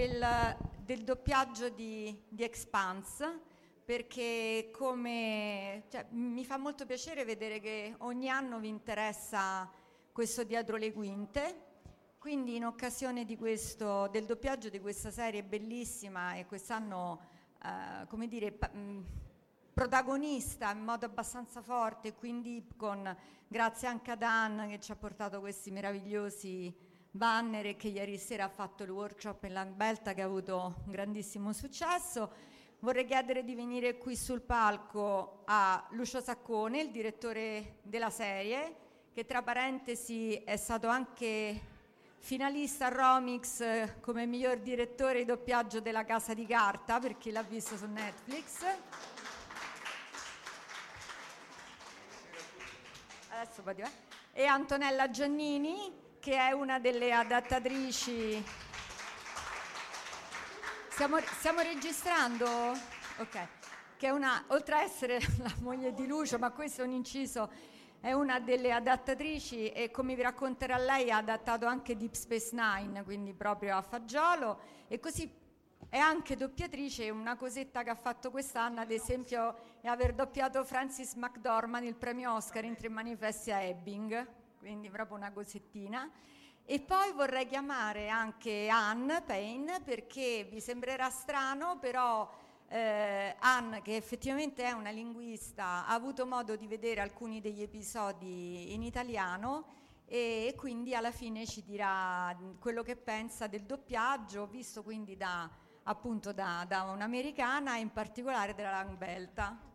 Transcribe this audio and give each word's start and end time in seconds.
Del, 0.00 0.56
del 0.82 1.04
doppiaggio 1.04 1.68
di, 1.68 2.18
di 2.26 2.42
Expanse 2.42 3.38
perché 3.84 4.70
come, 4.72 5.82
cioè, 5.90 6.06
mi 6.12 6.42
fa 6.46 6.56
molto 6.56 6.86
piacere 6.86 7.26
vedere 7.26 7.60
che 7.60 7.96
ogni 7.98 8.30
anno 8.30 8.58
vi 8.60 8.68
interessa 8.68 9.70
questo 10.10 10.42
dietro 10.44 10.78
le 10.78 10.94
quinte. 10.94 11.68
Quindi 12.18 12.56
in 12.56 12.64
occasione 12.64 13.26
questo, 13.36 14.08
del 14.08 14.24
doppiaggio 14.24 14.70
di 14.70 14.80
questa 14.80 15.10
serie 15.10 15.42
bellissima 15.42 16.34
e 16.34 16.46
quest'anno, 16.46 17.20
eh, 17.62 18.06
come 18.06 18.26
dire, 18.26 18.52
pa- 18.52 18.70
protagonista 19.74 20.70
in 20.70 20.82
modo 20.82 21.04
abbastanza 21.04 21.60
forte, 21.60 22.14
quindi 22.14 22.66
con, 22.74 23.14
grazie 23.46 23.88
anche 23.88 24.12
a 24.12 24.16
Dan 24.16 24.66
che 24.70 24.80
ci 24.80 24.92
ha 24.92 24.96
portato 24.96 25.40
questi 25.40 25.70
meravigliosi 25.70 26.88
banner 27.10 27.76
che 27.76 27.88
ieri 27.88 28.18
sera 28.18 28.44
ha 28.44 28.48
fatto 28.48 28.84
il 28.84 28.90
workshop 28.90 29.44
in 29.44 29.52
Langbelta 29.52 30.14
che 30.14 30.22
ha 30.22 30.26
avuto 30.26 30.74
un 30.84 30.92
grandissimo 30.92 31.52
successo. 31.52 32.48
Vorrei 32.80 33.04
chiedere 33.04 33.44
di 33.44 33.54
venire 33.54 33.98
qui 33.98 34.16
sul 34.16 34.40
palco 34.40 35.42
a 35.44 35.86
Lucio 35.90 36.20
Saccone, 36.20 36.80
il 36.80 36.90
direttore 36.90 37.78
della 37.82 38.10
serie, 38.10 38.76
che 39.12 39.26
tra 39.26 39.42
parentesi 39.42 40.34
è 40.44 40.56
stato 40.56 40.86
anche 40.88 41.68
finalista 42.18 42.86
a 42.86 42.88
Romix 42.88 43.60
eh, 43.60 43.96
come 44.00 44.24
miglior 44.26 44.58
direttore 44.58 45.18
di 45.18 45.24
doppiaggio 45.24 45.80
della 45.80 46.04
Casa 46.04 46.32
di 46.32 46.46
Carta, 46.46 46.98
per 47.00 47.18
chi 47.18 47.30
l'ha 47.30 47.42
visto 47.42 47.76
su 47.76 47.86
Netflix. 47.86 48.64
Adesso 53.30 53.62
va. 53.62 53.74
E 54.32 54.44
Antonella 54.44 55.10
Giannini, 55.10 55.92
che 56.20 56.36
è 56.36 56.52
una 56.52 56.78
delle 56.78 57.12
adattatrici. 57.12 58.44
Stiamo, 60.90 61.18
stiamo 61.18 61.60
registrando? 61.60 62.46
Ok. 63.16 63.48
Che 63.96 64.06
è 64.06 64.10
una, 64.10 64.44
oltre 64.48 64.76
a 64.76 64.82
essere 64.82 65.18
la 65.40 65.54
moglie 65.60 65.94
di 65.94 66.06
Lucio, 66.06 66.38
ma 66.38 66.50
questo 66.50 66.82
è 66.82 66.84
un 66.84 66.92
inciso, 66.92 67.50
è 68.00 68.12
una 68.12 68.38
delle 68.38 68.70
adattatrici 68.70 69.70
e 69.70 69.90
come 69.90 70.14
vi 70.14 70.20
racconterà 70.20 70.76
lei 70.76 71.10
ha 71.10 71.16
adattato 71.16 71.64
anche 71.64 71.96
Deep 71.96 72.12
Space 72.12 72.50
Nine, 72.52 73.02
quindi 73.02 73.32
proprio 73.32 73.76
a 73.76 73.82
fagiolo 73.82 74.60
e 74.88 75.00
così 75.00 75.38
è 75.88 75.98
anche 75.98 76.36
doppiatrice, 76.36 77.08
una 77.08 77.36
cosetta 77.36 77.82
che 77.82 77.90
ha 77.90 77.94
fatto 77.94 78.30
quest'anno 78.30 78.80
ad 78.80 78.90
esempio 78.90 79.56
è 79.80 79.88
aver 79.88 80.14
doppiato 80.14 80.64
Francis 80.64 81.14
McDormand 81.14 81.84
il 81.84 81.96
premio 81.96 82.34
Oscar 82.34 82.64
in 82.64 82.76
Tre 82.76 82.88
manifesti 82.88 83.50
a 83.50 83.60
Ebbing, 83.60 84.39
quindi 84.60 84.88
proprio 84.90 85.16
una 85.16 85.32
cosettina. 85.32 86.08
E 86.64 86.78
poi 86.78 87.10
vorrei 87.12 87.46
chiamare 87.46 88.08
anche 88.08 88.68
Anne 88.68 89.22
Payne 89.22 89.80
perché 89.80 90.46
vi 90.48 90.60
sembrerà 90.60 91.10
strano, 91.10 91.78
però 91.80 92.30
eh, 92.68 93.34
Anne, 93.40 93.82
che 93.82 93.96
effettivamente 93.96 94.62
è 94.62 94.70
una 94.70 94.90
linguista, 94.90 95.86
ha 95.86 95.94
avuto 95.94 96.26
modo 96.26 96.54
di 96.54 96.68
vedere 96.68 97.00
alcuni 97.00 97.40
degli 97.40 97.62
episodi 97.62 98.72
in 98.72 98.82
italiano 98.82 99.78
e 100.06 100.54
quindi 100.56 100.94
alla 100.94 101.10
fine 101.10 101.46
ci 101.46 101.64
dirà 101.64 102.36
quello 102.60 102.82
che 102.82 102.94
pensa 102.94 103.48
del 103.48 103.62
doppiaggio, 103.62 104.46
visto 104.46 104.84
quindi 104.84 105.16
da, 105.16 105.50
appunto 105.84 106.32
da, 106.32 106.64
da 106.68 106.82
un'americana 106.82 107.76
e 107.76 107.80
in 107.80 107.90
particolare 107.90 108.54
della 108.54 108.70
Langbelta. 108.70 109.69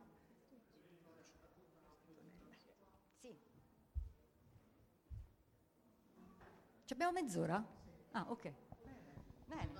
Ci 6.85 6.93
abbiamo 6.93 7.13
mezz'ora? 7.13 7.65
Ah, 8.11 8.25
ok. 8.29 8.53
Bene. 9.45 9.71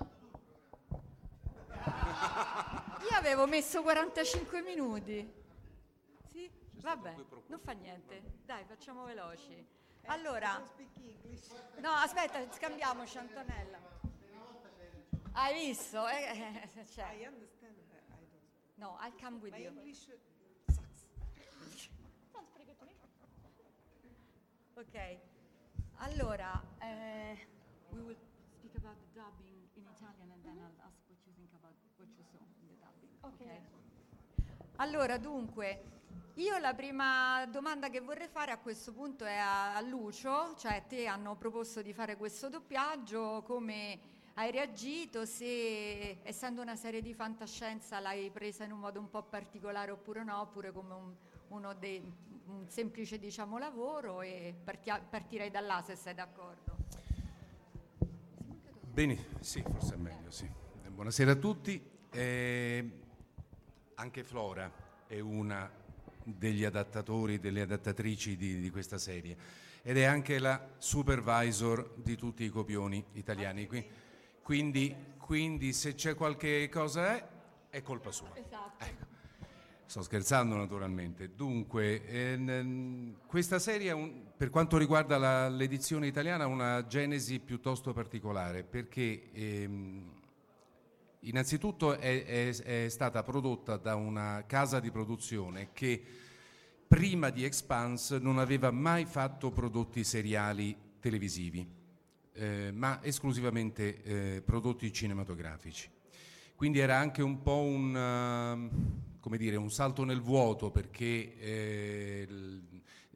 Io 3.12 3.16
avevo 3.16 3.46
messo 3.46 3.84
45 3.84 4.62
minuti. 4.64 5.32
Sì? 6.32 6.50
Vabbè, 6.82 7.14
non 7.46 7.60
fa 7.60 7.74
niente. 7.74 8.40
Dai, 8.44 8.66
facciamo 8.66 9.04
veloci. 9.04 9.64
Allora, 10.06 10.60
no, 11.78 11.92
aspetta, 11.92 12.52
scambiamoci 12.52 13.20
Antonella. 13.20 13.78
Hai 15.34 15.68
visto? 15.68 16.08
Eh, 16.08 16.72
eh, 16.74 16.88
cioè. 16.88 17.12
I 17.12 17.24
don't. 17.24 17.48
No, 18.78 18.98
I'll 19.00 19.14
come 19.22 19.38
with 19.42 19.56
you. 19.56 19.72
Ok, 24.78 25.20
allora, 25.98 26.62
eh, 26.80 27.48
we 27.90 28.02
will 28.02 28.18
speak 28.58 28.76
about 28.76 28.96
the 28.98 29.20
dubbing 29.20 29.68
in 29.76 29.84
Italian 29.88 30.32
and 30.32 30.44
then 30.44 30.58
I'll 30.58 30.86
ask 30.86 30.98
what 31.08 31.18
you 31.26 31.34
think 31.36 31.50
about 31.54 31.76
what 31.98 32.10
you 32.18 32.24
saw 32.24 32.40
in 32.62 32.68
the 32.68 32.76
dubbing. 32.78 33.10
Ok. 33.22 33.44
Allora, 34.78 35.18
dunque, 35.18 35.84
io 36.36 36.58
la 36.58 36.74
prima 36.74 37.46
domanda 37.46 37.90
che 37.90 38.02
vorrei 38.02 38.28
fare 38.28 38.52
a 38.52 38.58
questo 38.58 38.92
punto 38.92 39.24
è 39.24 39.38
a, 39.38 39.76
a 39.76 39.82
Lucio, 39.82 40.56
cioè 40.58 40.84
te 40.88 41.08
hanno 41.08 41.36
proposto 41.36 41.82
di 41.82 41.94
fare 41.94 42.18
questo 42.18 42.50
doppiaggio, 42.50 43.42
come 43.46 44.00
hai 44.34 44.52
reagito, 44.52 45.26
se 45.26 46.22
essendo 46.24 46.62
una 46.62 46.76
serie 46.76 47.02
di 47.02 47.14
fantascienza 47.14 48.00
l'hai 48.00 48.30
presa 48.32 48.66
in 48.66 48.74
un 48.74 48.80
modo 48.80 49.00
un 49.00 49.10
po' 49.10 49.24
particolare 49.24 49.92
oppure 49.92 50.26
no, 50.26 50.42
oppure 50.42 50.74
come 50.74 50.94
un, 50.94 51.16
uno 51.50 51.74
dei, 51.74 52.02
un 52.46 52.68
semplice 52.70 53.20
diciamo, 53.20 53.58
lavoro 53.58 54.22
e 54.22 54.54
partia- 54.64 55.00
partirei 55.00 55.50
da 55.50 55.60
là 55.62 55.82
se 55.82 55.96
sei 55.96 56.14
d'accordo. 56.14 56.78
Bene, 58.82 59.28
sì, 59.42 59.62
forse 59.62 59.96
è 59.96 59.98
meglio, 59.98 60.32
sì. 60.32 60.50
Buonasera 60.90 61.32
a 61.32 61.36
tutti. 61.36 61.82
Eh, 62.12 63.00
anche 63.96 64.24
Flora 64.24 64.72
è 65.08 65.20
una 65.20 65.70
degli 66.24 66.64
adattatori, 66.64 67.40
delle 67.40 67.62
adattatrici 67.62 68.36
di, 68.38 68.60
di 68.60 68.70
questa 68.72 68.98
serie 68.98 69.38
ed 69.84 69.98
è 69.98 70.06
anche 70.06 70.40
la 70.40 70.70
supervisor 70.78 71.94
di 71.96 72.16
tutti 72.16 72.44
i 72.44 72.50
copioni 72.50 73.04
italiani. 73.14 73.68
Qui- 73.68 73.86
Quindi, 74.42 74.96
quindi 75.18 75.74
se 75.74 75.96
c'è 75.96 76.16
qualche 76.16 76.70
cosa 76.70 77.16
è, 77.16 77.28
è 77.70 77.82
colpa 77.82 78.12
sua. 78.12 78.30
Esatto. 78.36 78.84
Ecco. 78.84 79.05
Sto 79.88 80.02
scherzando 80.02 80.56
naturalmente. 80.56 81.36
Dunque, 81.36 82.06
eh, 82.08 82.36
n- 82.38 83.16
questa 83.28 83.60
serie, 83.60 83.92
un- 83.92 84.24
per 84.36 84.50
quanto 84.50 84.78
riguarda 84.78 85.18
la- 85.18 85.48
l'edizione 85.48 86.08
italiana, 86.08 86.46
ha 86.46 86.48
una 86.48 86.86
genesi 86.88 87.40
piuttosto 87.40 87.94
particolare 87.94 88.64
perché 88.64 89.32
ehm, 89.32 90.12
innanzitutto 91.22 91.98
è, 91.98 92.26
è- 92.26 92.56
è 92.86 92.90
stata 92.90 93.22
prodotta 93.24 93.78
da 93.78 93.96
una 93.96 94.44
casa 94.48 94.80
di 94.80 94.90
produzione 94.92 95.70
che 95.72 96.02
prima 96.88 97.30
di 97.30 97.44
Expanse 97.44 98.18
non 98.20 98.40
aveva 98.40 98.72
mai 98.72 99.06
fatto 99.06 99.52
prodotti 99.52 100.04
seriali 100.04 100.76
televisivi, 101.00 101.68
eh, 102.34 102.72
ma 102.74 103.04
esclusivamente 103.04 104.02
eh, 104.04 104.42
prodotti 104.42 104.92
cinematografici. 104.92 105.90
Quindi 106.56 106.80
era 106.80 106.98
anche 106.98 107.22
un 107.22 107.42
po' 107.42 107.60
un, 107.60 107.96
ehm, 107.96 108.70
dire, 109.38 109.58
un 109.58 109.70
salto 109.70 110.06
nel 110.06 110.22
vuoto 110.22 110.72
perché 110.72 111.38
eh, 111.38 112.28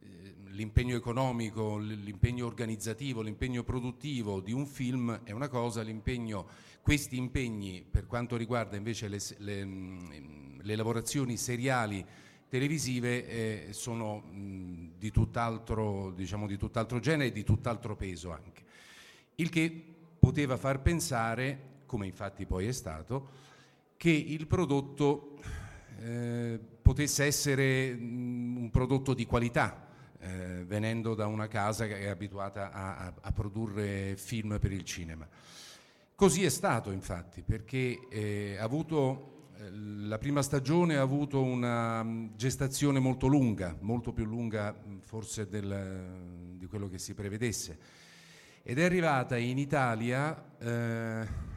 eh, 0.02 0.34
l'impegno 0.48 0.94
economico, 0.94 1.78
l'impegno 1.78 2.44
organizzativo, 2.44 3.22
l'impegno 3.22 3.62
produttivo 3.62 4.40
di 4.40 4.52
un 4.52 4.66
film 4.66 5.22
è 5.24 5.32
una 5.32 5.48
cosa, 5.48 5.82
questi 6.82 7.16
impegni 7.16 7.82
per 7.88 8.06
quanto 8.06 8.36
riguarda 8.36 8.76
invece 8.76 9.08
le, 9.08 9.18
le, 9.38 9.64
mm, 9.64 10.58
le 10.60 10.76
lavorazioni 10.76 11.38
seriali 11.38 12.04
televisive 12.50 13.26
eh, 13.26 13.72
sono 13.72 14.18
mh, 14.18 14.98
di, 14.98 15.10
tutt'altro, 15.10 16.10
diciamo, 16.10 16.46
di 16.46 16.58
tutt'altro 16.58 16.98
genere 16.98 17.28
e 17.28 17.32
di 17.32 17.44
tutt'altro 17.44 17.96
peso 17.96 18.32
anche. 18.32 18.64
Il 19.36 19.48
che 19.48 19.84
poteva 20.18 20.56
far 20.56 20.82
pensare, 20.82 21.69
come 21.90 22.06
infatti 22.06 22.46
poi 22.46 22.68
è 22.68 22.72
stato, 22.72 23.28
che 23.96 24.10
il 24.10 24.46
prodotto 24.46 25.40
eh, 26.00 26.56
potesse 26.80 27.24
essere 27.24 27.92
mh, 27.92 28.56
un 28.58 28.70
prodotto 28.70 29.12
di 29.12 29.26
qualità, 29.26 29.88
eh, 30.20 30.62
venendo 30.64 31.16
da 31.16 31.26
una 31.26 31.48
casa 31.48 31.88
che 31.88 31.98
è 31.98 32.06
abituata 32.06 32.70
a, 32.70 32.96
a- 32.98 33.14
a 33.22 33.32
produrre 33.32 34.14
film 34.16 34.56
per 34.60 34.70
il 34.70 34.84
cinema. 34.84 35.26
Così 36.14 36.44
è 36.44 36.48
stato 36.48 36.92
infatti, 36.92 37.42
perché 37.42 37.98
eh, 38.08 38.56
avuto, 38.60 39.48
eh, 39.56 39.68
la 40.06 40.18
prima 40.18 40.42
stagione 40.42 40.96
ha 40.96 41.02
avuto 41.02 41.42
una 41.42 42.04
mh, 42.04 42.36
gestazione 42.36 43.00
molto 43.00 43.26
lunga, 43.26 43.76
molto 43.80 44.12
più 44.12 44.24
lunga 44.26 44.70
mh, 44.70 45.00
forse 45.00 45.48
del- 45.48 46.54
di 46.56 46.66
quello 46.66 46.88
che 46.88 46.98
si 46.98 47.14
prevedesse, 47.14 47.78
ed 48.62 48.78
è 48.78 48.84
arrivata 48.84 49.36
in 49.36 49.58
Italia 49.58 50.56
eh, 50.60 51.48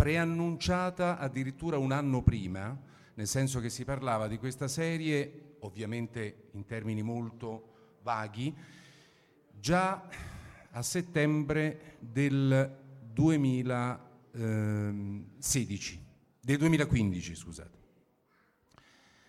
preannunciata 0.00 1.18
addirittura 1.18 1.76
un 1.76 1.92
anno 1.92 2.22
prima, 2.22 2.74
nel 3.12 3.26
senso 3.26 3.60
che 3.60 3.68
si 3.68 3.84
parlava 3.84 4.28
di 4.28 4.38
questa 4.38 4.66
serie, 4.66 5.56
ovviamente 5.58 6.44
in 6.52 6.64
termini 6.64 7.02
molto 7.02 7.98
vaghi, 8.02 8.56
già 9.52 10.08
a 10.70 10.80
settembre 10.80 11.98
del 11.98 12.78
2016, 13.12 16.06
del 16.40 16.56
2015, 16.56 17.34
scusate. 17.34 17.78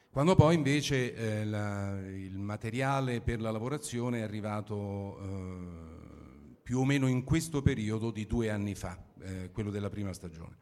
Quando 0.09 0.35
poi 0.35 0.55
invece 0.55 1.13
eh, 1.13 1.43
la- 1.43 1.99
il 1.99 2.37
materiale 2.37 3.19
per 3.19 3.41
la 3.41 3.51
lavorazione 3.51 4.19
è 4.19 4.21
arrivato 4.21 5.19
eh, 5.19 6.55
più 6.63 6.79
o 6.79 6.85
meno 6.85 7.07
in 7.07 7.25
questo 7.25 7.61
periodo 7.61 8.09
di 8.09 8.25
due 8.25 8.49
anni 8.49 8.73
fa, 8.73 9.10
eh, 9.21 9.49
quello 9.51 9.69
della 9.71 9.89
prima 9.89 10.13
stagione. 10.13 10.55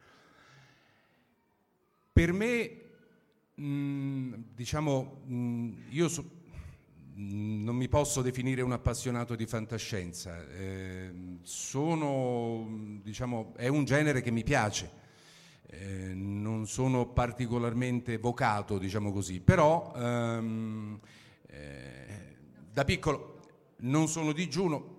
Per 2.12 2.34
me, 2.34 2.82
mh, 3.56 4.34
diciamo, 4.54 5.22
mh, 5.26 5.70
io 5.90 6.08
so- 6.10 6.30
mh, 7.14 7.64
non 7.64 7.76
mi 7.76 7.88
posso 7.88 8.22
definire 8.22 8.62
un 8.62 8.72
appassionato 8.72 9.36
di 9.36 9.46
fantascienza, 9.46 10.46
eh, 10.50 11.38
sono, 11.44 13.00
diciamo, 13.02 13.54
è 13.56 13.68
un 13.68 13.86
genere 13.86 14.22
che 14.22 14.32
mi 14.32 14.44
piace, 14.44 14.92
eh, 15.68 16.14
non 16.14 16.68
sono 16.68 17.08
particolarmente 17.08 18.18
vocato, 18.18 18.78
diciamo 18.78 19.12
così, 19.12 19.40
però 19.40 19.94
ehm, 19.96 21.00
eh, 21.48 22.36
da 22.72 22.84
piccolo 22.84 23.40
non 23.78 24.08
sono 24.08 24.32
digiuno, 24.34 24.99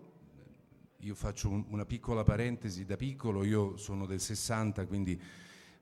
io 1.00 1.14
faccio 1.14 1.49
un- 1.49 1.64
una 1.69 1.85
piccola 1.85 2.23
parentesi, 2.25 2.85
da 2.85 2.97
piccolo 2.97 3.45
io 3.45 3.76
sono 3.76 4.07
del 4.07 4.21
60, 4.21 4.87
quindi 4.87 5.21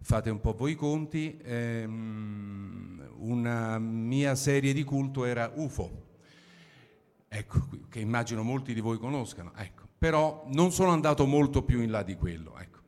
fate 0.00 0.30
un 0.30 0.40
po' 0.40 0.52
voi 0.54 0.72
i 0.72 0.74
conti, 0.76 1.36
ehm, 1.42 3.14
una 3.18 3.78
mia 3.78 4.34
serie 4.34 4.72
di 4.72 4.84
culto 4.84 5.24
era 5.24 5.50
UFO, 5.54 6.06
ecco, 7.28 7.68
che 7.88 8.00
immagino 8.00 8.42
molti 8.42 8.74
di 8.74 8.80
voi 8.80 8.98
conoscano, 8.98 9.52
ecco. 9.56 9.86
però 9.98 10.44
non 10.52 10.70
sono 10.70 10.90
andato 10.90 11.26
molto 11.26 11.62
più 11.64 11.80
in 11.80 11.90
là 11.90 12.04
di 12.04 12.14
quello. 12.14 12.56
Ecco. 12.56 12.78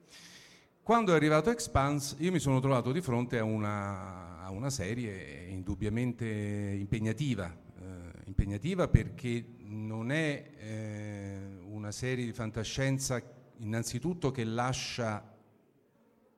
Quando 0.82 1.12
è 1.12 1.16
arrivato 1.16 1.50
Expanse 1.50 2.14
io 2.20 2.30
mi 2.30 2.38
sono 2.38 2.60
trovato 2.60 2.92
di 2.92 3.00
fronte 3.00 3.38
a 3.38 3.44
una, 3.44 4.40
a 4.40 4.50
una 4.50 4.70
serie 4.70 5.46
indubbiamente 5.48 6.24
impegnativa, 6.24 7.52
eh, 7.80 8.22
impegnativa 8.26 8.86
perché 8.86 9.44
non 9.58 10.10
è 10.10 10.50
eh, 10.56 11.39
una 11.80 11.92
serie 11.92 12.26
di 12.26 12.32
fantascienza 12.34 13.22
innanzitutto 13.56 14.30
che 14.30 14.44
lascia 14.44 15.34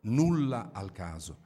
nulla 0.02 0.70
al 0.72 0.92
caso. 0.92 1.38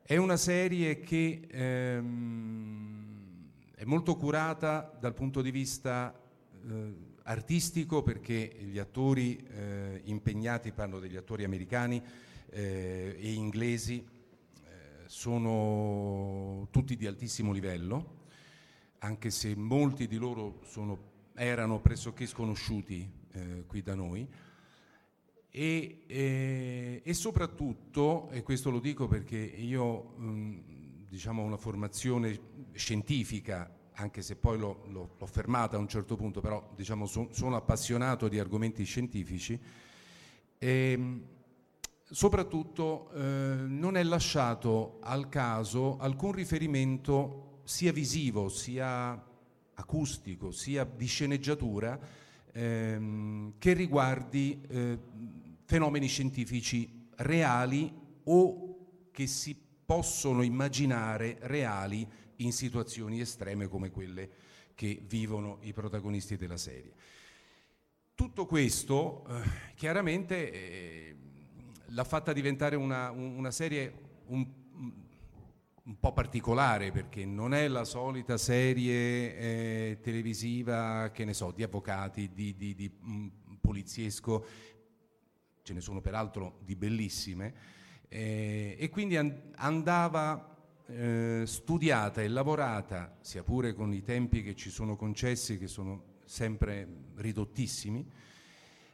È 0.00 0.16
una 0.16 0.38
serie 0.38 1.00
che 1.00 1.46
ehm, 1.46 3.50
è 3.74 3.84
molto 3.84 4.16
curata 4.16 4.96
dal 4.98 5.12
punto 5.12 5.42
di 5.42 5.50
vista 5.50 6.18
eh, 6.66 6.94
artistico 7.24 8.02
perché 8.02 8.50
gli 8.58 8.78
attori 8.78 9.36
eh, 9.36 10.00
impegnati, 10.04 10.72
parlo 10.72 11.00
degli 11.00 11.16
attori 11.16 11.44
americani 11.44 12.02
eh, 12.48 13.14
e 13.20 13.30
inglesi, 13.30 14.02
eh, 14.02 15.04
sono 15.04 16.66
tutti 16.70 16.96
di 16.96 17.06
altissimo 17.06 17.52
livello, 17.52 18.20
anche 19.00 19.28
se 19.28 19.54
molti 19.54 20.06
di 20.06 20.16
loro 20.16 20.60
sono- 20.64 21.09
erano 21.44 21.80
pressoché 21.80 22.26
sconosciuti 22.26 23.10
eh, 23.32 23.64
qui 23.66 23.82
da 23.82 23.94
noi. 23.94 24.28
E, 25.52 26.04
eh, 26.06 27.02
e 27.02 27.14
soprattutto, 27.14 28.28
e 28.30 28.42
questo 28.42 28.70
lo 28.70 28.78
dico 28.78 29.08
perché 29.08 29.38
io 29.38 30.02
mh, 30.16 31.06
diciamo 31.08 31.42
ho 31.42 31.46
una 31.46 31.56
formazione 31.56 32.38
scientifica, 32.72 33.74
anche 33.94 34.20
se 34.20 34.36
poi 34.36 34.58
l'ho, 34.58 34.84
l'ho- 34.88 35.14
l'ho 35.18 35.26
fermata 35.26 35.76
a 35.76 35.80
un 35.80 35.88
certo 35.88 36.14
punto, 36.14 36.40
però 36.40 36.72
diciamo 36.76 37.06
so- 37.06 37.28
sono 37.32 37.56
appassionato 37.56 38.28
di 38.28 38.38
argomenti 38.38 38.84
scientifici, 38.84 39.58
ehm, 40.58 41.22
soprattutto 42.04 43.10
eh, 43.12 43.20
non 43.66 43.96
è 43.96 44.02
lasciato 44.02 44.98
al 45.00 45.28
caso 45.30 45.96
alcun 45.98 46.32
riferimento 46.32 47.62
sia 47.64 47.92
visivo, 47.92 48.48
sia 48.48 49.24
acustico, 49.80 50.52
sia 50.52 50.84
di 50.84 51.06
sceneggiatura 51.06 51.98
ehm, 52.52 53.54
che 53.58 53.72
riguardi 53.72 54.60
eh, 54.68 54.98
fenomeni 55.64 56.06
scientifici 56.06 57.08
reali 57.16 57.92
o 58.24 59.08
che 59.10 59.26
si 59.26 59.56
possono 59.84 60.42
immaginare 60.42 61.38
reali 61.42 62.06
in 62.36 62.52
situazioni 62.52 63.20
estreme 63.20 63.68
come 63.68 63.90
quelle 63.90 64.30
che 64.74 65.02
vivono 65.06 65.58
i 65.62 65.72
protagonisti 65.72 66.36
della 66.36 66.56
serie. 66.56 66.92
Tutto 68.14 68.46
questo 68.46 69.26
eh, 69.28 69.42
chiaramente 69.74 70.52
eh, 70.52 71.16
l'ha 71.86 72.04
fatta 72.04 72.32
diventare 72.32 72.76
una, 72.76 73.10
una 73.10 73.50
serie 73.50 74.08
un, 74.26 74.46
un, 75.90 75.98
po' 75.98 76.12
particolare 76.12 76.92
perché 76.92 77.24
non 77.24 77.52
è 77.52 77.66
la 77.66 77.84
solita 77.84 78.38
serie 78.38 79.36
eh, 79.36 79.98
televisiva, 80.00 81.10
che 81.12 81.24
ne 81.24 81.34
so, 81.34 81.50
di 81.50 81.64
avvocati, 81.64 82.30
di, 82.32 82.54
di, 82.56 82.74
di 82.74 82.90
um, 83.02 83.30
poliziesco, 83.60 84.44
ce 85.62 85.72
ne 85.72 85.80
sono 85.80 86.00
peraltro 86.00 86.58
di 86.64 86.76
bellissime, 86.76 87.54
eh, 88.08 88.76
e 88.78 88.88
quindi 88.88 89.16
and- 89.16 89.52
andava 89.56 90.56
eh, 90.86 91.42
studiata 91.44 92.22
e 92.22 92.28
lavorata, 92.28 93.16
sia 93.20 93.42
pure 93.42 93.74
con 93.74 93.92
i 93.92 94.02
tempi 94.02 94.42
che 94.42 94.54
ci 94.54 94.70
sono 94.70 94.94
concessi, 94.94 95.58
che 95.58 95.66
sono 95.66 96.18
sempre 96.24 96.86
ridottissimi, 97.16 98.08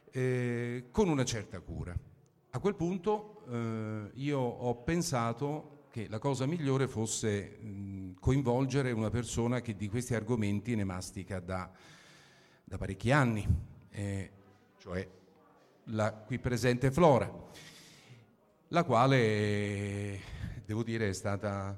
eh, 0.09 0.87
con 0.89 1.09
una 1.09 1.25
certa 1.25 1.59
cura. 1.59 1.95
A 2.49 2.59
quel 2.59 2.75
punto 2.75 3.43
eh, 3.49 4.11
io 4.15 4.39
ho 4.39 4.75
pensato 4.77 5.76
che 5.97 6.05
la 6.09 6.19
cosa 6.19 6.45
migliore 6.45 6.87
fosse 6.87 7.57
mh, 7.59 8.19
coinvolgere 8.19 8.91
una 8.91 9.09
persona 9.09 9.61
che 9.61 9.75
di 9.75 9.89
questi 9.89 10.13
argomenti 10.13 10.75
ne 10.75 10.83
mastica 10.83 11.39
da, 11.39 11.71
da 12.63 12.77
parecchi 12.77 13.11
anni, 13.11 13.43
eh, 13.89 14.31
cioè 14.77 15.07
la 15.85 16.13
qui 16.13 16.37
presente 16.37 16.91
Flora, 16.91 17.27
la 18.67 18.83
quale, 18.83 20.19
devo 20.67 20.83
dire, 20.83 21.09
è 21.09 21.13
stata 21.13 21.75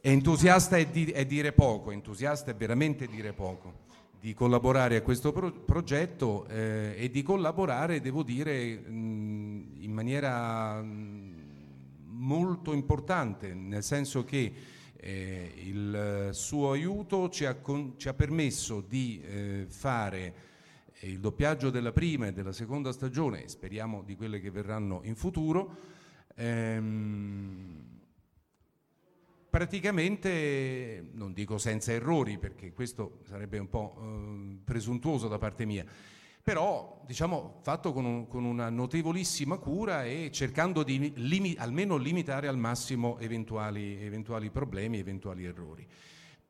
entusiasta 0.00 0.78
è, 0.78 0.86
di, 0.86 1.10
è 1.10 1.26
dire 1.26 1.52
poco, 1.52 1.90
entusiasta 1.90 2.52
è 2.52 2.54
veramente 2.54 3.06
dire 3.06 3.34
poco 3.34 3.80
di 4.18 4.32
collaborare 4.32 4.96
a 4.96 5.02
questo 5.02 5.30
pro- 5.30 5.52
progetto 5.52 6.46
eh, 6.46 6.94
e 6.96 7.10
di 7.10 7.22
collaborare, 7.22 8.00
devo 8.00 8.22
dire, 8.22 8.78
mh, 8.78 9.74
in 9.80 9.92
maniera 9.92 10.80
mh, 10.80 11.21
molto 12.22 12.72
importante, 12.72 13.52
nel 13.52 13.82
senso 13.82 14.24
che 14.24 14.52
eh, 14.96 15.52
il 15.56 16.30
suo 16.32 16.70
aiuto 16.70 17.28
ci 17.28 17.44
ha, 17.44 17.54
con- 17.56 17.94
ci 17.96 18.08
ha 18.08 18.14
permesso 18.14 18.80
di 18.80 19.20
eh, 19.20 19.66
fare 19.68 20.50
il 21.00 21.18
doppiaggio 21.18 21.70
della 21.70 21.90
prima 21.90 22.28
e 22.28 22.32
della 22.32 22.52
seconda 22.52 22.92
stagione, 22.92 23.48
speriamo 23.48 24.02
di 24.02 24.14
quelle 24.14 24.40
che 24.40 24.50
verranno 24.50 25.00
in 25.02 25.16
futuro. 25.16 25.76
Ehm, 26.36 28.00
praticamente, 29.50 31.04
non 31.12 31.32
dico 31.32 31.58
senza 31.58 31.90
errori, 31.90 32.38
perché 32.38 32.72
questo 32.72 33.18
sarebbe 33.26 33.58
un 33.58 33.68
po' 33.68 33.96
eh, 33.98 34.58
presuntuoso 34.62 35.26
da 35.26 35.38
parte 35.38 35.64
mia, 35.64 35.84
però 36.42 37.02
diciamo 37.06 37.60
fatto 37.62 37.92
con, 37.92 38.04
un, 38.04 38.26
con 38.26 38.44
una 38.44 38.68
notevolissima 38.68 39.58
cura 39.58 40.04
e 40.04 40.30
cercando 40.32 40.82
di 40.82 41.12
limi, 41.16 41.54
almeno 41.56 41.96
limitare 41.96 42.48
al 42.48 42.58
massimo 42.58 43.18
eventuali, 43.18 44.02
eventuali 44.02 44.50
problemi, 44.50 44.98
eventuali 44.98 45.44
errori. 45.44 45.86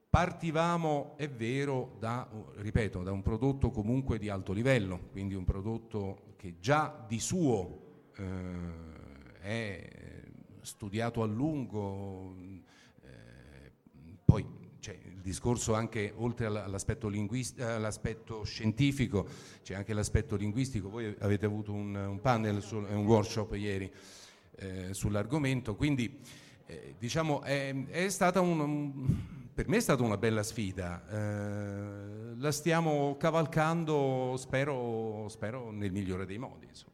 Partivamo, 0.08 1.14
è 1.16 1.28
vero, 1.28 1.96
da, 1.99 2.28
ripeto, 2.56 3.02
da 3.02 3.12
un 3.12 3.22
prodotto 3.22 3.70
comunque 3.70 4.18
di 4.18 4.28
alto 4.28 4.52
livello, 4.52 5.08
quindi 5.11 5.34
un 5.34 5.44
prodotto 5.44 6.34
che 6.37 6.56
già 6.58 7.04
di 7.06 7.18
suo 7.18 8.11
eh, 8.16 9.40
è 9.40 9.88
studiato 10.61 11.22
a 11.22 11.26
lungo, 11.26 12.34
poi 14.25 14.62
c'è 14.83 14.99
il 15.05 15.21
discorso 15.21 15.75
anche, 15.75 16.12
oltre 16.17 16.47
all'aspetto, 16.47 17.07
all'aspetto 17.07 18.43
scientifico, 18.43 19.29
c'è 19.62 19.75
anche 19.75 19.95
l'aspetto 19.95 20.35
linguistico. 20.35 20.91
Voi 20.91 21.15
avete 21.21 21.47
avuto 21.47 21.73
un, 21.73 21.95
un 21.95 22.21
panel, 22.21 22.61
su, 22.61 22.79
un 22.79 23.07
workshop 23.07 23.55
ieri 23.55 23.89
eh, 24.57 24.93
sull'argomento, 24.93 25.77
quindi 25.77 26.19
eh, 26.67 26.97
diciamo 26.99 27.43
è, 27.43 27.73
è 27.91 28.09
stata 28.09 28.41
un, 28.41 29.17
per 29.55 29.69
me 29.69 29.77
è 29.77 29.81
stata 29.81 30.03
una 30.03 30.17
bella 30.17 30.43
sfida. 30.43 31.01
Eh, 31.09 32.35
la 32.39 32.51
stiamo 32.51 33.17
cavalcando, 33.17 34.35
spero, 34.37 35.29
spero, 35.29 35.71
nel 35.71 35.93
migliore 35.93 36.27
dei 36.27 36.39
modi. 36.39 36.67
Insomma. 36.67 36.91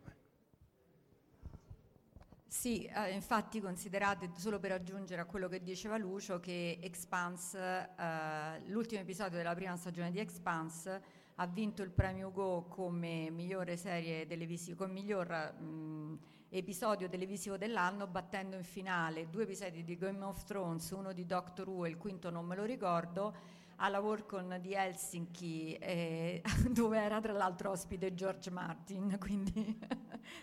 Sì, 2.51 2.85
eh, 2.87 3.11
infatti 3.13 3.61
considerate, 3.61 4.31
solo 4.37 4.59
per 4.59 4.73
aggiungere 4.73 5.21
a 5.21 5.27
quello 5.27 5.49
che 5.49 5.63
diceva 5.63 5.99
Lucio, 5.99 6.41
che 6.41 6.79
Expanse, 6.81 7.91
eh, 7.95 8.61
l'ultimo 8.69 9.03
episodio 9.03 9.37
della 9.37 9.55
prima 9.55 9.77
stagione 9.77 10.11
di 10.11 10.19
Expanse 10.19 11.03
ha 11.35 11.47
vinto 11.47 11.83
il 11.83 11.91
premio 11.91 12.33
Go 12.33 12.65
come 12.65 13.29
migliore 13.31 13.77
serie 13.77 14.27
televisiva, 14.27 14.77
come 14.79 14.93
miglior 14.93 15.29
mh, 15.61 16.19
episodio 16.49 17.07
televisivo 17.09 17.59
dell'anno, 17.59 18.07
battendo 18.07 18.57
in 18.57 18.65
finale 18.65 19.29
due 19.29 19.43
episodi 19.43 19.85
di 19.85 19.97
Game 19.99 20.25
of 20.25 20.43
Thrones, 20.45 20.89
uno 20.91 21.13
di 21.13 21.27
Doctor 21.27 21.69
Who 21.69 21.85
e 21.85 21.91
il 21.91 21.99
quinto 21.99 22.31
non 22.31 22.47
me 22.47 22.57
lo 22.57 22.65
ricordo, 22.65 23.37
alla 23.79 24.01
Workon 24.01 24.59
di 24.61 24.73
Helsinki, 24.73 25.75
eh, 25.75 26.43
dove 26.71 26.99
era 26.99 27.21
tra 27.21 27.33
l'altro 27.33 27.71
ospite 27.71 28.15
George 28.15 28.51
Martin, 28.51 29.17
quindi 29.21 29.79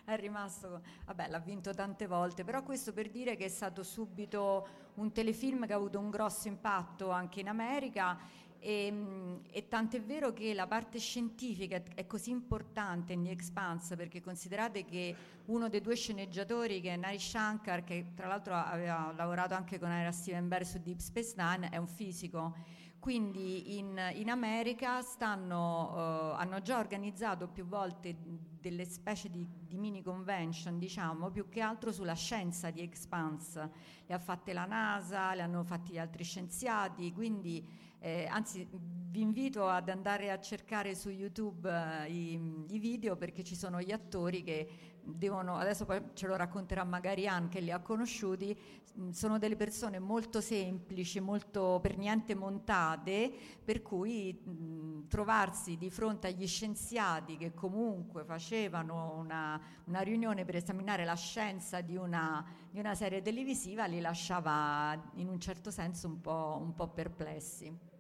è 0.06 0.16
rimasto, 0.16 0.82
vabbè 1.06 1.28
l'ha 1.30 1.40
vinto 1.40 1.74
tante 1.74 2.08
volte, 2.08 2.44
però 2.44 2.64
questo 2.64 2.94
per 2.94 3.10
dire 3.10 3.36
che 3.36 3.46
è 3.46 3.50
stato 3.50 3.84
subito 3.84 4.68
un 4.96 5.12
telefilm 5.12 5.66
che 5.66 5.74
ha 5.74 5.76
avuto 5.76 6.00
un 6.00 6.10
grosso 6.10 6.48
impatto 6.48 7.10
anche 7.10 7.40
in 7.42 7.50
America. 7.50 8.44
E, 8.58 9.42
e 9.52 9.68
tant'è 9.68 10.02
vero 10.02 10.34
che 10.34 10.52
la 10.56 10.66
parte 10.66 10.98
scientifica 10.98 11.84
è 11.94 12.08
così 12.08 12.32
importante 12.32 13.14
in 13.14 13.24
The 13.24 13.30
Expanse 13.30 13.96
perché 13.96 14.22
considerate 14.22 14.84
che 14.86 15.16
uno 15.46 15.70
dei 15.70 15.82
due 15.82 15.96
sceneggiatori 15.96 16.82
che 16.82 16.94
è 16.94 16.96
Nari 16.96 17.20
Shankar, 17.20 17.84
che 17.84 18.14
tra 18.16 18.26
l'altro 18.26 18.56
aveva 18.56 19.14
lavorato 19.16 19.54
anche 19.54 19.78
con 19.78 20.08
Steven 20.12 20.48
Bear 20.48 20.66
su 20.66 20.80
Deep 20.82 20.98
Space 20.98 21.36
Nine, 21.38 21.70
è 21.70 21.78
un 21.78 21.86
fisico 21.86 22.56
quindi 23.06 23.78
in, 23.78 24.02
in 24.16 24.32
America 24.32 25.00
stanno, 25.04 25.92
uh, 25.92 26.40
hanno 26.40 26.60
già 26.64 26.80
organizzato 26.80 27.48
più 27.48 27.64
volte 27.64 28.16
delle 28.60 28.84
specie 28.86 29.30
di, 29.30 29.48
di, 29.68 29.78
mini 29.78 30.02
convention, 30.02 30.80
diciamo, 30.80 31.30
più 31.30 31.48
che 31.48 31.62
altro 31.62 31.92
sulla 31.92 32.16
scienza 32.16 32.72
di 32.72 32.82
Expanse. 32.82 33.70
Le 34.08 34.16
ha 34.16 34.18
fatte 34.18 34.54
la 34.54 34.66
NASA, 34.66 35.36
le 35.36 35.44
hanno 35.44 35.64
fatti 35.64 35.92
gli 35.92 36.00
altri 36.00 36.24
scienziati, 36.24 37.14
quindi 37.14 37.64
eh, 38.00 38.26
anzi 38.28 38.68
vi 38.72 39.22
invito 39.22 39.68
ad 39.68 39.90
andare 39.90 40.32
a 40.32 40.40
cercare 40.40 40.96
su 40.96 41.10
YouTube 41.10 41.70
uh, 41.70 42.12
i, 42.12 42.66
i 42.70 42.80
video 42.80 43.16
perché 43.18 43.44
ci 43.44 43.56
sono 43.56 43.80
gli 43.82 43.92
attori 43.92 44.42
che 44.42 44.95
devono, 45.06 45.58
adesso 45.58 45.86
poi 45.86 46.02
ce 46.14 46.28
lo 46.28 46.36
racconterà 46.36 46.84
magari 46.84 47.28
Anne 47.28 47.50
che 47.50 47.60
li 47.60 47.72
ha 47.72 47.80
conosciuti, 47.80 48.58
mm, 48.98 49.10
sono 49.12 49.38
delle 49.38 49.56
persone 49.56 50.00
molto 50.00 50.42
semplici, 50.42 51.20
molto 51.20 51.80
per 51.82 51.98
niente 51.98 52.36
montate, 52.36 53.32
per 53.64 53.82
cui 53.82 54.34
mh, 54.34 54.52
mm, 54.52 55.08
trovarsi 55.08 55.78
di 55.78 55.90
fronte 55.90 56.28
agli 56.28 56.48
scienziati 56.48 57.38
che 57.38 57.54
comunque 57.54 58.24
facevano 58.24 59.16
una, 59.18 59.60
una 59.86 60.00
riunione 60.02 60.46
per 60.46 60.56
esaminare 60.56 61.06
la 61.06 61.16
scienza 61.16 61.82
di 61.82 61.96
una, 61.96 62.44
di 62.70 62.80
una, 62.80 62.96
serie 62.96 63.22
televisiva 63.22 63.86
li 63.86 64.00
lasciava 64.02 65.00
in 65.16 65.28
un 65.28 65.40
certo 65.40 65.72
senso 65.72 66.08
un 66.08 66.22
po', 66.22 66.58
un 66.62 66.74
po' 66.74 66.88
perplessi. 66.90 67.94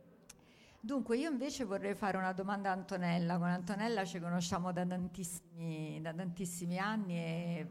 Dunque, 0.85 1.17
io 1.17 1.31
invece 1.31 1.63
vorrei 1.63 1.95
fare 1.95 2.15
una 2.15 2.31
domanda 2.31 2.69
a 2.69 2.73
Antonella. 2.73 3.39
Con 3.39 3.47
Antonella 3.47 4.05
ci 4.05 4.19
conosciamo 4.19 4.71
da 4.71 4.85
tantissimi, 4.85 5.99
da 5.99 6.13
tantissimi 6.13 6.77
anni 6.77 7.15
e 7.15 7.67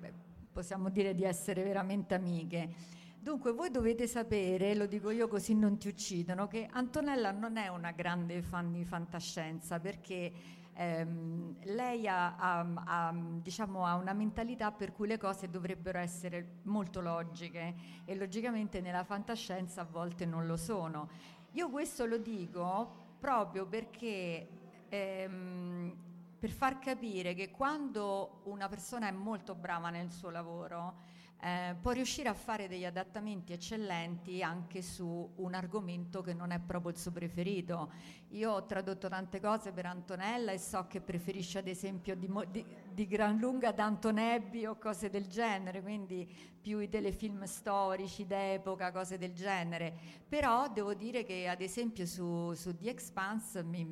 possiamo 0.51 0.89
dire 0.89 1.15
di 1.15 1.23
essere 1.23 1.63
veramente 1.63 2.15
amiche. 2.15 2.75
Dunque, 3.21 3.53
voi 3.53 3.71
dovete 3.71 4.09
sapere, 4.09 4.75
lo 4.75 4.87
dico 4.87 5.11
io 5.11 5.29
così 5.29 5.55
non 5.55 5.79
ti 5.79 5.87
uccidono, 5.87 6.49
che 6.49 6.69
Antonella 6.69 7.31
non 7.31 7.57
è 7.57 7.69
una 7.69 7.93
grande 7.93 8.43
fan 8.43 8.73
di 8.73 8.85
fantascienza 8.85 9.79
perché 9.79 10.33
ehm, 10.75 11.59
lei 11.67 12.09
ha, 12.09 12.35
ha, 12.35 12.67
ha, 12.85 13.15
diciamo, 13.15 13.87
ha, 13.87 13.95
una 13.95 14.13
mentalità 14.13 14.73
per 14.73 14.91
cui 14.91 15.07
le 15.07 15.19
cose 15.19 15.49
dovrebbero 15.49 16.01
essere 16.01 16.63
molto 16.63 17.01
logiche 17.01 17.75
e 18.05 18.17
logicamente 18.17 18.81
nella 18.81 19.05
fantascienza 19.05 19.83
a 19.83 19.87
volte 19.89 20.27
non 20.27 20.49
lo 20.49 20.57
sono. 20.57 21.09
Io 21.53 21.71
questo 21.71 22.05
lo 22.07 22.19
dico 22.19 23.03
proprio 23.25 23.65
perché 23.65 24.47
ehm, 24.91 25.97
per 26.39 26.51
far 26.51 26.79
capire 26.79 27.33
che 27.33 27.51
quando 27.51 28.43
una 28.45 28.69
persona 28.69 29.09
è 29.09 29.13
molto 29.13 29.55
brava 29.55 29.89
nel 29.89 30.11
suo 30.11 30.29
lavoro, 30.29 30.97
eh, 31.45 31.77
può 31.79 31.91
riuscire 31.91 32.31
a 32.31 32.33
fare 32.33 32.69
degli 32.69 32.87
adattamenti 32.87 33.53
eccellenti 33.53 34.43
anche 34.43 34.81
su 34.81 35.31
un 35.37 35.53
argomento 35.53 36.23
che 36.23 36.33
non 36.33 36.53
è 36.53 36.59
proprio 36.59 36.91
il 36.91 36.97
suo 36.97 37.11
preferito. 37.11 37.93
Io 38.31 38.51
ho 38.51 38.65
tradotto 38.65 39.11
tante 39.11 39.41
cose 39.41 39.71
per 39.71 39.85
Antonella 39.85 40.53
e 40.53 40.59
so 40.59 40.87
che 40.89 41.03
preferisce 41.03 41.59
ad 41.59 41.69
esempio 41.69 42.17
di, 42.17 42.33
di, 42.51 42.65
di 42.91 43.07
gran 43.07 43.37
lunga 43.37 43.73
Danton 43.73 44.17
Abbey 44.17 44.65
o 44.65 44.79
cose 44.79 45.11
del 45.11 45.27
genere, 45.27 45.83
quindi 45.83 46.27
più 46.63 46.79
i 46.79 46.89
telefilm 46.89 47.45
storici 47.45 48.25
d'epoca, 48.25 48.91
cose 48.91 49.19
del 49.19 49.35
genere. 49.35 49.95
Però 50.27 50.71
devo 50.73 50.95
dire 50.95 51.25
che 51.25 51.47
ad 51.47 51.61
esempio 51.61 52.07
su, 52.07 52.55
su 52.55 52.75
The 52.75 52.89
Expanse 52.89 53.63
mi, 53.63 53.85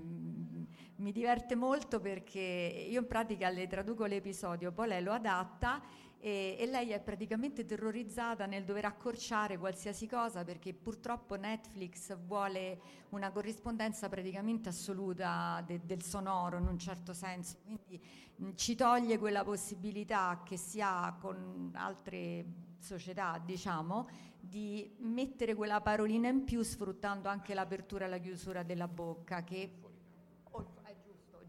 mi 0.97 1.13
diverte 1.13 1.55
molto 1.55 2.01
perché 2.01 2.87
io 2.89 3.01
in 3.01 3.07
pratica 3.07 3.51
le 3.51 3.67
traduco 3.67 4.07
l'episodio, 4.07 4.73
poi 4.73 4.89
lei 4.89 5.03
lo 5.03 5.13
adatta 5.13 5.83
e, 6.25 6.55
e, 6.57 6.67
lei 6.67 6.91
è 6.91 7.01
praticamente 7.01 7.65
terrorizzata 7.65 8.47
nel 8.47 8.63
dover 8.63 8.85
accorciare 8.85 9.59
qualsiasi 9.59 10.07
cosa 10.07 10.45
perché 10.45 10.73
purtroppo 10.73 11.35
Netflix 11.35 12.17
vuole 12.17 12.81
una 13.09 13.33
corrispondenza 13.33 14.09
praticamente 14.09 14.69
assoluta 14.69 15.61
de, 15.67 15.81
del 15.83 16.01
sonoro 16.05 16.59
in 16.59 16.69
un 16.69 16.79
certo 16.79 17.13
senso, 17.13 17.57
quindi 17.65 18.01
mh, 18.37 18.51
ci 18.55 18.77
toglie 18.77 19.19
quella 19.19 19.43
possibilità 19.43 20.43
che 20.45 20.57
si 20.57 20.81
ha 20.81 21.13
con 21.21 21.73
altre 21.75 22.45
società, 22.79 23.43
diciamo, 23.45 24.09
di 24.39 24.95
mettere 24.99 25.57
quella 25.57 25.81
parolina 25.81 26.29
in 26.29 26.45
più 26.45 26.63
sfruttando 26.63 27.29
anche 27.29 27.53
l'apertura 27.53 28.05
e 28.05 28.09
la 28.09 28.19
chiusura 28.19 28.63
della 28.63 28.87
bocca 28.87 29.43
che 29.43 29.73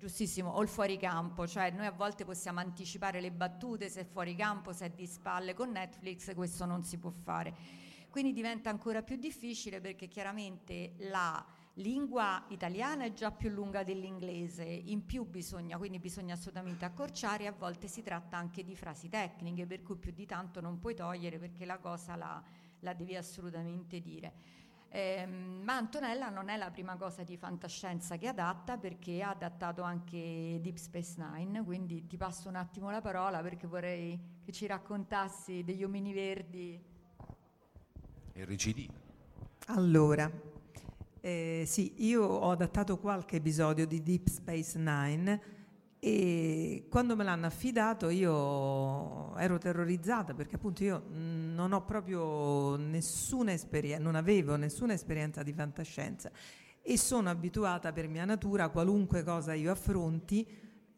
giustissimo, 0.04 0.50
o 0.50 0.62
il 0.62 0.68
fuoricampo, 0.68 1.48
cioè 1.48 1.72
noi 1.72 1.86
a 1.86 1.92
volte 1.92 2.26
possiamo 2.26 2.60
anticipare 2.60 3.22
le 3.22 3.32
battute 3.32 3.88
se 3.88 4.02
è 4.02 4.04
fuori 4.04 4.36
campo, 4.36 4.74
se 4.74 4.88
è 4.88 4.90
di 4.90 5.08
spalle 5.08 5.54
con 5.54 5.72
Netflix, 5.72 6.34
questo 6.36 6.66
non 6.66 6.84
si 6.84 6.98
può 6.98 7.10
fare. 7.10 7.56
Quindi 8.10 8.34
diventa 8.34 8.70
ancora 8.70 9.02
più 9.02 9.16
difficile 9.16 9.80
perché 9.80 10.10
chiaramente 10.10 10.96
la 11.10 11.44
lingua 11.76 12.44
italiana 12.50 13.06
è 13.06 13.14
già 13.14 13.32
più 13.32 13.50
lunga 13.50 13.84
dell'inglese, 13.84 14.66
in 14.66 15.06
più 15.06 15.24
bisogna, 15.24 15.78
quindi 15.78 16.00
bisogna 16.00 16.34
assolutamente 16.34 16.84
accorciare, 16.84 17.48
a 17.48 17.54
volte 17.54 17.88
si 17.88 18.02
tratta 18.02 18.36
anche 18.36 18.64
di 18.66 18.76
frasi 18.76 19.08
tecniche, 19.08 19.66
per 19.66 19.84
cui 19.84 19.96
più 19.96 20.12
di 20.12 20.26
tanto 20.26 20.60
non 20.60 20.80
puoi 20.80 20.96
togliere 20.96 21.40
perché 21.40 21.64
la 21.64 21.78
cosa 21.78 22.18
la, 22.18 22.44
la 22.80 22.94
devi 22.94 23.16
assolutamente 23.16 24.02
dire. 24.02 24.34
Eh, 24.96 25.26
ma 25.26 25.76
Antonella 25.76 26.30
non 26.30 26.50
è 26.50 26.56
la 26.56 26.70
prima 26.70 26.96
cosa 26.98 27.24
di 27.24 27.36
fantascienza 27.36 28.18
che 28.18 28.28
adatta 28.28 28.78
perché 28.78 29.24
ha 29.24 29.32
adattato 29.32 29.82
anche 29.82 30.60
Deep 30.62 30.76
Space 30.76 31.16
Nine, 31.18 31.64
quindi 31.64 32.06
ti 32.06 32.16
passo 32.16 32.48
un 32.48 32.58
attimo 32.58 32.92
la 32.92 33.02
parola 33.02 33.42
perché 33.42 33.66
vorrei 33.66 34.40
che 34.46 34.52
ci 34.52 34.68
raccontassi 34.68 35.64
degli 35.64 35.84
omini 35.84 36.14
verdi. 36.14 36.80
E 38.34 38.46
RCD. 38.46 38.88
Allora, 39.70 40.32
eh, 41.22 41.64
sì, 41.66 42.06
io 42.06 42.24
ho 42.24 42.52
adattato 42.52 43.00
qualche 43.00 43.38
episodio 43.38 43.88
di 43.88 44.04
Deep 44.04 44.28
Space 44.28 44.78
Nine 44.78 45.42
e 46.06 46.88
quando 46.90 47.16
me 47.16 47.24
l'hanno 47.24 47.46
affidato 47.46 48.10
io 48.10 49.34
ero 49.38 49.58
terrorizzata 49.58 50.34
perché 50.34 50.58
appunto 50.58 50.84
io 50.84 51.06
non 51.08 51.72
ho 51.72 51.86
proprio 51.86 52.76
nessuna 52.76 53.54
esperienza, 53.54 54.04
non 54.04 54.16
avevo 54.16 54.58
nessuna 54.58 54.92
esperienza 54.92 55.44
di 55.44 55.54
fantascienza 55.54 56.30
e 56.82 56.98
sono 56.98 57.30
abituata 57.30 57.94
per 57.94 58.10
mia 58.10 58.26
natura 58.26 58.66
a 58.66 58.70
qualunque 58.70 59.24
cosa 59.24 59.54
io 59.54 59.72
affronti, 59.72 60.46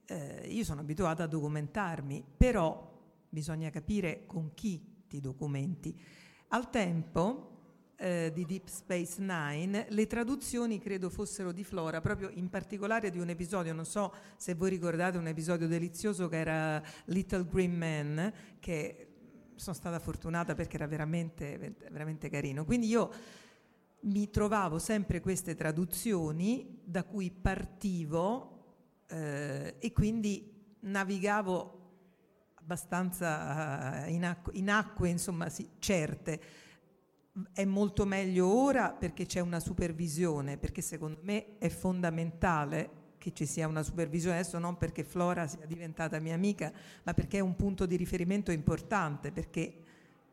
eh, 0.05 0.47
io 0.49 0.63
sono 0.63 0.81
abituata 0.81 1.25
a 1.25 1.27
documentarmi, 1.27 2.23
però 2.35 2.91
bisogna 3.29 3.69
capire 3.69 4.23
con 4.25 4.55
chi 4.55 5.03
ti 5.07 5.21
documenti. 5.21 5.95
Al 6.47 6.71
tempo 6.71 7.54
eh, 7.97 8.31
di 8.33 8.45
Deep 8.45 8.67
Space 8.67 9.21
Nine, 9.21 9.87
le 9.89 10.07
traduzioni 10.07 10.79
credo 10.79 11.09
fossero 11.09 11.51
di 11.51 11.63
Flora, 11.63 12.01
proprio 12.01 12.29
in 12.33 12.49
particolare 12.49 13.09
di 13.09 13.19
un 13.19 13.29
episodio, 13.29 13.73
non 13.73 13.85
so 13.85 14.13
se 14.37 14.53
voi 14.53 14.69
ricordate 14.69 15.17
un 15.17 15.27
episodio 15.27 15.67
delizioso 15.67 16.27
che 16.27 16.37
era 16.37 16.83
Little 17.05 17.45
Green 17.45 17.75
Man, 17.75 18.33
che 18.59 19.07
sono 19.55 19.75
stata 19.75 19.99
fortunata 19.99 20.53
perché 20.53 20.75
era 20.75 20.87
veramente, 20.87 21.75
veramente 21.89 22.29
carino. 22.29 22.65
Quindi 22.65 22.87
io 22.87 23.11
mi 24.01 24.29
trovavo 24.29 24.77
sempre 24.77 25.21
queste 25.21 25.55
traduzioni 25.55 26.81
da 26.83 27.03
cui 27.03 27.31
partivo 27.31 28.51
eh, 29.07 29.75
e 29.79 29.91
quindi 29.93 30.53
navigavo 30.81 31.83
abbastanza 32.55 34.05
eh, 34.05 34.11
in, 34.11 34.25
acqu- 34.25 34.55
in 34.55 34.69
acque 34.69 35.09
insomma, 35.09 35.49
sì, 35.49 35.69
certe 35.79 36.41
è 37.51 37.65
molto 37.65 38.05
meglio 38.05 38.47
ora 38.47 38.91
perché 38.91 39.25
c'è 39.25 39.39
una 39.39 39.59
supervisione, 39.59 40.57
perché 40.57 40.81
secondo 40.81 41.19
me 41.23 41.57
è 41.57 41.69
fondamentale 41.69 43.03
che 43.17 43.33
ci 43.33 43.45
sia 43.45 43.67
una 43.67 43.83
supervisione, 43.83 44.37
adesso 44.37 44.59
non 44.59 44.77
perché 44.77 45.03
Flora 45.03 45.47
sia 45.47 45.65
diventata 45.65 46.19
mia 46.19 46.35
amica, 46.35 46.71
ma 47.03 47.13
perché 47.13 47.37
è 47.37 47.41
un 47.41 47.55
punto 47.55 47.85
di 47.85 47.95
riferimento 47.95 48.51
importante, 48.51 49.31
perché 49.31 49.73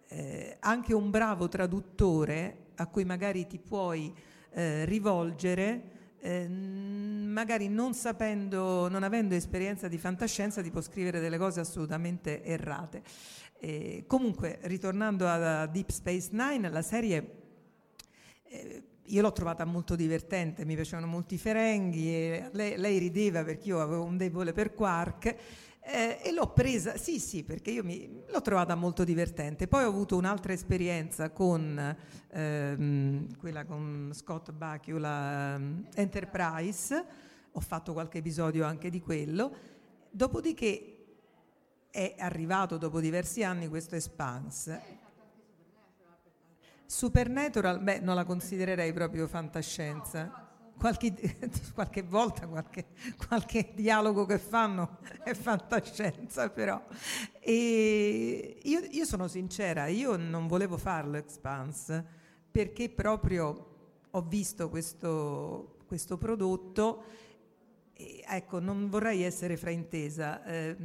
eh, 0.08 0.56
anche 0.60 0.94
un 0.94 1.10
bravo 1.10 1.48
traduttore 1.48 2.66
a 2.76 2.86
cui 2.86 3.04
magari 3.04 3.46
ti 3.46 3.58
puoi 3.58 4.14
eh, 4.50 4.84
rivolgere, 4.84 6.00
eh, 6.20 6.46
magari 6.48 7.68
non 7.68 7.94
sapendo, 7.94 8.88
non 8.88 9.02
avendo 9.02 9.34
esperienza 9.34 9.88
di 9.88 9.98
fantascienza, 9.98 10.62
ti 10.62 10.70
può 10.70 10.80
scrivere 10.80 11.18
delle 11.18 11.38
cose 11.38 11.60
assolutamente 11.60 12.44
errate. 12.44 13.02
Eh, 13.64 14.02
comunque, 14.08 14.58
ritornando 14.62 15.28
a 15.28 15.66
Deep 15.66 15.90
Space 15.90 16.30
Nine, 16.32 16.68
la 16.68 16.82
serie 16.82 17.42
eh, 18.42 18.82
io 19.04 19.22
l'ho 19.22 19.30
trovata 19.30 19.64
molto 19.64 19.94
divertente, 19.94 20.64
mi 20.64 20.74
piacevano 20.74 21.06
molti 21.06 21.38
ferenghi, 21.38 22.42
lei, 22.50 22.76
lei, 22.76 22.98
rideva 22.98 23.44
perché 23.44 23.68
io 23.68 23.80
avevo 23.80 24.02
un 24.02 24.16
debole 24.16 24.52
per 24.52 24.74
Quark 24.74 25.36
eh, 25.80 26.18
e 26.24 26.32
l'ho 26.32 26.48
presa, 26.48 26.96
sì 26.96 27.20
sì, 27.20 27.44
perché 27.44 27.70
io 27.70 27.84
mi, 27.84 28.24
l'ho 28.26 28.40
trovata 28.40 28.74
molto 28.74 29.04
divertente. 29.04 29.68
Poi 29.68 29.84
ho 29.84 29.88
avuto 29.88 30.16
un'altra 30.16 30.52
esperienza 30.52 31.30
con 31.30 31.96
ehm, 32.32 33.36
quella 33.36 33.64
con 33.64 34.10
Scott 34.12 34.50
Bakula 34.50 35.54
um, 35.56 35.86
Enterprise, 35.94 37.04
ho 37.52 37.60
fatto 37.60 37.92
qualche 37.92 38.18
episodio 38.18 38.64
anche 38.64 38.90
di 38.90 39.00
quello, 39.00 39.54
dopodiché 40.10 40.96
è 41.92 42.14
arrivato 42.18 42.78
dopo 42.78 43.00
diversi 43.00 43.44
anni 43.44 43.68
questo 43.68 43.94
Expanse. 43.94 45.00
Supernatural, 46.86 47.80
beh, 47.80 48.00
non 48.00 48.14
la 48.14 48.24
considererei 48.24 48.92
proprio 48.92 49.28
fantascienza. 49.28 50.48
Qualche, 50.76 51.14
qualche 51.74 52.02
volta, 52.02 52.48
qualche, 52.48 52.86
qualche, 53.28 53.72
dialogo 53.74 54.24
che 54.24 54.38
fanno 54.38 54.98
è 55.22 55.34
fantascienza, 55.34 56.48
però. 56.48 56.82
E 57.38 58.58
io, 58.62 58.80
io 58.90 59.04
sono 59.04 59.28
sincera, 59.28 59.86
io 59.86 60.16
non 60.16 60.46
volevo 60.46 60.78
farlo 60.78 61.18
Expanse 61.18 62.04
perché 62.50 62.88
proprio 62.88 63.68
ho 64.10 64.22
visto 64.22 64.68
questo, 64.70 65.76
questo 65.86 66.16
prodotto 66.16 67.04
ecco, 68.26 68.58
non 68.58 68.88
vorrei 68.88 69.22
essere 69.22 69.56
fraintesa, 69.56 70.44
eh, 70.44 70.76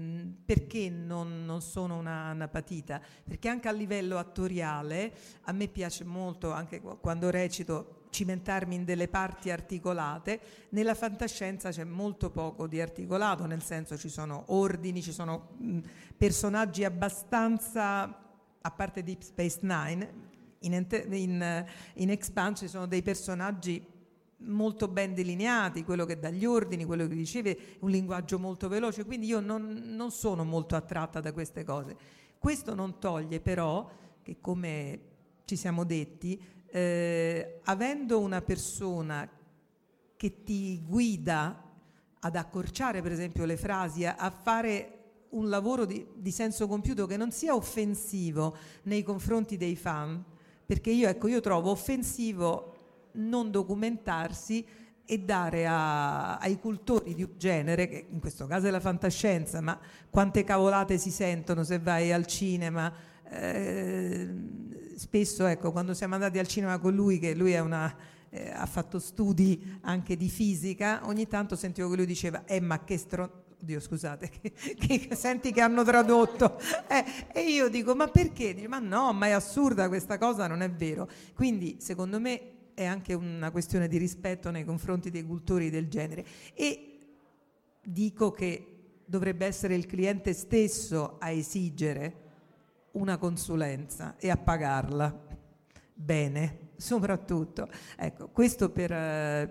perché 0.45 0.89
non, 0.89 1.45
non, 1.45 1.61
sono 1.61 1.97
una, 1.97 2.31
una 2.31 2.47
patita? 2.47 3.01
Perché 3.23 3.49
anche 3.49 3.67
a 3.67 3.71
livello 3.71 4.17
attoriale 4.17 5.13
a 5.43 5.51
me 5.51 5.67
piace 5.67 6.03
molto, 6.03 6.51
anche 6.51 6.81
quando 6.81 7.29
recito, 7.29 8.05
cimentarmi 8.09 8.75
in 8.75 8.85
delle 8.85 9.07
parti 9.07 9.51
articolate, 9.51 10.39
nella 10.69 10.95
fantascienza 10.95 11.69
c'è 11.69 11.83
molto 11.83 12.29
poco 12.31 12.67
di 12.67 12.81
articolato, 12.81 13.45
nel 13.45 13.61
senso 13.61 13.97
ci 13.97 14.09
sono 14.09 14.45
ordini, 14.47 15.01
ci 15.01 15.11
sono 15.11 15.49
mh, 15.57 15.79
personaggi 16.17 16.83
abbastanza, 16.83 18.03
a 18.61 18.71
parte 18.71 19.03
Deep 19.03 19.21
Space 19.21 19.59
Nine, 19.61 20.25
in, 20.61 20.85
in, 21.11 21.65
in 21.93 22.09
Expanse 22.09 22.65
ci 22.65 22.71
sono 22.71 22.87
dei 22.87 23.01
personaggi 23.01 23.95
molto 24.39 24.87
ben 24.87 25.13
delineati, 25.13 25.83
quello 25.83 26.05
che 26.05 26.19
dà 26.19 26.29
gli 26.29 26.45
ordini, 26.45 26.85
quello 26.85 27.07
che 27.07 27.13
riceve, 27.13 27.57
un 27.79 27.89
linguaggio 27.89 28.37
molto 28.37 28.67
veloce, 28.67 29.05
quindi 29.05 29.27
io 29.27 29.39
non, 29.39 29.81
non 29.85 30.11
sono 30.11 30.43
molto 30.43 30.75
attratta 30.75 31.19
da 31.19 31.33
queste 31.33 31.63
cose. 31.63 31.95
Questo 32.37 32.75
non 32.75 32.99
toglie 32.99 33.39
però 33.39 33.89
che, 34.21 34.37
come 34.39 34.99
ci 35.45 35.55
siamo 35.55 35.83
detti, 35.83 36.39
eh, 36.67 37.61
avendo 37.63 38.19
una 38.19 38.41
persona 38.41 39.27
che 40.15 40.43
ti 40.43 40.81
guida 40.85 41.63
ad 42.19 42.35
accorciare 42.35 43.01
per 43.01 43.11
esempio 43.11 43.45
le 43.45 43.57
frasi, 43.57 44.05
a, 44.05 44.29
fare 44.29 44.93
un 45.29 45.49
lavoro 45.49 45.85
di, 45.85 46.05
di, 46.15 46.31
senso 46.31 46.67
compiuto 46.67 47.05
che 47.05 47.17
non 47.17 47.31
sia 47.31 47.55
offensivo 47.55 48.57
nei 48.83 49.03
confronti 49.03 49.55
dei 49.57 49.75
fan, 49.75 50.23
perché 50.65 50.89
io, 50.89 51.07
ecco, 51.07 51.27
io 51.27 51.39
trovo 51.39 51.71
offensivo 51.71 52.76
non 53.17 53.51
documentarsi 53.51 54.65
e 55.09 55.19
dare 55.19 55.65
a, 55.65 56.37
ai 56.37 56.59
cultori 56.59 57.15
di 57.15 57.23
un 57.23 57.31
genere, 57.37 57.87
che 57.87 58.07
in 58.09 58.19
questo 58.19 58.45
caso 58.45 58.67
è 58.67 58.71
la 58.71 58.81
fantascienza, 58.81 59.61
ma 59.61 59.79
quante 60.09 60.43
cavolate 60.43 60.97
si 60.97 61.11
sentono 61.11 61.63
se 61.63 61.79
vai 61.79 62.11
al 62.11 62.25
cinema. 62.25 62.93
Eh, 63.29 64.29
spesso, 64.97 65.45
ecco, 65.45 65.71
quando 65.71 65.93
siamo 65.93 66.15
andati 66.15 66.39
al 66.39 66.47
cinema 66.47 66.77
con 66.79 66.93
lui, 66.93 67.19
che 67.19 67.33
lui 67.35 67.57
una, 67.57 67.95
eh, 68.29 68.49
ha 68.51 68.65
fatto 68.65 68.99
studi 68.99 69.79
anche 69.81 70.17
di 70.17 70.27
fisica, 70.27 71.01
ogni 71.05 71.25
tanto 71.25 71.55
sentivo 71.55 71.89
che 71.89 71.95
lui 71.95 72.05
diceva, 72.05 72.43
eh 72.43 72.59
ma 72.59 72.83
che 72.83 72.97
stronzo, 72.97 73.45
Dio 73.59 73.79
scusate, 73.79 74.29
che, 74.77 74.99
che, 74.99 75.15
senti 75.15 75.53
che 75.53 75.61
hanno 75.61 75.83
tradotto. 75.83 76.59
Eh, 76.87 77.03
e 77.33 77.49
io 77.49 77.69
dico, 77.69 77.95
ma 77.95 78.07
perché? 78.07 78.53
Dice, 78.53 78.67
ma 78.67 78.79
no, 78.79 79.13
ma 79.13 79.27
è 79.27 79.31
assurda 79.31 79.87
questa 79.87 80.17
cosa, 80.17 80.47
non 80.47 80.61
è 80.61 80.69
vero. 80.69 81.09
Quindi, 81.33 81.77
secondo 81.79 82.19
me, 82.19 82.56
è 82.77 82.85
anche 82.85 83.15
una 83.15 83.49
questione 83.49 83.87
di 83.87 83.97
rispetto 83.97 84.51
nei 84.51 84.63
confronti 84.63 85.09
dei 85.09 85.23
cultori 85.23 85.71
del 85.71 85.87
genere. 85.87 86.23
E 86.53 86.99
dico 87.83 88.29
che 88.29 88.99
dovrebbe 89.03 89.47
essere 89.47 89.73
il 89.73 89.87
cliente 89.87 90.31
stesso 90.33 91.17
a 91.17 91.31
esigere 91.31 92.25
una 92.91 93.17
consulenza 93.17 94.15
e 94.17 94.29
a 94.29 94.37
pagarla 94.37 95.25
bene, 95.91 96.69
soprattutto. 96.75 97.67
Ecco, 97.95 98.27
questo 98.27 98.69
per, 98.69 98.89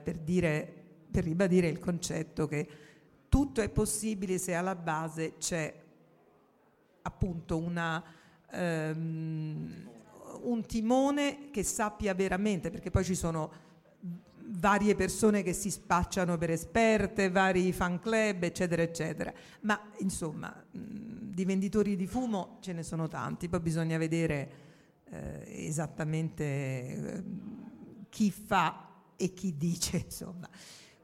per, 0.04 0.18
dire, 0.18 0.84
per 1.10 1.24
ribadire 1.24 1.66
il 1.66 1.80
concetto 1.80 2.46
che 2.46 2.68
tutto 3.28 3.60
è 3.60 3.68
possibile 3.70 4.38
se 4.38 4.54
alla 4.54 4.76
base 4.76 5.34
c'è 5.38 5.74
appunto 7.02 7.58
una... 7.58 8.04
Um, 8.52 9.94
un 10.42 10.64
timone 10.64 11.50
che 11.50 11.62
sappia 11.62 12.14
veramente, 12.14 12.70
perché 12.70 12.90
poi 12.90 13.04
ci 13.04 13.14
sono 13.14 13.64
varie 14.48 14.94
persone 14.94 15.42
che 15.42 15.52
si 15.52 15.70
spacciano 15.70 16.38
per 16.38 16.50
esperte, 16.50 17.30
vari 17.30 17.72
fan 17.72 17.98
club, 18.00 18.42
eccetera, 18.42 18.82
eccetera. 18.82 19.32
Ma 19.62 19.90
insomma, 19.98 20.54
di 20.70 21.44
venditori 21.44 21.96
di 21.96 22.06
fumo 22.06 22.58
ce 22.60 22.72
ne 22.72 22.82
sono 22.82 23.08
tanti, 23.08 23.48
poi 23.48 23.60
bisogna 23.60 23.98
vedere 23.98 24.50
eh, 25.10 25.66
esattamente 25.66 26.44
eh, 26.44 27.22
chi 28.08 28.30
fa 28.30 28.88
e 29.16 29.32
chi 29.34 29.56
dice, 29.56 29.98
insomma. 30.04 30.48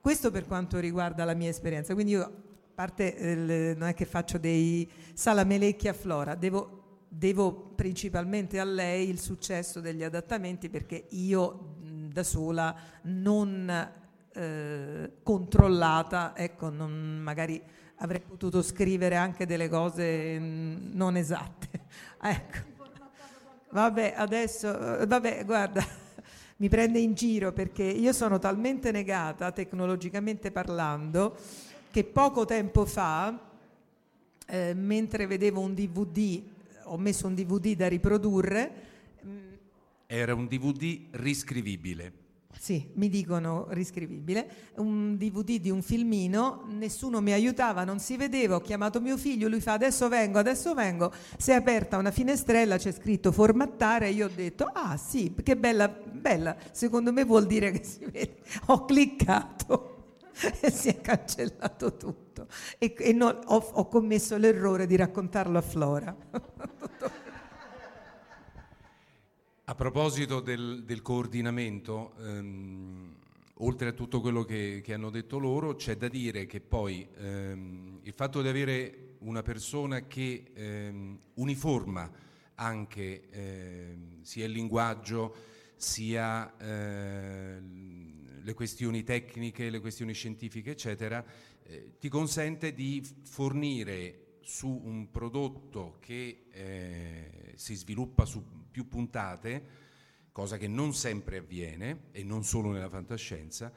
Questo 0.01 0.31
per 0.31 0.47
quanto 0.47 0.79
riguarda 0.79 1.25
la 1.25 1.35
mia 1.35 1.49
esperienza. 1.49 1.95
Quindi 1.95 2.13
io, 2.13 2.23
a 2.23 2.31
parte 2.75 3.17
eh, 3.17 3.75
non 3.77 3.89
è 3.89 3.95
che 3.95 4.05
faccio 4.05 4.39
dei 4.39 4.91
salamelecchi 5.15 5.89
a 5.89 5.93
Flora, 5.93 6.35
devo 6.35 6.82
devo 7.15 7.53
principalmente 7.75 8.59
a 8.59 8.65
lei 8.65 9.11
il 9.11 9.21
successo 9.21 9.81
degli 9.81 10.03
adattamenti 10.03 10.71
perché 10.71 11.09
io 11.11 11.75
da 12.11 12.23
sola 12.23 12.75
non 13.03 13.91
eh, 14.33 15.13
controllata, 15.23 16.33
ecco, 16.35 16.71
non, 16.71 17.21
magari 17.23 17.63
avrei 17.97 18.21
potuto 18.21 18.63
scrivere 18.63 19.17
anche 19.17 19.45
delle 19.45 19.69
cose 19.69 20.39
non 20.39 21.17
esatte. 21.17 21.69
ecco. 22.23 22.71
Vabbè, 23.71 24.15
adesso, 24.17 25.01
eh, 25.01 25.07
vabbè, 25.07 25.45
guarda, 25.45 25.85
mi 26.57 26.69
prende 26.71 26.99
in 26.99 27.13
giro 27.13 27.53
perché 27.53 27.85
io 27.85 28.15
sono 28.15 28.39
talmente 28.39 28.91
negata 28.91 29.53
tecnologicamente 29.53 30.51
parlando 30.51 31.37
che 31.91 32.05
poco 32.05 32.47
tempo 32.47 32.87
fa, 32.87 33.39
eh, 34.47 34.73
mentre 34.75 35.27
vedevo 35.27 35.61
un 35.61 35.75
DVD 35.75 36.52
ho 36.85 36.99
messo 36.99 37.27
un 37.27 37.35
DVD 37.35 37.75
da 37.75 37.89
riprodurre. 37.89 38.91
Era 40.07 40.35
un 40.35 40.47
DVD 40.47 41.07
riscrivibile. 41.13 42.21
Sì, 42.59 42.91
mi 42.95 43.09
dicono 43.09 43.67
riscrivibile, 43.71 44.71
un 44.77 45.17
DVD 45.17 45.59
di 45.59 45.71
un 45.71 45.83
filmino, 45.83 46.65
nessuno 46.69 47.21
mi 47.21 47.33
aiutava, 47.33 47.83
non 47.83 47.99
si 47.99 48.17
vedeva, 48.17 48.57
ho 48.57 48.61
chiamato 48.61 49.01
mio 49.01 49.17
figlio, 49.17 49.49
lui 49.49 49.61
fa 49.61 49.73
adesso 49.73 50.09
vengo, 50.09 50.39
adesso 50.39 50.75
vengo, 50.75 51.13
si 51.39 51.51
è 51.51 51.55
aperta 51.55 51.97
una 51.97 52.11
finestrella, 52.11 52.77
c'è 52.77 52.93
scritto 52.93 53.33
formattare, 53.33 54.11
io 54.11 54.27
ho 54.27 54.31
detto 54.33 54.71
ah 54.73 54.97
sì, 54.97 55.35
che 55.43 55.57
bella, 55.57 55.89
bella, 55.89 56.57
secondo 56.71 57.13
me 57.13 57.25
vuol 57.25 57.47
dire 57.47 57.73
che 57.73 57.83
si 57.83 58.05
vede, 58.05 58.37
ho 58.67 58.85
cliccato 58.85 59.92
e 60.61 60.71
si 60.73 60.89
è 60.89 61.01
cancellato 61.01 61.97
tutto 61.97 62.47
e, 62.79 62.95
e 62.97 63.13
no, 63.13 63.27
ho, 63.27 63.57
ho 63.57 63.89
commesso 63.89 64.37
l'errore 64.37 64.87
di 64.87 64.97
raccontarlo 64.97 65.59
a 65.59 65.63
Flora. 65.63 66.17
A 69.65 69.75
proposito 69.77 70.41
del, 70.41 70.83
del 70.85 71.03
coordinamento, 71.03 72.15
ehm, 72.19 73.15
oltre 73.59 73.89
a 73.89 73.93
tutto 73.93 74.21
quello 74.21 74.43
che, 74.43 74.81
che, 74.83 74.93
hanno 74.93 75.09
detto 75.09 75.39
loro, 75.39 75.77
c'è 75.77 75.97
da 75.97 76.09
dire 76.09 76.47
che 76.47 76.61
poi 76.61 77.09
ehm, 77.17 78.01
il 78.03 78.13
fatto 78.13 78.43
di 78.43 78.49
avere 78.49 79.15
una 79.21 79.43
persona 79.43 80.07
che 80.07 80.51
ehm, 80.53 81.19
uniforma 81.35 82.11
anche 82.57 83.29
ehm, 83.31 84.23
sia 84.23 84.45
il 84.45 84.53
linguaggio 84.53 85.35
sia 85.77 86.57
eh, 86.59 87.61
le 88.43 88.55
questioni 88.55 89.03
tecniche, 89.03 89.71
le 89.71 89.81
questioni 89.81 90.13
scientifiche, 90.13 90.73
eccetera, 90.73 91.25
eh, 91.65 91.95
ti 91.99 92.09
consente 92.09 92.75
di 92.75 93.07
fornire 93.25 94.39
su 94.41 94.69
un 94.69 95.11
prodotto 95.11 95.99
che 96.01 96.47
eh, 96.51 97.53
si 97.55 97.75
sviluppa 97.75 98.25
su 98.25 98.45
più 98.71 98.89
puntate, 98.89 99.91
cosa 100.33 100.57
che 100.57 100.67
non 100.67 100.95
sempre 100.95 101.39
avviene 101.39 102.09
e 102.13 102.25
non 102.25 102.45
solo 102.45 102.71
nella 102.71 102.89
fantascienza, 102.89 103.73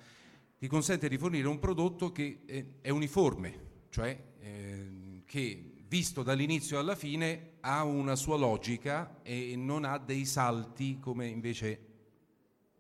ti 0.58 0.68
consente 0.68 1.08
di 1.08 1.18
fornire 1.18 1.48
un 1.48 1.60
prodotto 1.60 2.12
che 2.12 2.42
eh, 2.46 2.76
è 2.82 2.90
uniforme, 2.90 3.84
cioè 3.90 4.18
eh, 4.40 5.22
che 5.26 5.74
visto 5.88 6.24
dall'inizio 6.24 6.80
alla 6.80 6.96
fine 6.96 7.58
ha 7.62 7.84
una 7.84 8.16
sua 8.16 8.38
logica 8.38 9.22
e 9.22 9.56
non 9.56 9.86
ha 9.86 9.98
dei 9.98 10.26
salti 10.26 11.00
come 11.00 11.28
invece 11.28 11.80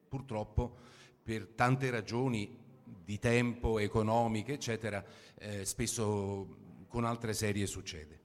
purtroppo 0.08 0.78
per 1.26 1.48
tante 1.56 1.90
ragioni 1.90 2.56
di 3.04 3.18
tempo, 3.18 3.80
economiche, 3.80 4.54
eccetera, 4.54 5.04
eh, 5.40 5.66
spesso 5.66 6.84
con 6.88 7.04
altre 7.04 7.34
serie 7.34 7.66
succede. 7.66 8.22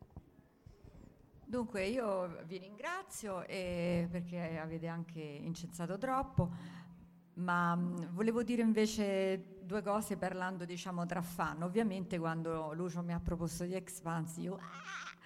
Dunque 1.42 1.86
io 1.86 2.42
vi 2.44 2.58
ringrazio 2.58 3.46
eh, 3.46 4.06
perché 4.10 4.58
avete 4.58 4.86
anche 4.86 5.18
incensato 5.18 5.96
troppo, 5.96 6.50
ma 7.36 7.74
mh, 7.74 7.80
mm, 7.80 8.14
volevo 8.14 8.42
dire 8.42 8.60
invece 8.60 9.56
due 9.62 9.80
cose 9.80 10.18
parlando 10.18 10.66
diciamo 10.66 11.06
tra 11.06 11.22
fan. 11.22 11.62
Ovviamente 11.62 12.18
quando 12.18 12.74
Lucio 12.74 13.02
mi 13.02 13.14
ha 13.14 13.18
proposto 13.18 13.64
di 13.64 13.72
Expanse 13.72 14.40
io 14.42 14.56
ah! 14.56 15.18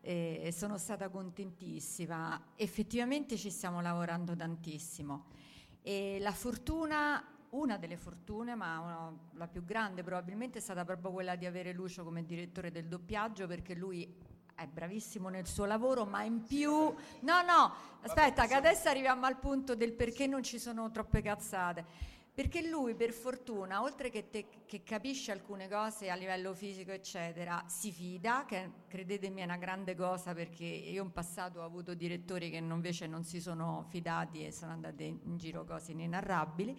e 0.00 0.50
sono 0.52 0.78
stata 0.78 1.08
contentissima. 1.08 2.54
Effettivamente 2.56 3.36
ci 3.36 3.50
stiamo 3.50 3.80
lavorando 3.80 4.34
tantissimo 4.34 5.38
e 5.82 6.18
la 6.20 6.32
fortuna 6.32 7.24
una 7.50 7.78
delle 7.78 7.96
fortune, 7.96 8.54
ma 8.54 8.78
una, 8.78 9.12
la 9.32 9.48
più 9.48 9.64
grande 9.64 10.02
probabilmente 10.02 10.58
è 10.58 10.60
stata 10.60 10.84
proprio 10.84 11.10
quella 11.10 11.36
di 11.36 11.46
avere 11.46 11.72
Lucio 11.72 12.04
come 12.04 12.24
direttore 12.24 12.70
del 12.70 12.86
doppiaggio 12.86 13.46
perché 13.46 13.74
lui 13.74 14.16
è 14.54 14.66
bravissimo 14.66 15.28
nel 15.28 15.46
suo 15.46 15.64
lavoro, 15.64 16.04
ma 16.04 16.22
in 16.22 16.44
più... 16.44 16.70
No, 16.70 17.42
no, 17.42 17.74
aspetta, 18.02 18.46
che 18.46 18.54
adesso 18.54 18.88
arriviamo 18.88 19.24
al 19.24 19.38
punto 19.38 19.74
del 19.74 19.92
perché 19.92 20.26
non 20.26 20.42
ci 20.42 20.58
sono 20.58 20.90
troppe 20.90 21.22
cazzate. 21.22 22.18
Perché 22.40 22.66
lui, 22.66 22.94
per 22.94 23.12
fortuna, 23.12 23.82
oltre 23.82 24.08
che, 24.08 24.30
te, 24.30 24.46
che 24.64 24.82
capisce 24.82 25.30
alcune 25.30 25.68
cose 25.68 26.08
a 26.08 26.14
livello 26.14 26.54
fisico, 26.54 26.90
eccetera, 26.90 27.64
si 27.66 27.92
fida, 27.92 28.46
che 28.46 28.70
credetemi 28.88 29.42
è 29.42 29.44
una 29.44 29.58
grande 29.58 29.94
cosa 29.94 30.32
perché 30.32 30.64
io 30.64 31.02
in 31.02 31.12
passato 31.12 31.60
ho 31.60 31.64
avuto 31.64 31.92
direttori 31.92 32.48
che 32.48 32.56
invece 32.56 33.06
non 33.06 33.24
si 33.24 33.42
sono 33.42 33.84
fidati 33.90 34.46
e 34.46 34.52
sono 34.52 34.72
andate 34.72 35.02
in 35.02 35.36
giro 35.36 35.66
cose 35.66 35.92
inenarrabili. 35.92 36.74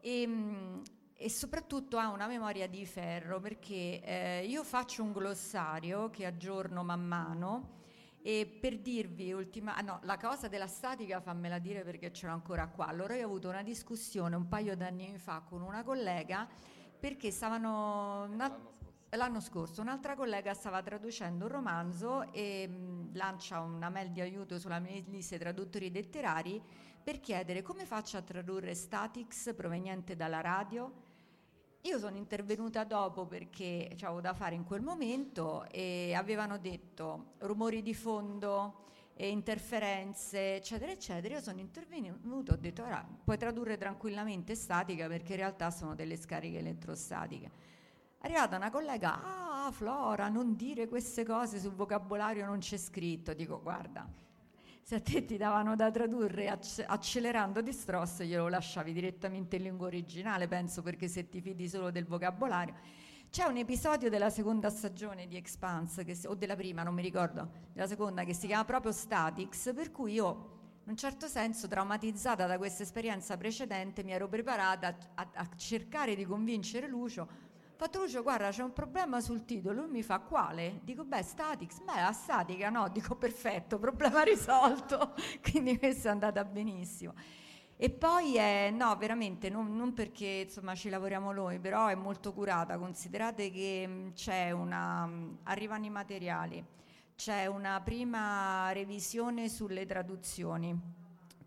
E, 0.00 0.22
ehm, 0.22 0.82
e 1.14 1.30
soprattutto 1.30 1.96
ha 1.96 2.08
una 2.08 2.26
memoria 2.26 2.66
di 2.66 2.84
ferro 2.84 3.38
perché 3.38 4.02
eh, 4.02 4.44
io 4.44 4.64
faccio 4.64 5.04
un 5.04 5.12
glossario 5.12 6.10
che 6.10 6.26
aggiorno 6.26 6.82
man 6.82 7.06
mano 7.06 7.78
e 8.22 8.58
per 8.60 8.78
dirvi 8.78 9.32
ultima, 9.32 9.74
ah 9.74 9.80
no, 9.80 10.00
la 10.02 10.18
cosa 10.18 10.48
della 10.48 10.66
statica 10.66 11.20
fammela 11.20 11.58
dire 11.58 11.82
perché 11.82 12.12
ce 12.12 12.26
l'ho 12.26 12.32
ancora 12.32 12.68
qua. 12.68 12.86
Allora 12.86 13.14
io 13.14 13.22
ho 13.22 13.26
avuto 13.26 13.48
una 13.48 13.62
discussione 13.62 14.36
un 14.36 14.46
paio 14.48 14.76
d'anni 14.76 15.16
fa 15.18 15.40
con 15.40 15.62
una 15.62 15.82
collega 15.82 16.46
perché 16.98 17.30
stavano 17.30 18.24
una, 18.24 18.54
l'anno 19.10 19.40
scorso. 19.40 19.80
Un'altra 19.80 20.14
collega 20.14 20.52
stava 20.52 20.82
traducendo 20.82 21.46
un 21.46 21.50
romanzo 21.50 22.30
e 22.32 22.68
mh, 22.68 23.16
lancia 23.16 23.60
una 23.60 23.88
mail 23.88 24.10
di 24.10 24.20
aiuto 24.20 24.58
sulla 24.58 24.78
mia 24.78 25.02
lista 25.06 25.36
dei 25.36 25.46
traduttori 25.46 25.90
letterari 25.90 26.62
per 27.02 27.20
chiedere 27.20 27.62
come 27.62 27.86
faccio 27.86 28.18
a 28.18 28.22
tradurre 28.22 28.74
statics 28.74 29.54
proveniente 29.56 30.14
dalla 30.14 30.42
radio 30.42 31.08
io 31.82 31.98
sono 31.98 32.16
intervenuta 32.16 32.84
dopo 32.84 33.26
perché 33.26 33.96
avevo 34.00 34.20
da 34.20 34.34
fare 34.34 34.54
in 34.54 34.64
quel 34.64 34.82
momento 34.82 35.64
e 35.70 36.12
avevano 36.14 36.58
detto 36.58 37.34
rumori 37.38 37.82
di 37.82 37.94
fondo, 37.94 38.88
e 39.20 39.28
interferenze, 39.28 40.56
eccetera, 40.56 40.92
eccetera. 40.92 41.34
Io 41.34 41.42
sono 41.42 41.60
intervenuto, 41.60 42.52
ho 42.52 42.56
detto, 42.56 42.82
ora 42.82 43.06
puoi 43.22 43.36
tradurre 43.36 43.76
tranquillamente 43.76 44.54
statica 44.54 45.08
perché 45.08 45.32
in 45.32 45.40
realtà 45.40 45.70
sono 45.70 45.94
delle 45.94 46.16
scariche 46.16 46.58
elettrostatiche. 46.58 47.50
È 48.18 48.24
arrivata 48.24 48.56
una 48.56 48.70
collega, 48.70 49.66
ah 49.66 49.70
Flora, 49.72 50.30
non 50.30 50.56
dire 50.56 50.88
queste 50.88 51.22
cose 51.22 51.60
sul 51.60 51.74
vocabolario 51.74 52.46
non 52.46 52.60
c'è 52.60 52.78
scritto. 52.78 53.34
Dico, 53.34 53.60
guarda, 53.60 54.08
se 54.82 54.96
a 54.96 55.00
te 55.00 55.24
ti 55.24 55.36
davano 55.36 55.76
da 55.76 55.90
tradurre 55.90 56.48
acc- 56.48 56.84
accelerando 56.86 57.60
di 57.60 57.72
strosso, 57.72 58.24
glielo 58.24 58.48
lasciavi 58.48 58.92
direttamente 58.92 59.56
in 59.56 59.62
lingua 59.62 59.86
originale, 59.86 60.48
penso, 60.48 60.82
perché 60.82 61.08
se 61.08 61.28
ti 61.28 61.40
fidi 61.40 61.68
solo 61.68 61.90
del 61.90 62.06
vocabolario. 62.06 62.74
C'è 63.30 63.44
un 63.44 63.58
episodio 63.58 64.10
della 64.10 64.30
seconda 64.30 64.70
stagione 64.70 65.28
di 65.28 65.36
Expanse, 65.36 66.14
si, 66.14 66.26
o 66.26 66.34
della 66.34 66.56
prima, 66.56 66.82
non 66.82 66.94
mi 66.94 67.02
ricordo, 67.02 67.48
della 67.72 67.86
seconda, 67.86 68.24
che 68.24 68.34
si 68.34 68.48
chiama 68.48 68.64
proprio 68.64 68.90
Statics, 68.90 69.70
per 69.72 69.92
cui 69.92 70.14
io, 70.14 70.28
in 70.82 70.90
un 70.90 70.96
certo 70.96 71.28
senso, 71.28 71.68
traumatizzata 71.68 72.46
da 72.46 72.58
questa 72.58 72.82
esperienza 72.82 73.36
precedente, 73.36 74.02
mi 74.02 74.10
ero 74.10 74.26
preparata 74.26 74.96
a, 75.14 75.30
a 75.32 75.48
cercare 75.54 76.16
di 76.16 76.24
convincere 76.24 76.88
Lucio 76.88 77.49
Patruccio, 77.80 78.22
guarda, 78.22 78.50
c'è 78.50 78.62
un 78.62 78.74
problema 78.74 79.22
sul 79.22 79.46
titolo. 79.46 79.80
Lui 79.80 79.90
mi 79.90 80.02
fa 80.02 80.18
quale? 80.18 80.80
Dico, 80.84 81.02
beh, 81.02 81.22
Statics. 81.22 81.80
Beh, 81.80 82.02
la 82.02 82.12
statica, 82.12 82.68
no? 82.68 82.86
Dico, 82.92 83.16
perfetto, 83.16 83.78
problema 83.78 84.22
risolto. 84.22 85.14
Quindi 85.40 85.78
questo 85.78 86.08
è 86.08 86.10
andata 86.10 86.44
benissimo. 86.44 87.14
E 87.78 87.88
poi 87.88 88.36
è, 88.36 88.68
no, 88.70 88.94
veramente, 88.96 89.48
non, 89.48 89.74
non, 89.74 89.94
perché 89.94 90.44
insomma 90.44 90.74
ci 90.74 90.90
lavoriamo 90.90 91.32
noi, 91.32 91.58
però 91.58 91.86
è 91.86 91.94
molto 91.94 92.34
curata. 92.34 92.76
Considerate 92.76 93.50
che 93.50 93.86
mh, 93.86 94.12
c'è 94.12 94.50
una, 94.50 95.06
mh, 95.06 95.38
arrivano 95.44 95.86
i 95.86 95.90
materiali, 95.90 96.62
c'è 97.16 97.46
una 97.46 97.80
prima 97.80 98.70
revisione 98.72 99.48
sulle 99.48 99.86
traduzioni, 99.86 100.78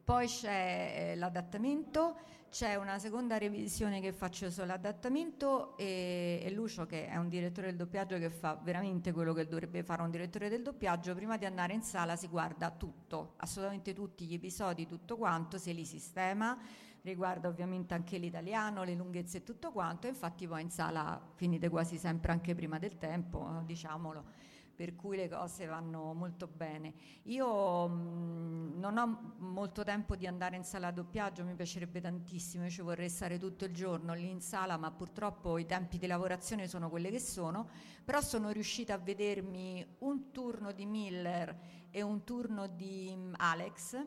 poi 0.03 0.27
c'è 0.27 1.11
eh, 1.11 1.15
l'adattamento 1.15 2.15
c'è 2.53 2.75
una 2.75 2.99
seconda 2.99 3.39
revisione 3.39 3.99
che 3.99 4.13
faccio 4.13 4.51
sull'adattamento 4.51 5.75
e, 5.75 6.39
e, 6.43 6.51
Lucio, 6.51 6.85
che 6.85 7.07
è 7.07 7.15
un 7.15 7.27
direttore 7.27 7.65
del 7.65 7.77
doppiaggio 7.77 8.19
che 8.19 8.29
fa 8.29 8.53
veramente 8.61 9.11
quello 9.11 9.33
che 9.33 9.47
dovrebbe 9.47 9.81
fare 9.81 10.03
un 10.03 10.11
direttore 10.11 10.49
del 10.49 10.61
doppiaggio, 10.61 11.15
prima 11.15 11.35
di 11.35 11.45
andare 11.45 11.73
in 11.73 11.81
sala 11.81 12.15
si 12.15 12.27
guarda 12.27 12.69
tutto, 12.69 13.33
assolutamente 13.37 13.95
tutti 13.95 14.25
gli 14.25 14.35
episodi, 14.35 14.85
tutto 14.85 15.17
quanto, 15.17 15.57
se 15.57 15.71
li 15.71 15.83
sistema, 15.83 16.55
riguarda 17.01 17.47
ovviamente 17.47 17.95
anche 17.95 18.19
l'italiano, 18.19 18.83
le 18.83 18.93
lunghezze 18.93 19.37
e 19.37 19.43
tutto 19.43 19.71
quanto, 19.71 20.05
infatti 20.05 20.47
poi 20.47 20.61
in 20.61 20.69
sala 20.69 21.19
finite 21.33 21.69
quasi 21.69 21.97
sempre 21.97 22.33
anche 22.33 22.53
prima 22.53 22.77
del 22.77 22.99
tempo, 22.99 23.63
diciamolo 23.65 24.42
per 24.75 24.95
cui 24.95 25.17
le 25.17 25.29
cose 25.29 25.65
vanno 25.65 26.13
molto 26.13 26.47
bene. 26.47 26.93
Io 27.23 27.87
mh, 27.87 28.79
non 28.79 28.97
ho 28.97 29.33
molto 29.37 29.83
tempo 29.83 30.15
di 30.15 30.25
andare 30.25 30.55
in 30.55 30.63
sala 30.63 30.87
a 30.87 30.91
doppiaggio, 30.91 31.43
mi 31.43 31.53
piacerebbe 31.53 32.01
tantissimo, 32.01 32.63
io 32.63 32.69
ci 32.69 32.81
vorrei 32.81 33.09
stare 33.09 33.37
tutto 33.37 33.65
il 33.65 33.73
giorno 33.73 34.13
lì 34.13 34.29
in 34.29 34.41
sala, 34.41 34.77
ma 34.77 34.91
purtroppo 34.91 35.57
i 35.57 35.65
tempi 35.65 35.97
di 35.97 36.07
lavorazione 36.07 36.67
sono 36.67 36.89
quelli 36.89 37.09
che 37.09 37.19
sono, 37.19 37.69
però 38.03 38.21
sono 38.21 38.49
riuscita 38.49 38.95
a 38.95 38.97
vedermi 38.97 39.85
un 39.99 40.31
turno 40.31 40.71
di 40.71 40.85
Miller 40.85 41.55
e 41.91 42.01
un 42.01 42.23
turno 42.23 42.67
di 42.67 43.15
mh, 43.15 43.33
Alex. 43.37 44.05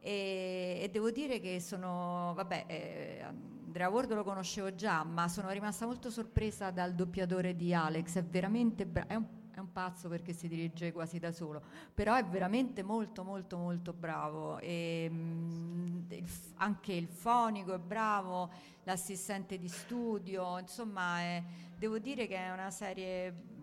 E, 0.00 0.78
e, 0.82 0.88
devo 0.90 1.10
dire 1.10 1.40
che 1.40 1.60
sono, 1.60 2.32
vabbè, 2.34 2.64
eh, 2.68 3.24
Andrea 3.68 3.88
Ward 3.88 4.12
lo 4.14 4.24
conoscevo 4.24 4.74
già, 4.74 5.04
ma 5.04 5.28
sono 5.28 5.50
rimasta 5.50 5.86
molto 5.86 6.10
sorpresa 6.10 6.70
dal 6.70 6.94
doppiatore 6.94 7.54
di 7.54 7.74
Alex, 7.74 8.16
è 8.16 8.24
veramente 8.24 8.86
bravo, 8.86 9.37
è 9.58 9.60
un 9.60 9.72
pazzo 9.72 10.08
perché 10.08 10.32
si 10.32 10.48
dirige 10.48 10.92
quasi 10.92 11.18
da 11.18 11.32
solo, 11.32 11.62
però 11.92 12.14
è 12.14 12.24
veramente 12.24 12.82
molto 12.82 13.24
molto 13.24 13.56
molto 13.56 13.92
bravo. 13.92 14.58
E 14.58 15.08
mh, 15.08 16.06
il, 16.10 16.30
anche 16.56 16.92
il 16.92 17.08
fonico 17.08 17.74
è 17.74 17.78
bravo, 17.78 18.50
l'assistente 18.84 19.58
di 19.58 19.68
studio, 19.68 20.58
insomma 20.58 21.20
è, 21.20 21.42
devo 21.76 21.98
dire 21.98 22.26
che 22.26 22.36
è 22.36 22.50
una 22.50 22.70
serie 22.70 23.56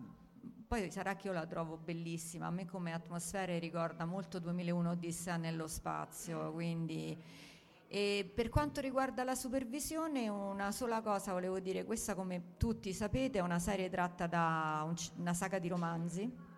poi 0.66 0.90
sarà 0.90 1.14
che 1.14 1.28
io 1.28 1.32
la 1.32 1.46
trovo 1.46 1.76
bellissima, 1.76 2.46
a 2.46 2.50
me 2.50 2.66
come 2.66 2.92
atmosfere 2.92 3.60
ricorda 3.60 4.04
molto 4.04 4.40
2001 4.40 4.90
Odissea 4.90 5.36
nello 5.36 5.68
spazio, 5.68 6.50
quindi 6.52 7.16
e 7.88 8.30
per 8.34 8.48
quanto 8.48 8.80
riguarda 8.80 9.22
la 9.22 9.34
supervisione, 9.34 10.28
una 10.28 10.72
sola 10.72 11.00
cosa 11.00 11.32
volevo 11.32 11.60
dire, 11.60 11.84
questa 11.84 12.14
come 12.14 12.56
tutti 12.56 12.92
sapete 12.92 13.38
è 13.38 13.42
una 13.42 13.58
serie 13.58 13.88
tratta 13.88 14.26
da 14.26 14.82
un, 14.84 14.94
una 15.18 15.34
saga 15.34 15.58
di 15.58 15.68
romanzi 15.68 16.54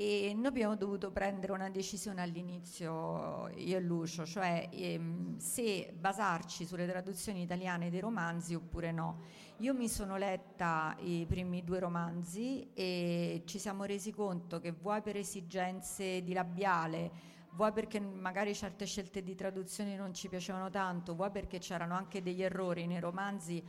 e 0.00 0.32
noi 0.32 0.46
abbiamo 0.46 0.76
dovuto 0.76 1.10
prendere 1.10 1.50
una 1.50 1.70
decisione 1.70 2.22
all'inizio, 2.22 3.48
io 3.56 3.78
e 3.78 3.80
Lucio, 3.80 4.24
cioè 4.24 4.68
ehm, 4.70 5.38
se 5.38 5.92
basarci 5.98 6.64
sulle 6.66 6.86
traduzioni 6.86 7.42
italiane 7.42 7.90
dei 7.90 7.98
romanzi 7.98 8.54
oppure 8.54 8.92
no. 8.92 9.22
Io 9.56 9.74
mi 9.74 9.88
sono 9.88 10.16
letta 10.16 10.94
i 11.00 11.26
primi 11.26 11.64
due 11.64 11.80
romanzi 11.80 12.70
e 12.74 13.42
ci 13.44 13.58
siamo 13.58 13.82
resi 13.82 14.12
conto 14.12 14.60
che 14.60 14.70
vuoi 14.70 15.02
per 15.02 15.16
esigenze 15.16 16.22
di 16.22 16.32
labiale, 16.32 17.10
vuoi 17.58 17.72
perché 17.72 17.98
magari 17.98 18.54
certe 18.54 18.86
scelte 18.86 19.20
di 19.20 19.34
traduzione 19.34 19.96
non 19.96 20.14
ci 20.14 20.28
piacevano 20.28 20.70
tanto, 20.70 21.16
vuoi 21.16 21.32
perché 21.32 21.58
c'erano 21.58 21.96
anche 21.96 22.22
degli 22.22 22.40
errori 22.40 22.86
nei 22.86 23.00
romanzi, 23.00 23.60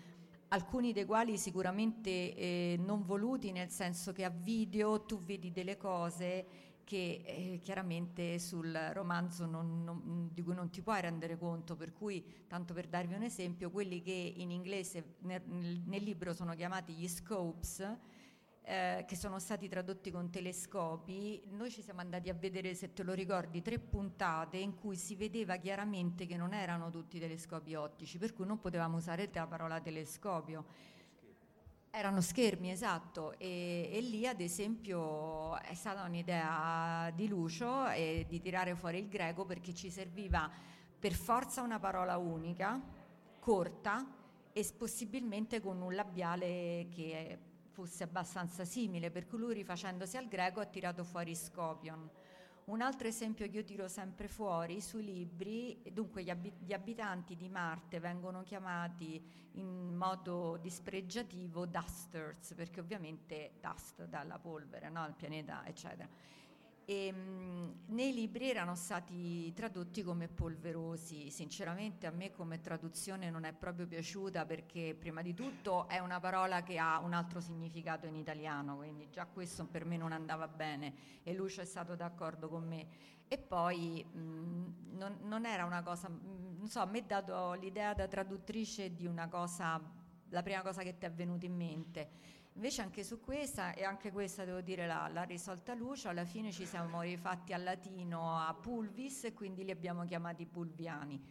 alcuni 0.50 0.94
dei 0.94 1.06
quali 1.06 1.40
sicuramente 1.40 2.10
eh, 2.12 2.76
non 2.78 3.04
voluti, 3.04 3.52
nel 3.52 3.72
senso 3.72 4.12
che 4.12 4.26
a 4.26 4.30
video 4.30 5.06
tu 5.08 5.24
vedi 5.24 5.52
delle 5.52 5.76
cose 5.76 6.68
che 6.84 7.24
eh, 7.26 7.60
chiaramente 7.64 8.38
sul 8.38 8.72
romanzo 8.94 9.48
non, 9.48 9.84
non, 9.84 10.30
di 10.34 10.44
cui 10.44 10.54
non 10.54 10.70
ti 10.70 10.84
puoi 10.84 11.02
rendere 11.02 11.36
conto, 11.40 11.76
per 11.76 11.92
cui, 11.92 12.24
tanto 12.48 12.76
per 12.76 12.88
darvi 12.88 13.16
un 13.16 13.24
esempio, 13.24 13.72
quelli 13.72 14.04
che 14.04 14.34
in 14.38 14.52
inglese 14.52 15.16
nel, 15.22 15.42
nel 15.44 16.04
libro 16.04 16.34
sono 16.34 16.54
chiamati 16.54 16.94
gli 16.94 17.08
scopes, 17.08 17.98
eh, 18.70 19.04
che 19.08 19.16
sono 19.16 19.40
stati 19.40 19.68
tradotti 19.68 20.12
con 20.12 20.30
telescopi, 20.30 21.42
noi 21.54 21.72
ci 21.72 21.82
siamo 21.82 22.02
andati 22.02 22.30
a 22.30 22.36
vedere, 22.36 22.76
se 22.76 22.94
te 22.94 23.02
lo 23.02 23.14
ricordi, 23.14 23.64
tre 23.64 23.80
puntate 23.80 24.58
in 24.58 24.76
cui 24.76 24.96
si 24.96 25.16
vedeva 25.16 25.56
chiaramente 25.56 26.28
che 26.28 26.38
non 26.38 26.54
erano 26.54 26.92
tutti 26.92 27.20
telescopi 27.20 27.74
ottici, 27.74 28.20
per 28.20 28.32
cui 28.32 28.46
non 28.46 28.60
potevamo 28.60 28.98
usare 28.98 29.28
la 29.34 29.48
parola 29.48 29.82
telescopio. 29.82 30.66
Erano 31.90 32.22
schermi, 32.22 32.70
esatto, 32.70 33.40
e, 33.40 33.90
e, 33.92 34.02
lì 34.02 34.28
ad 34.28 34.40
esempio 34.40 35.58
è 35.62 35.74
stata 35.74 36.04
un'idea 36.04 37.12
di 37.16 37.28
Lucio 37.28 37.90
eh, 37.90 38.28
di 38.30 38.40
tirare 38.40 38.76
fuori 38.76 39.00
il 39.00 39.08
greco 39.08 39.46
perché 39.46 39.74
ci 39.74 39.90
serviva 39.90 40.48
per 41.00 41.14
forza 41.14 41.64
una 41.64 41.80
parola 41.80 42.18
unica, 42.18 42.80
corta 43.40 44.06
e 44.54 44.74
possibilmente 44.78 45.60
con 45.60 45.82
un 45.82 45.96
labiale 45.96 46.88
che 46.92 47.49
fosse 47.80 48.04
abbastanza 48.04 48.66
simile, 48.66 49.10
per 49.10 49.26
cui 49.26 49.38
lui 49.38 49.54
rifacendosi 49.54 50.18
al 50.18 50.28
greco 50.28 50.60
ha 50.60 50.66
tirato 50.66 51.06
fuori 51.06 51.34
Scopion. 51.34 52.10
Un 52.66 52.82
altro 52.82 53.08
esempio 53.08 53.50
che 53.50 53.56
io 53.56 53.64
tiro 53.64 53.88
sempre 53.88 54.28
fuori 54.28 54.82
sui 54.82 55.04
libri, 55.04 55.82
dunque 55.94 56.22
gli, 56.22 56.30
ab- 56.30 56.60
gli 56.60 56.74
abitanti 56.74 57.38
di 57.38 57.48
Marte 57.48 58.02
vengono 58.02 58.44
chiamati 58.44 59.24
in 59.54 59.96
modo 59.96 60.58
dispregiativo 60.62 61.66
dusters, 61.66 62.54
perché 62.54 62.82
ovviamente 62.82 63.54
dust 63.62 64.04
dalla 64.06 64.38
polvere, 64.38 64.90
no? 64.90 65.06
il 65.08 65.14
pianeta, 65.14 65.66
eccetera 65.66 66.08
e 66.90 67.12
mh, 67.12 67.84
nei 67.90 68.12
libri 68.12 68.50
erano 68.50 68.74
stati 68.74 69.54
tradotti 69.54 70.02
come 70.02 70.28
polverosi. 70.28 71.30
Sinceramente 71.30 72.08
a 72.08 72.12
me 72.12 72.32
come 72.32 72.62
traduzione 72.62 73.30
non 73.30 73.44
è 73.44 73.54
proprio 73.54 73.86
piaciuta 73.86 74.44
perché 74.48 74.96
prima 74.98 75.22
di 75.22 75.36
tutto 75.36 75.88
è 75.88 76.00
una 76.00 76.20
parola 76.20 76.64
che 76.64 76.80
ha 76.80 76.98
un 76.98 77.14
altro 77.14 77.42
significato 77.42 78.08
in 78.08 78.16
italiano, 78.16 78.78
quindi 78.78 79.08
già 79.12 79.28
questo 79.28 79.68
per 79.68 79.86
me 79.86 79.98
non 79.98 80.12
andava 80.12 80.48
bene 80.48 81.22
e 81.22 81.32
Lucio 81.36 81.62
è 81.62 81.66
stato 81.66 81.94
d'accordo 81.96 82.50
con 82.50 82.68
me. 82.68 82.88
E 83.28 83.38
poi 83.38 84.04
mh, 84.04 84.98
non, 84.98 85.18
non, 85.22 85.46
era 85.46 85.66
una 85.66 85.84
cosa, 85.84 86.10
mh, 86.10 86.56
non 86.58 86.68
so, 86.70 86.80
a 86.80 86.86
me 86.86 87.02
ha 87.02 87.04
dato 87.04 87.54
l'idea 87.54 87.94
da 87.94 88.08
traduttrice 88.08 88.96
di 88.96 89.06
una 89.06 89.28
cosa, 89.28 89.80
la 90.30 90.42
prima 90.42 90.64
cosa 90.64 90.82
che 90.82 90.98
ti 90.98 91.06
è 91.06 91.12
venuta 91.12 91.46
in 91.46 91.56
mente 91.56 92.38
Invece 92.54 92.82
anche 92.82 93.04
su 93.04 93.22
questa, 93.22 93.74
e 93.74 93.84
anche 93.84 94.12
questa 94.12 94.44
devo 94.44 94.62
dire 94.62 94.86
l'ha 94.86 95.24
risolta 95.24 95.74
Lucio, 95.74 96.10
alla 96.10 96.26
fine 96.26 96.52
ci 96.52 96.66
siamo 96.66 97.02
rifatti 97.02 97.54
al 97.54 97.64
latino 97.64 98.38
a 98.38 98.54
pulvis 98.54 99.24
e 99.24 99.34
quindi 99.34 99.64
li 99.64 99.72
abbiamo 99.72 100.04
chiamati 100.04 100.46
pulviani. 100.46 101.22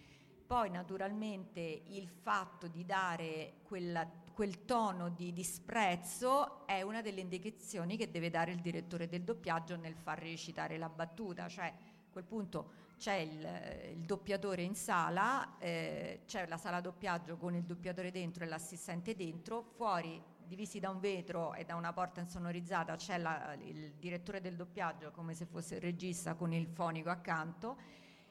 Poi 0.46 0.70
naturalmente 0.70 1.61
il 1.61 2.09
fatto 2.09 2.68
di 2.68 2.87
dare 2.87 3.57
quella, 3.64 4.09
quel 4.33 4.64
tono 4.64 5.11
di 5.11 5.35
disprezzo 5.35 6.66
è 6.66 6.81
una 6.81 7.02
delle 7.02 7.20
indicazioni 7.20 7.98
che 7.98 8.11
deve 8.11 8.31
dare 8.31 8.52
il 8.52 8.61
direttore 8.61 9.09
del 9.09 9.24
doppiaggio 9.24 9.76
nel 9.76 9.94
far 9.94 10.20
recitare 10.20 10.78
la 10.78 10.88
battuta, 10.88 11.48
cioè 11.48 11.66
a 11.66 12.11
quel 12.11 12.24
punto 12.24 12.87
c'è 12.96 13.16
il, 13.16 13.96
il 13.96 14.04
doppiatore 14.07 14.62
in 14.62 14.74
sala, 14.74 15.59
eh, 15.59 16.22
c'è 16.24 16.46
la 16.46 16.57
sala 16.57 16.81
doppiaggio 16.81 17.37
con 17.37 17.54
il 17.54 17.64
doppiatore 17.64 18.11
dentro 18.11 18.44
e 18.44 18.46
l'assistente 18.46 19.14
dentro, 19.14 19.62
fuori 19.62 20.37
divisi 20.48 20.80
da 20.80 20.90
un 20.90 20.98
vetro 20.98 21.54
e 21.54 21.64
da 21.64 21.76
una 21.76 21.92
porta 21.92 22.20
insonorizzata, 22.20 22.96
c'è 22.96 23.18
la- 23.18 23.54
il 23.54 23.92
direttore 23.94 24.40
del 24.40 24.56
doppiaggio 24.56 25.11
come 25.12 25.34
se 25.34 25.44
fosse 25.46 25.76
il 25.76 25.80
regista 25.80 26.34
con 26.34 26.52
il 26.52 26.66
fonico 26.66 27.11
accanto 27.11 27.76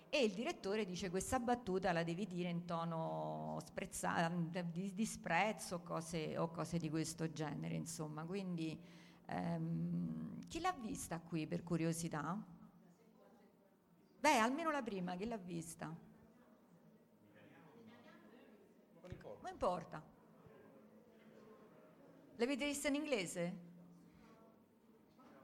e 0.09 0.23
il 0.23 0.33
direttore 0.33 0.85
dice 0.85 1.09
questa 1.09 1.39
battuta 1.39 1.91
la 1.91 2.03
devi 2.03 2.25
dire 2.25 2.49
in 2.49 2.65
tono 2.65 3.59
sprezza- 3.65 4.29
di 4.65 4.93
disprezzo 4.93 5.75
o 5.75 5.81
cose, 5.83 6.37
o 6.37 6.49
cose 6.49 6.77
di 6.77 6.89
questo 6.89 7.31
genere, 7.31 7.75
insomma. 7.75 8.23
Quindi 8.25 8.77
ehm, 9.27 10.47
chi 10.47 10.59
l'ha 10.61 10.71
vista 10.73 11.19
qui 11.19 11.45
per 11.47 11.61
curiosità? 11.63 12.37
Beh, 14.19 14.37
almeno 14.39 14.71
la 14.71 14.81
prima, 14.81 15.15
chi 15.15 15.25
l'ha 15.25 15.37
vista? 15.37 15.93
Non 19.41 19.51
importa. 19.51 20.16
L'avete 22.39 22.65
vista 22.65 22.87
in 22.87 22.95
inglese? 22.95 23.57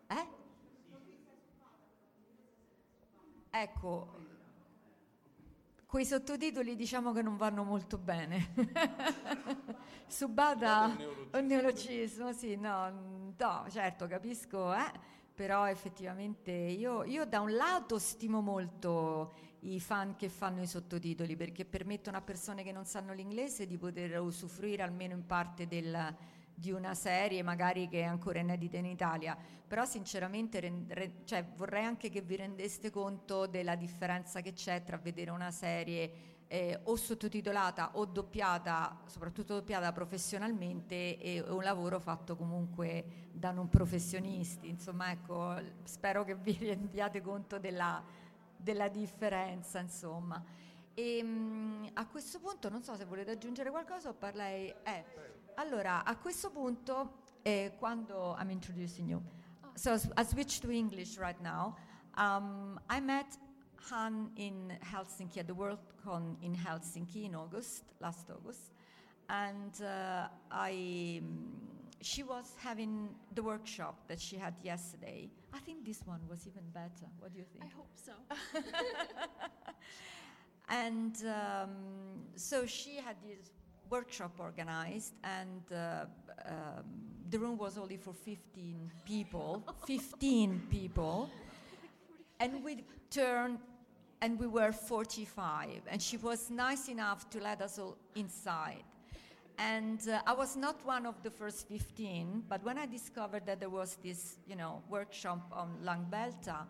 Eh? 0.07 0.27
Ecco, 3.49 4.07
quei 5.87 6.05
sottotitoli 6.05 6.75
diciamo 6.75 7.11
che 7.11 7.23
non 7.23 7.35
vanno 7.35 7.63
molto 7.63 7.97
bene. 7.97 8.53
Subata 10.05 10.95
un 11.31 11.45
neologismo, 11.47 12.31
sì, 12.31 12.57
no, 12.57 13.33
no, 13.35 13.65
certo, 13.69 14.05
capisco, 14.05 14.71
eh, 14.71 14.91
però 15.33 15.67
effettivamente 15.67 16.51
io, 16.51 17.03
io 17.05 17.25
da 17.25 17.39
un 17.41 17.55
lato 17.55 17.97
stimo 17.97 18.41
molto 18.41 19.33
i 19.61 19.79
fan 19.79 20.15
che 20.15 20.29
fanno 20.29 20.61
i 20.61 20.67
sottotitoli 20.67 21.35
perché 21.35 21.65
permettono 21.65 22.17
a 22.17 22.21
persone 22.21 22.61
che 22.63 22.71
non 22.71 22.85
sanno 22.85 23.13
l'inglese 23.13 23.65
di 23.65 23.77
poter 23.77 24.19
usufruire 24.19 24.83
almeno 24.83 25.13
in 25.13 25.25
parte 25.25 25.67
del, 25.67 26.15
di 26.53 26.71
una 26.71 26.93
serie 26.93 27.41
magari 27.43 27.87
che 27.87 28.01
è 28.01 28.03
ancora 28.03 28.39
inedita 28.39 28.77
in 28.77 28.85
Italia, 28.85 29.37
però 29.67 29.85
sinceramente 29.85 30.59
ren- 30.59 30.85
re- 30.89 31.13
cioè, 31.25 31.43
vorrei 31.55 31.83
anche 31.83 32.09
che 32.09 32.21
vi 32.21 32.35
rendeste 32.35 32.89
conto 32.89 33.47
della 33.47 33.75
differenza 33.75 34.41
che 34.41 34.53
c'è 34.53 34.83
tra 34.83 34.97
vedere 34.97 35.31
una 35.31 35.51
serie 35.51 36.31
eh, 36.47 36.79
o 36.83 36.95
sottotitolata 36.95 37.91
o 37.97 38.05
doppiata, 38.05 39.01
soprattutto 39.07 39.55
doppiata 39.55 39.91
professionalmente 39.91 41.17
e 41.17 41.39
un 41.41 41.63
lavoro 41.63 41.99
fatto 41.99 42.35
comunque 42.35 43.29
da 43.31 43.49
non 43.49 43.69
professionisti. 43.69 44.69
Insomma, 44.69 45.09
ecco, 45.09 45.55
spero 45.83 46.23
che 46.23 46.35
vi 46.35 46.55
rendiate 46.61 47.21
conto 47.21 47.57
della, 47.57 48.03
della 48.55 48.87
differenza, 48.87 49.79
insomma. 49.79 50.43
E, 50.93 51.23
mh, 51.23 51.89
a 51.93 52.05
questo 52.05 52.39
punto 52.39 52.69
non 52.69 52.83
so 52.83 52.95
se 52.95 53.05
volete 53.05 53.31
aggiungere 53.31 53.71
qualcosa 53.71 54.09
o 54.09 54.13
parlei... 54.13 54.71
Eh, 54.83 55.31
allora, 55.55 56.03
a 56.03 56.15
questo 56.15 56.49
punto, 56.49 57.23
eh, 57.43 57.73
quando 57.77 58.35
I'm 58.39 58.49
introducing 58.49 59.09
you, 59.09 59.21
so 59.75 59.97
I 60.15 60.23
switch 60.23 60.59
to 60.61 60.71
English 60.71 61.17
right 61.17 61.39
now. 61.41 61.75
Um, 62.15 62.79
I 62.89 62.99
met 62.99 63.37
Han 63.89 64.31
in 64.35 64.77
Helsinki 64.81 65.39
at 65.39 65.47
the 65.47 65.53
WorldCon 65.53 66.37
in 66.41 66.55
Helsinki 66.55 67.25
in 67.25 67.35
August, 67.35 67.83
last 67.99 68.29
August, 68.29 68.71
and 69.29 69.81
uh, 69.81 70.27
I, 70.51 71.21
um, 71.21 71.53
she 72.01 72.23
was 72.23 72.55
having 72.57 73.09
the 73.33 73.41
workshop 73.41 74.07
that 74.07 74.19
she 74.19 74.37
had 74.37 74.53
yesterday. 74.63 75.29
I 75.53 75.59
think 75.59 75.85
this 75.85 76.01
one 76.05 76.21
was 76.29 76.47
even 76.47 76.63
better. 76.73 77.07
What 77.19 77.33
do 77.33 77.39
you 77.39 77.45
think? 77.45 77.65
I 77.65 77.75
hope 77.75 77.91
so. 77.95 78.13
And 80.69 81.15
um, 81.25 81.69
so 82.35 82.65
she 82.65 82.95
had 82.95 83.15
this 83.21 83.51
workshop 83.89 84.31
organized, 84.39 85.13
and 85.23 85.61
uh, 85.71 86.05
um, 86.45 86.83
the 87.29 87.39
room 87.39 87.57
was 87.57 87.77
only 87.77 87.97
for 87.97 88.13
15 88.13 88.91
people. 89.05 89.63
15 89.87 90.67
people. 90.69 91.29
And 92.39 92.63
we 92.63 92.83
turned, 93.09 93.59
and 94.21 94.39
we 94.39 94.47
were 94.47 94.71
45. 94.71 95.81
And 95.87 96.01
she 96.01 96.17
was 96.17 96.49
nice 96.49 96.89
enough 96.89 97.29
to 97.31 97.39
let 97.39 97.61
us 97.61 97.79
all 97.79 97.97
inside. 98.15 98.83
And 99.57 99.99
uh, 100.09 100.21
I 100.25 100.33
was 100.33 100.55
not 100.55 100.83
one 100.85 101.05
of 101.05 101.21
the 101.21 101.29
first 101.29 101.67
15, 101.67 102.43
but 102.49 102.63
when 102.63 102.77
I 102.77 102.85
discovered 102.85 103.45
that 103.45 103.59
there 103.59 103.69
was 103.69 103.97
this, 104.03 104.37
you 104.47 104.55
know, 104.55 104.81
workshop 104.89 105.41
on 105.51 105.77
Langbelta, 105.83 106.65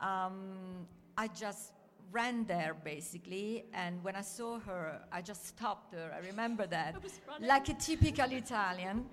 um, 0.00 0.86
I 1.16 1.28
just 1.28 1.72
ran 2.14 2.46
there 2.46 2.74
basically. 2.84 3.64
And 3.74 4.02
when 4.04 4.16
I 4.16 4.22
saw 4.22 4.60
her, 4.60 5.00
I 5.12 5.20
just 5.20 5.46
stopped 5.48 5.92
her. 5.94 6.14
I 6.16 6.24
remember 6.26 6.66
that, 6.68 6.94
running. 7.28 7.48
like 7.48 7.68
a 7.68 7.74
typical 7.74 8.30
Italian. 8.32 9.04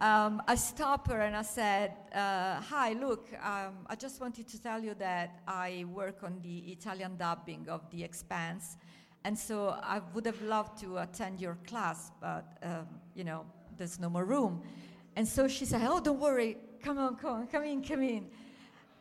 Um, 0.00 0.42
I 0.48 0.54
stopped 0.56 1.08
her 1.08 1.20
and 1.20 1.36
I 1.36 1.42
said, 1.42 1.92
uh, 2.14 2.60
"Hi, 2.72 2.94
look, 2.94 3.28
um, 3.42 3.74
I 3.86 3.94
just 3.94 4.20
wanted 4.20 4.48
to 4.48 4.60
tell 4.60 4.82
you 4.82 4.94
that 4.94 5.40
I 5.46 5.84
work 5.92 6.22
on 6.22 6.40
the 6.42 6.58
Italian 6.72 7.16
dubbing 7.18 7.68
of 7.68 7.82
The 7.90 8.02
Expanse, 8.02 8.78
and 9.24 9.38
so 9.38 9.78
I 9.82 10.00
would 10.14 10.24
have 10.24 10.40
loved 10.40 10.80
to 10.80 10.98
attend 10.98 11.38
your 11.38 11.58
class, 11.66 12.12
but 12.18 12.46
um, 12.62 12.86
you 13.14 13.24
know, 13.24 13.44
there's 13.76 14.00
no 14.00 14.08
more 14.08 14.24
room." 14.24 14.62
And 15.16 15.28
so 15.28 15.46
she 15.48 15.66
said, 15.66 15.82
"Oh, 15.84 16.00
don't 16.00 16.18
worry, 16.20 16.56
come 16.82 16.96
on, 16.96 17.16
come 17.16 17.32
on, 17.34 17.46
come 17.46 17.64
in, 17.64 17.82
come 17.82 18.02
in." 18.02 18.24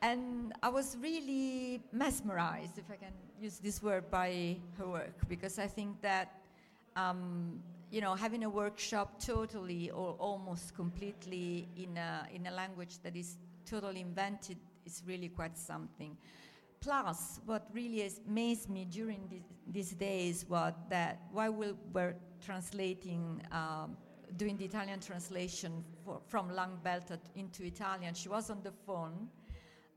And 0.02 0.54
I 0.62 0.68
was 0.68 0.98
really 1.00 1.82
mesmerized, 1.94 2.78
if 2.78 2.92
I 2.92 2.98
can 2.98 3.14
use 3.42 3.60
this 3.60 3.82
word, 3.82 4.10
by 4.12 4.58
her 4.78 4.88
work 4.88 5.28
because 5.28 5.60
I 5.60 5.68
think 5.68 6.02
that 6.02 6.40
um, 6.96 7.62
you 7.92 8.02
know, 8.02 8.14
having 8.14 8.44
a 8.44 8.50
workshop 8.50 9.20
totally 9.20 9.90
or 9.90 10.16
almost 10.20 10.76
completely 10.76 11.68
in 11.76 11.98
a, 11.98 12.28
in 12.34 12.46
a 12.48 12.52
language 12.52 13.00
that 13.04 13.16
is 13.16 13.38
totally 13.66 14.02
invented 14.02 14.58
is 14.86 15.02
really 15.08 15.30
quite 15.30 15.58
something. 15.58 16.16
Plus, 16.82 17.40
what 17.46 17.68
really 17.74 18.10
amazed 18.28 18.70
me 18.70 18.86
during 18.86 19.44
these 19.68 19.92
days 19.92 20.46
was 20.48 20.74
that 20.90 21.20
while 21.32 21.52
we 21.52 21.74
were 21.92 22.16
translating, 22.46 23.42
um, 23.52 23.98
doing 24.38 24.56
the 24.56 24.66
Italian 24.66 25.00
translation 25.00 25.84
for, 26.06 26.22
from 26.28 26.50
Langbelta 26.50 27.18
into 27.36 27.64
Italian, 27.64 28.14
she 28.14 28.30
was 28.30 28.50
on 28.50 28.62
the 28.64 28.72
phone 28.72 29.28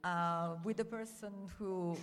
uh, 0.05 0.57
with 0.65 0.77
the 0.79 0.85
person 0.85 1.33
who 1.59 1.97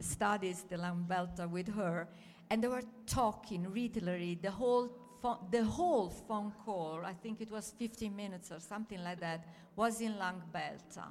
studies 0.00 0.64
the 0.68 0.76
Langbelta 0.76 1.48
with 1.48 1.68
her, 1.74 2.08
and 2.50 2.62
they 2.62 2.68
were 2.68 2.82
talking 3.06 3.66
literally 3.72 4.38
the 4.40 4.50
whole 4.50 4.90
pho- 5.22 5.40
the 5.50 5.64
whole 5.64 6.10
phone 6.10 6.52
call. 6.64 7.00
I 7.04 7.14
think 7.14 7.40
it 7.40 7.50
was 7.50 7.74
15 7.78 8.14
minutes 8.14 8.50
or 8.50 8.60
something 8.60 9.02
like 9.02 9.20
that. 9.20 9.44
Was 9.76 10.00
in 10.00 10.14
Langbelta. 10.14 11.04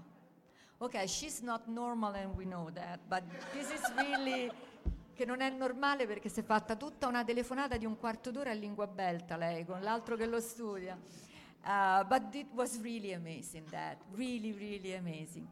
Okay, 0.79 1.07
she's 1.07 1.41
not 1.41 1.67
normal 1.67 2.13
and 2.13 2.35
we 2.37 2.45
know 2.45 2.69
that, 2.75 2.99
but 3.09 3.23
this 3.53 3.71
is 3.71 3.81
really 3.97 4.51
che 5.15 5.25
non 5.25 5.41
è 5.41 5.49
normale 5.49 6.05
perché 6.05 6.29
si 6.29 6.41
è 6.41 6.43
fatta 6.43 6.75
tutta 6.75 7.07
una 7.07 7.23
telefonata 7.23 7.77
di 7.77 7.85
un 7.85 7.97
quarto 7.97 8.29
d'ora 8.29 8.51
in 8.51 8.59
lingua 8.59 8.85
belta 8.85 9.35
lei 9.35 9.65
con 9.65 9.81
l'altro 9.81 10.15
che 10.15 10.27
lo 10.27 10.39
studia. 10.39 10.95
Uh, 11.65 12.03
but 12.05 12.33
it 12.35 12.47
was 12.53 12.79
really 12.81 13.13
amazing 13.13 13.67
that, 13.71 13.97
really, 14.13 14.53
really 14.53 14.93
amazing. 14.93 15.47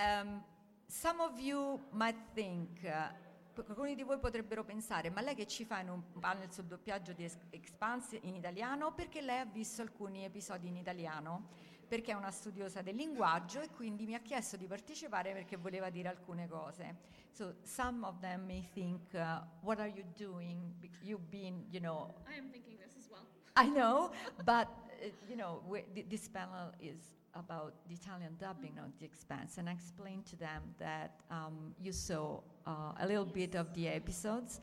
Um, 0.00 0.42
some 0.86 1.20
of 1.20 1.38
you 1.38 1.78
might 1.92 2.16
think, 2.32 2.80
uh, 2.84 3.12
p- 3.52 3.64
alcuni 3.68 3.94
di 3.94 4.02
voi 4.02 4.18
potrebbero 4.18 4.64
pensare, 4.64 5.10
ma 5.10 5.20
lei 5.20 5.34
che 5.34 5.46
ci 5.46 5.66
fa 5.66 5.80
in 5.80 5.90
un 5.90 6.02
panel 6.18 6.50
sul 6.50 6.64
doppiaggio 6.64 7.12
di 7.12 7.24
Ex- 7.24 7.36
Expanse 7.50 8.16
in 8.22 8.34
italiano? 8.34 8.92
Perché 8.94 9.20
lei 9.20 9.40
ha 9.40 9.44
visto 9.44 9.82
alcuni 9.82 10.24
episodi 10.24 10.68
in 10.68 10.76
italiano, 10.76 11.48
perché 11.86 12.12
è 12.12 12.14
una 12.14 12.30
studiosa 12.30 12.80
del 12.80 12.94
linguaggio 12.96 13.60
e 13.60 13.68
quindi 13.68 14.06
mi 14.06 14.14
ha 14.14 14.20
chiesto 14.20 14.56
di 14.56 14.66
partecipare 14.66 15.34
perché 15.34 15.56
voleva 15.56 15.90
dire 15.90 16.08
alcune 16.08 16.48
cose. 16.48 16.96
So 17.32 17.56
some 17.62 18.06
of 18.06 18.20
them 18.20 18.46
may 18.46 18.62
think, 18.72 19.12
uh, 19.12 19.42
what 19.60 19.80
are 19.80 19.90
you 19.90 20.04
doing? 20.16 20.72
You've 21.02 21.28
been, 21.28 21.66
you 21.68 21.80
know, 21.80 22.14
I 22.26 22.38
am 22.38 22.48
thinking 22.50 22.78
this 22.78 22.96
as 22.96 23.06
well. 23.10 23.26
I 23.54 23.68
know, 23.68 24.12
but 24.44 24.66
uh, 25.02 25.10
you 25.28 25.36
know, 25.36 25.62
we, 25.68 25.84
th- 25.92 26.06
this 26.08 26.26
panel 26.26 26.72
is 26.80 27.18
about 27.34 27.74
the 27.88 27.94
Italian 27.94 28.36
dubbing 28.38 28.78
of 28.78 28.90
The 28.98 29.04
Expanse, 29.04 29.58
and 29.58 29.68
I 29.68 29.72
explained 29.72 30.26
to 30.26 30.36
them 30.36 30.62
that 30.78 31.20
um, 31.30 31.74
you 31.80 31.92
saw 31.92 32.40
uh, 32.66 32.92
a 33.00 33.06
little 33.06 33.24
bit 33.24 33.54
of 33.54 33.72
the 33.74 33.88
episodes, 33.88 34.60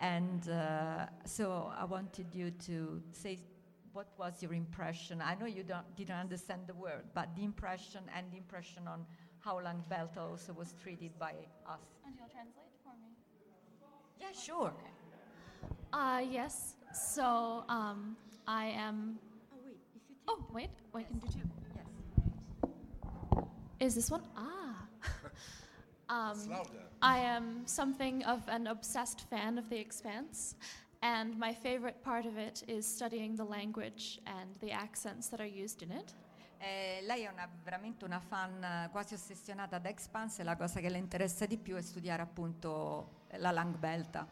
and 0.00 0.48
uh, 0.48 1.06
so 1.24 1.72
I 1.76 1.84
wanted 1.84 2.26
you 2.34 2.50
to 2.66 3.02
say 3.12 3.38
what 3.92 4.08
was 4.16 4.42
your 4.42 4.52
impression. 4.52 5.20
I 5.20 5.34
know 5.34 5.46
you 5.46 5.62
don't, 5.62 5.96
didn't 5.96 6.16
understand 6.16 6.62
the 6.66 6.74
word, 6.74 7.04
but 7.14 7.34
the 7.36 7.44
impression 7.44 8.02
and 8.16 8.30
the 8.30 8.36
impression 8.36 8.86
on 8.86 9.04
how 9.40 9.60
Langbelta 9.60 10.18
also 10.18 10.52
was 10.52 10.74
treated 10.82 11.18
by 11.18 11.30
us. 11.66 11.80
And 12.04 12.14
you'll 12.16 12.28
translate 12.28 12.74
for 12.84 12.92
me. 13.00 13.10
Yeah, 14.20 14.32
sure. 14.32 14.72
Uh, 15.92 16.22
yes. 16.30 16.74
So, 16.92 17.64
um, 17.68 18.16
I 18.46 18.66
am. 18.66 19.18
Oh 19.52 19.56
wait, 19.64 19.80
if 19.94 20.02
you 20.08 20.16
Oh, 20.28 20.44
wait. 20.52 20.70
Wait, 20.92 21.06
I 21.06 21.08
can 21.08 21.18
do 21.18 21.28
two. 21.28 21.57
Yes. 23.80 23.88
Is 23.88 23.94
this 23.94 24.10
one? 24.10 24.22
Ah. 24.36 24.86
um, 26.08 26.38
I 27.00 27.18
am 27.18 27.66
something 27.66 28.24
of 28.24 28.42
an 28.48 28.66
obsessed 28.66 29.28
fan 29.30 29.58
of 29.58 29.68
The 29.68 29.78
Expanse, 29.78 30.56
And 31.00 31.38
my 31.38 31.54
favorite 31.54 32.02
part 32.02 32.26
of 32.26 32.36
it 32.36 32.64
is 32.66 32.84
studying 32.84 33.36
the 33.36 33.44
language 33.44 34.20
and 34.26 34.56
the 34.60 34.72
accents 34.72 35.28
that 35.28 35.40
are 35.40 35.46
used 35.46 35.82
in 35.82 35.92
it. 35.92 36.12
Eh, 36.60 37.02
lei 37.02 37.22
è 37.22 37.28
una- 37.28 37.48
veramente 37.62 38.04
una 38.04 38.18
fan 38.18 38.64
eh, 38.64 38.88
quasi 38.90 39.14
ossessionata 39.14 39.78
da 39.78 39.88
Expanse 39.88 40.40
e 40.40 40.44
la 40.44 40.56
cosa 40.56 40.80
che 40.80 40.88
le 40.88 40.98
interessa 40.98 41.46
di 41.46 41.56
più 41.56 41.76
è 41.76 41.82
studiare 41.82 42.20
appunto 42.22 43.26
la 43.36 43.52
Langbelta. 43.52 44.26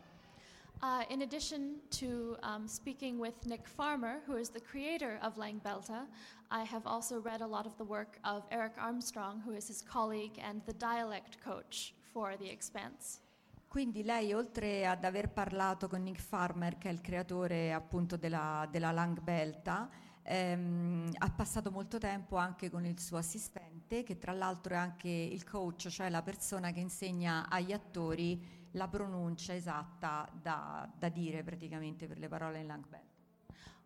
Uh, 0.82 1.02
in 1.08 1.22
addition 1.22 1.76
to 1.90 2.36
um, 2.42 2.68
speaking 2.68 3.18
with 3.18 3.34
Nick 3.46 3.66
Farmer, 3.66 4.20
who 4.26 4.36
is 4.36 4.50
the 4.50 4.60
creator 4.60 5.18
of 5.22 5.36
Langbelta, 5.36 6.06
I 6.50 6.64
have 6.64 6.86
also 6.86 7.18
read 7.18 7.40
a 7.40 7.46
lot 7.46 7.66
of 7.66 7.76
the 7.78 7.84
work 7.84 8.18
of 8.24 8.44
Eric 8.50 8.74
Armstrong, 8.78 9.40
who 9.44 9.52
is 9.52 9.66
his 9.66 9.80
colleague 9.82 10.38
and 10.38 10.60
the 10.66 10.74
dialect 10.74 11.38
coach 11.42 11.94
for 12.12 12.36
The 12.36 12.50
Expanse. 12.50 13.20
Quindi 13.68 14.04
lei, 14.04 14.32
oltre 14.32 14.86
ad 14.86 15.04
aver 15.04 15.30
parlato 15.30 15.88
con 15.88 16.02
Nick 16.02 16.20
Farmer, 16.20 16.76
che 16.76 16.88
è 16.88 16.92
il 16.92 17.00
creatore 17.00 17.72
appunto 17.72 18.16
della, 18.16 18.68
della 18.70 18.92
Langbelta, 18.92 19.88
ehm, 20.22 21.10
ha 21.18 21.30
passato 21.30 21.70
molto 21.70 21.98
tempo 21.98 22.36
anche 22.36 22.70
con 22.70 22.84
il 22.84 23.00
suo 23.00 23.16
assistente, 23.16 24.02
che 24.02 24.18
tra 24.18 24.32
l'altro 24.32 24.74
è 24.74 24.76
anche 24.76 25.08
il 25.08 25.42
coach, 25.44 25.88
cioè 25.88 26.10
la 26.10 26.22
persona 26.22 26.70
che 26.70 26.80
insegna 26.80 27.48
agli 27.48 27.72
attori 27.72 28.55
la 28.76 28.88
pronuncia 28.88 29.54
esatta 29.54 30.28
da, 30.42 30.88
da 30.98 31.08
dire 31.08 31.42
praticamente 31.42 32.06
per 32.06 32.18
le 32.18 32.28
parole 32.28 32.60
in. 32.60 33.00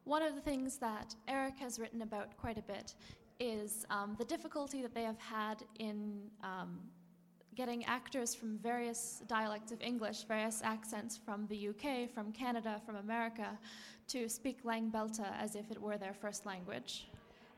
One 0.05 0.23
of 0.23 0.35
the 0.35 0.41
things 0.41 0.79
that 0.79 1.15
Eric 1.27 1.59
has 1.61 1.79
written 1.79 2.03
about 2.03 2.37
quite 2.37 2.59
a 2.59 2.63
bit 2.63 2.95
is 3.39 3.87
um, 3.91 4.17
the 4.19 4.25
difficulty 4.25 4.83
that 4.83 4.93
they 4.95 5.05
have 5.05 5.19
had 5.19 5.63
in 5.79 6.31
um, 6.43 6.81
getting 7.55 7.85
actors 7.85 8.35
from 8.35 8.59
various 8.59 9.23
dialects 9.27 9.73
of 9.73 9.81
English, 9.81 10.25
various 10.25 10.63
accents 10.63 11.17
from 11.17 11.47
the 11.47 11.69
UK, 11.69 12.11
from 12.13 12.33
Canada, 12.33 12.81
from 12.85 12.97
America, 12.97 13.59
to 14.09 14.29
speak 14.29 14.65
Langbelta 14.65 15.33
as 15.39 15.55
if 15.55 15.71
it 15.71 15.81
were 15.81 15.97
their 15.97 16.15
first 16.15 16.47
language. 16.47 17.10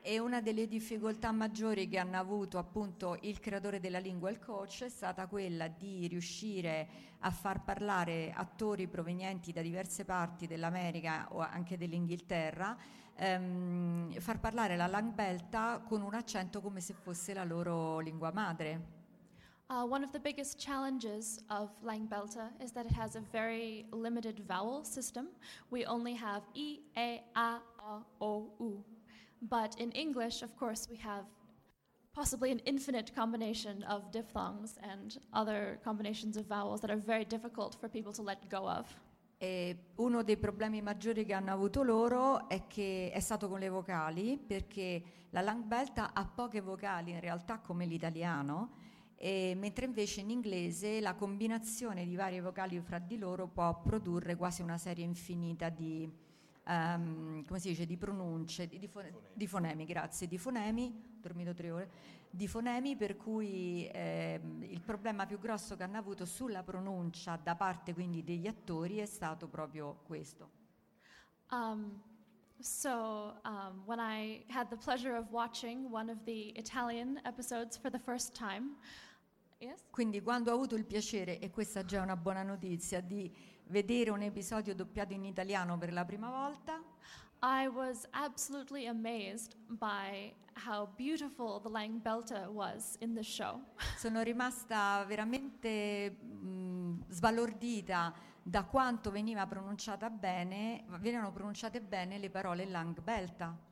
E 0.05 0.19
una 0.19 0.41
delle 0.41 0.67
difficoltà 0.67 1.31
maggiori 1.31 1.87
che 1.87 1.97
hanno 1.97 2.17
avuto 2.17 2.57
appunto 2.57 3.17
il 3.21 3.39
creatore 3.39 3.79
della 3.79 3.99
lingua 3.99 4.27
e 4.27 4.33
il 4.33 4.39
coach 4.39 4.83
è 4.83 4.89
stata 4.89 5.27
quella 5.27 5.69
di 5.69 6.07
riuscire 6.07 6.89
a 7.19 7.31
far 7.31 7.63
parlare 7.63 8.33
attori 8.35 8.89
provenienti 8.89 9.53
da 9.53 9.61
diverse 9.61 10.03
parti 10.03 10.45
dell'America 10.45 11.29
o 11.31 11.39
anche 11.39 11.77
dell'Inghilterra, 11.77 12.75
ehm, 13.15 14.19
far 14.19 14.41
parlare 14.41 14.75
la 14.75 14.87
langbelta 14.87 15.81
con 15.87 16.01
un 16.01 16.13
accento 16.13 16.59
come 16.59 16.81
se 16.81 16.93
fosse 16.93 17.33
la 17.33 17.45
loro 17.45 17.99
lingua 17.99 18.33
madre. 18.33 19.01
Uh, 19.69 19.85
one 19.85 20.03
of 20.03 20.11
the 20.11 20.19
biggest 20.19 20.59
challenges 20.59 21.41
of 21.49 21.69
Langbelta 21.81 22.51
is 22.61 22.73
that 22.73 22.85
it 22.85 22.91
has 22.91 23.15
a 23.15 23.21
very 23.31 23.85
limited 23.91 24.41
vowel 24.45 24.83
system. 24.83 25.29
We 25.69 25.85
only 25.85 26.13
have 26.13 26.43
E, 26.53 26.81
A, 26.97 27.23
A, 27.35 27.61
O, 28.19 28.51
U. 28.59 28.83
But 29.45 29.77
in 29.77 29.91
English, 29.91 30.41
of 30.41 30.55
course, 30.55 30.87
we 30.89 30.97
have 31.03 31.25
possibly 32.13 32.49
an 32.51 32.61
infinite 32.63 33.13
combination 33.13 33.83
of 33.83 34.09
diphthongs 34.09 34.77
and 34.81 35.19
other 35.33 35.79
combinations 35.83 36.37
of 36.37 36.45
vowels 36.45 36.79
that 36.79 36.89
are 36.89 36.99
very 36.99 37.25
difficult 37.25 37.75
for 37.75 37.89
people 37.89 38.13
to 38.13 38.21
let 38.21 38.47
go 38.49 38.69
of. 38.69 38.87
E 39.37 39.91
uno 39.95 40.23
dei 40.23 40.37
problemi 40.37 40.81
maggiori 40.81 41.25
che 41.25 41.33
hanno 41.33 41.51
avuto 41.51 41.83
loro 41.83 42.47
è 42.47 42.67
che 42.67 43.11
è 43.11 43.19
stato 43.19 43.49
con 43.49 43.59
le 43.59 43.67
vocali, 43.67 44.37
perché 44.37 45.03
la 45.31 45.41
langbelta 45.41 46.13
ha 46.13 46.25
poche 46.25 46.61
vocali 46.61 47.11
in 47.11 47.19
realtà 47.19 47.59
come 47.59 47.85
l'italiano, 47.85 48.69
mentre 49.19 49.85
invece 49.85 50.21
in 50.21 50.29
inglese 50.29 51.01
la 51.01 51.15
combinazione 51.15 52.05
di 52.05 52.15
varie 52.15 52.39
vocali 52.39 52.79
fra 52.79 52.99
di 52.99 53.17
loro 53.17 53.47
può 53.47 53.81
produrre 53.81 54.37
quasi 54.37 54.61
una 54.61 54.77
serie 54.77 55.03
infinita 55.03 55.67
di, 55.67 56.09
ehm, 56.65 57.45
come 57.45 57.59
si 57.59 57.69
dice, 57.69 57.85
di 57.85 57.97
pronunce, 57.97 58.67
di, 58.67 58.79
di 58.79 58.87
fo- 58.87 59.01
di 59.33 59.47
fonemi, 59.47 59.85
grazie, 59.85 60.27
di 60.27 60.37
fonemi, 60.37 60.85
ho 60.85 61.19
dormito 61.21 61.53
tre 61.53 61.71
ore, 61.71 61.89
di 62.29 62.47
fonemi 62.47 62.95
per 62.95 63.15
cui 63.15 63.87
ehm, 63.91 64.63
il 64.63 64.81
problema 64.81 65.25
più 65.25 65.39
grosso 65.39 65.75
che 65.75 65.83
hanno 65.83 65.97
avuto 65.97 66.25
sulla 66.25 66.63
pronuncia 66.63 67.35
da 67.35 67.55
parte 67.55 67.93
quindi 67.93 68.23
degli 68.23 68.47
attori 68.47 68.97
è 68.97 69.05
stato 69.05 69.47
proprio 69.47 69.99
questo. 70.05 70.61
Um, 71.51 72.01
so, 72.59 73.39
um, 73.45 73.83
when 73.85 73.99
I 73.99 74.43
had 74.49 74.69
the 74.69 74.77
pleasure 74.77 75.15
of 75.15 75.31
watching 75.31 75.91
one 75.91 76.09
of 76.09 76.23
the 76.25 76.53
Italian 76.55 77.19
episodes 77.23 77.77
for 77.77 77.91
the 77.91 77.99
first 77.99 78.35
time, 78.35 78.77
yes? 79.59 79.83
Quindi 79.91 80.21
quando 80.21 80.51
ho 80.51 80.55
avuto 80.55 80.75
il 80.75 80.85
piacere, 80.85 81.39
e 81.39 81.51
questa 81.51 81.85
già 81.85 81.99
è 81.99 82.01
una 82.01 82.15
buona 82.15 82.41
notizia, 82.41 82.99
di 83.01 83.31
vedere 83.67 84.09
un 84.09 84.21
episodio 84.21 84.75
doppiato 84.75 85.13
in 85.13 85.25
italiano 85.25 85.77
per 85.77 85.93
la 85.93 86.05
prima 86.05 86.29
volta, 86.29 86.81
I 87.41 87.67
was 87.67 88.07
absolutely 88.11 88.87
amazed 88.87 89.55
by 89.67 90.33
how 90.65 90.87
beautiful 90.95 91.59
the 91.59 91.69
Langbelta 91.69 92.49
was 92.49 92.95
in 92.99 93.13
the 93.13 93.23
show. 93.23 93.59
sono 93.97 94.21
rimasta 94.21 95.03
veramente 95.05 96.09
mh, 96.09 97.09
sbalordita 97.09 98.13
da 98.41 98.63
quanto 98.63 99.11
veniva 99.11 99.45
pronunciata 99.45 100.09
bene, 100.09 100.85
venivano 100.99 101.31
pronunciate 101.31 101.81
bene 101.81 102.17
le 102.17 102.29
parole 102.29 102.65
langbelta. 102.65 103.71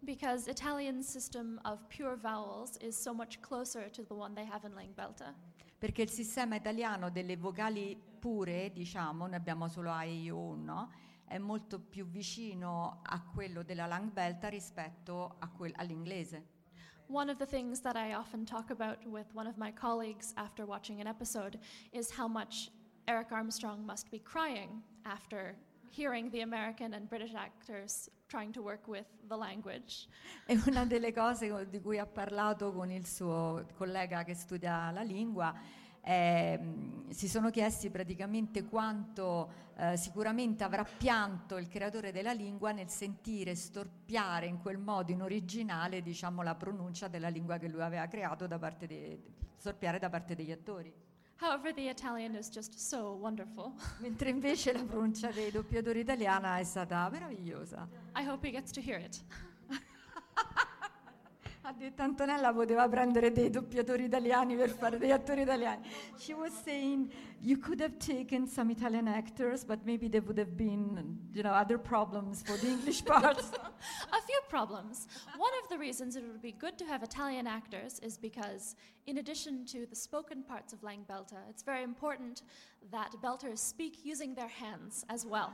Because 0.00 0.46
Italian's 0.48 1.08
system 1.08 1.58
of 1.64 1.86
pure 1.88 2.16
vowels 2.16 2.76
is 2.80 2.96
so 3.00 3.14
much 3.14 3.40
closer 3.40 3.90
to 3.90 4.04
the 4.04 4.14
one 4.14 4.34
they 4.34 4.44
have 4.44 4.64
in 4.66 4.74
Langbelta. 4.74 5.34
Perché 5.78 6.02
il 6.02 6.10
sistema 6.10 6.54
italiano 6.54 7.10
delle 7.10 7.36
vocali 7.36 8.00
pure, 8.18 8.72
diciamo, 8.72 9.26
noi 9.26 9.36
abbiamo 9.36 9.68
solo 9.68 9.92
A, 9.92 10.04
E, 10.04 10.30
O, 10.30 10.54
no? 10.54 10.90
È 11.24 11.38
molto 11.38 11.80
più 11.80 12.06
vicino 12.06 13.00
a 13.02 13.20
quello 13.22 13.62
della 13.62 13.86
langbelta 13.86 14.48
rispetto 14.48 15.36
quel- 15.56 15.74
all'inglese. 15.76 16.54
One 17.08 17.30
of 17.30 17.38
the 17.38 17.46
things 17.46 17.80
that 17.82 17.96
I 17.96 18.14
often 18.14 18.44
talk 18.44 18.70
about 18.70 19.04
with 19.04 19.32
one 19.34 19.48
of 19.48 19.56
my 19.56 19.72
colleagues 19.72 20.32
after 20.36 20.66
watching 20.66 21.00
an 21.00 21.06
episode 21.06 21.58
is 21.92 22.10
how 22.16 22.28
much 22.28 22.70
Eric 23.06 23.30
Armstrong 23.30 23.84
must 23.84 24.10
be 24.10 24.18
crying 24.18 24.82
after 25.04 25.56
hearing 25.90 26.30
the 26.30 26.40
American 26.40 26.94
and 26.94 27.08
British 27.08 27.34
actors 27.34 28.10
trying 28.26 28.52
to 28.52 28.60
work 28.60 28.86
with 28.88 29.06
the 29.26 29.36
language. 29.36 30.08
E 30.46 30.58
una 30.66 30.84
delle 30.84 31.12
cose 31.12 31.48
co- 31.48 31.64
di 31.64 31.80
cui 31.80 31.98
ha 31.98 32.06
parlato 32.06 32.72
con 32.72 32.90
il 32.90 33.06
suo 33.06 33.66
collega 33.76 34.24
che 34.24 34.34
studia 34.34 34.90
la 34.90 35.02
lingua, 35.02 35.54
mh, 36.04 37.10
si 37.10 37.28
sono 37.28 37.50
chiesti 37.50 37.90
praticamente 37.90 38.64
quanto 38.64 39.64
eh, 39.76 39.96
sicuramente 39.96 40.64
avrà 40.64 40.84
pianto 40.84 41.56
il 41.56 41.68
creatore 41.68 42.12
della 42.12 42.32
lingua 42.32 42.72
nel 42.72 42.88
sentire 42.88 43.54
storpiare 43.54 44.46
in 44.46 44.60
quel 44.60 44.78
modo 44.78 45.12
in 45.12 45.22
originale 45.22 46.02
diciamo, 46.02 46.42
la 46.42 46.54
pronuncia 46.54 47.08
della 47.08 47.28
lingua 47.28 47.58
che 47.58 47.68
lui 47.68 47.82
aveva 47.82 48.06
creato 48.06 48.46
da 48.46 48.58
parte, 48.58 48.86
de- 48.86 49.20
storpiare 49.56 49.98
da 49.98 50.08
parte 50.08 50.34
degli 50.34 50.52
attori. 50.52 50.92
However, 51.38 51.72
the 51.72 51.88
Italian 51.88 52.34
is 52.34 52.48
just 52.48 52.78
so 52.78 53.14
wonderful. 53.20 53.74
Mentre 54.00 54.30
invece 54.30 54.72
la 54.72 54.82
pronuncia 54.84 55.30
dei 55.30 55.50
doppiatori 55.50 56.00
italiana 56.00 56.58
è 56.58 56.64
stata 56.64 57.08
meravigliosa. 57.10 57.86
I 58.14 58.24
hope 58.26 58.46
he 58.46 58.52
gets 58.52 58.72
to 58.72 58.80
hear 58.80 58.98
it. 58.98 59.20
Ha 61.66 61.72
detto 61.72 62.02
Antonella 62.02 62.52
poteva 62.52 62.88
prendere 62.88 63.32
dei 63.32 63.50
doppiatori 63.50 64.04
italiani 64.04 64.54
per 64.54 64.70
fare 64.70 64.98
degli 64.98 65.10
attori 65.10 65.40
italiani. 65.40 65.84
She 66.16 66.32
was 66.32 66.52
saying 66.62 67.12
you 67.40 67.58
could 67.58 67.80
have 67.80 67.96
taken 67.98 68.46
some 68.46 68.70
Italian 68.70 69.08
actors, 69.08 69.64
but 69.64 69.80
maybe 69.84 70.08
there 70.08 70.22
would 70.24 70.38
have 70.38 70.52
been, 70.52 71.18
you 71.32 71.42
know, 71.42 71.50
other 71.50 71.76
problems 71.76 72.40
for 72.42 72.56
the 72.58 72.68
English 72.68 73.02
parts. 73.04 73.50
A 74.12 74.22
few 74.22 74.40
problems. 74.48 75.08
One 75.36 75.50
of 75.60 75.68
the 75.68 75.76
reasons 75.76 76.14
it 76.14 76.22
would 76.22 76.40
be 76.40 76.52
good 76.52 76.78
to 76.78 76.84
have 76.84 77.02
Italian 77.02 77.48
actors 77.48 77.98
is 77.98 78.16
because, 78.16 78.76
in 79.06 79.18
addition 79.18 79.64
to 79.72 79.86
the 79.86 79.96
spoken 79.96 80.44
parts 80.44 80.72
of 80.72 80.84
Lang 80.84 81.04
Langbelta, 81.04 81.38
it's 81.50 81.64
very 81.64 81.82
important 81.82 82.42
that 82.92 83.10
Belters 83.20 83.58
speak 83.58 84.04
using 84.04 84.36
their 84.36 84.46
hands 84.46 85.04
as 85.08 85.26
well. 85.26 85.52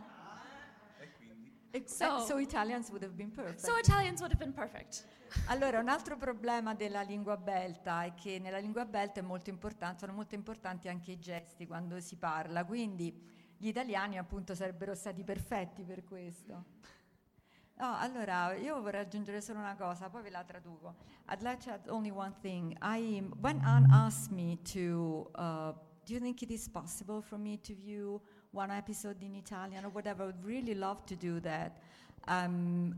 So, 1.86 2.24
So- 2.26 2.38
Italians 2.38 2.88
would 2.90 3.02
have 3.02 3.14
been 3.14 3.30
perfect. 3.30 3.60
So 3.60 3.76
Italians 3.78 4.20
would 4.20 4.32
have 4.32 4.42
been 4.44 4.52
perfect. 4.52 5.06
Allora, 5.46 5.78
un 5.80 5.88
altro 5.88 6.16
problema 6.16 6.74
della 6.74 7.00
lingua 7.02 7.36
belta 7.36 8.04
è 8.04 8.14
che 8.14 8.38
nella 8.38 8.58
lingua 8.58 8.84
belta 8.84 9.20
è 9.20 9.22
molto 9.22 9.48
importante, 9.50 10.00
sono 10.00 10.12
molto 10.12 10.34
importanti 10.34 10.88
anche 10.88 11.12
i 11.12 11.18
gesti 11.18 11.66
quando 11.66 11.98
si 12.00 12.16
parla, 12.16 12.64
quindi 12.64 13.18
gli 13.56 13.68
italiani 13.68 14.18
appunto 14.18 14.54
sarebbero 14.54 14.94
stati 14.94 15.24
perfetti 15.24 15.84
per 15.84 16.04
questo. 16.04 16.64
No, 17.76 17.96
allora, 17.96 18.54
io 18.54 18.80
vorrei 18.80 19.00
aggiungere 19.00 19.40
solo 19.40 19.58
una 19.58 19.74
cosa, 19.74 20.10
poi 20.10 20.22
ve 20.22 20.30
la 20.30 20.44
traduco. 20.44 20.96
I'd 21.30 21.40
like 21.42 21.58
to 21.64 21.70
add 21.70 21.88
only 21.88 22.10
one 22.10 22.34
thing. 22.40 22.76
I, 22.82 23.26
when 23.40 23.60
Anne 23.64 23.88
asked 23.90 24.30
me 24.30 24.60
to, 24.72 25.30
uh, 25.34 25.72
do 26.04 26.12
you 26.12 26.20
think 26.20 26.42
it 26.42 26.50
is 26.50 26.68
possible 26.68 27.22
for 27.22 27.38
me 27.38 27.58
to 27.60 27.74
view 27.74 28.20
one 28.52 28.70
episode 28.70 29.22
in 29.22 29.34
Italian 29.34 29.84
or 29.84 29.88
whatever, 29.88 30.22
I 30.22 30.26
would 30.26 30.44
really 30.44 30.74
love 30.74 31.04
to 31.06 31.16
do 31.16 31.40
that. 31.40 31.78
Um, 32.28 32.94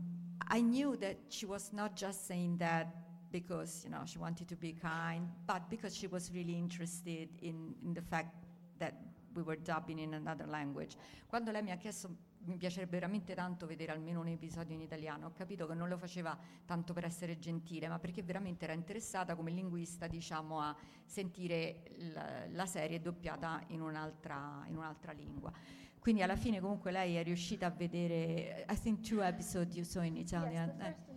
I 0.49 0.61
knew 0.61 0.95
that 0.97 1.17
she 1.29 1.45
was 1.45 1.71
not 1.73 1.95
just 1.95 2.27
saying 2.27 2.57
that 2.57 2.87
because, 3.31 3.81
you 3.85 3.91
know, 3.91 4.01
she 4.05 4.17
wanted 4.17 4.47
to 4.49 4.55
be 4.55 4.73
kind, 4.73 5.27
but 5.47 5.69
because 5.69 5.95
she 5.95 6.07
was 6.07 6.29
really 6.33 6.53
interested 6.53 7.29
in, 7.41 7.73
in 7.83 7.93
the 7.93 8.01
fact 8.01 8.35
that 8.79 8.95
we 9.33 9.41
were 9.41 9.55
dubbing 9.55 9.99
in 9.99 10.13
another 10.13 10.45
language. 10.45 10.95
Quando 11.29 11.51
lei 11.51 11.61
mi 11.61 11.71
ha 11.71 11.77
chiesto 11.77 12.09
mi 12.45 12.57
piacerebbe 12.57 12.91
veramente 12.91 13.33
tanto 13.33 13.65
vedere 13.65 13.91
almeno 13.91 14.19
un 14.21 14.27
episodio 14.27 14.73
in 14.73 14.81
italiano. 14.81 15.27
Ho 15.27 15.31
capito 15.33 15.67
che 15.67 15.73
non 15.73 15.89
lo 15.89 15.97
faceva 15.97 16.37
tanto 16.65 16.93
per 16.93 17.05
essere 17.05 17.37
gentile, 17.37 17.87
ma 17.87 17.99
perché 17.99 18.23
veramente 18.23 18.65
era 18.65 18.73
interessata 18.73 19.35
come 19.35 19.51
linguista, 19.51 20.07
diciamo, 20.07 20.59
a 20.61 20.75
sentire 21.03 21.83
la, 22.13 22.45
la 22.49 22.65
serie 22.65 23.01
doppiata 23.01 23.63
in 23.67 23.81
un'altra, 23.81 24.63
in 24.67 24.77
un'altra 24.77 25.11
lingua. 25.11 25.51
Quindi 25.99 26.21
alla 26.21 26.35
fine 26.35 26.59
comunque 26.59 26.91
lei 26.91 27.15
è 27.15 27.23
riuscita 27.23 27.65
a 27.65 27.71
vedere, 27.71 28.65
I 28.69 28.79
think 28.79 29.01
two 29.01 29.23
episodes 29.23 29.75
you 29.75 29.83
saw 29.83 30.03
in 30.03 30.17
Italian. 30.17 30.69
Yes, 30.77 31.14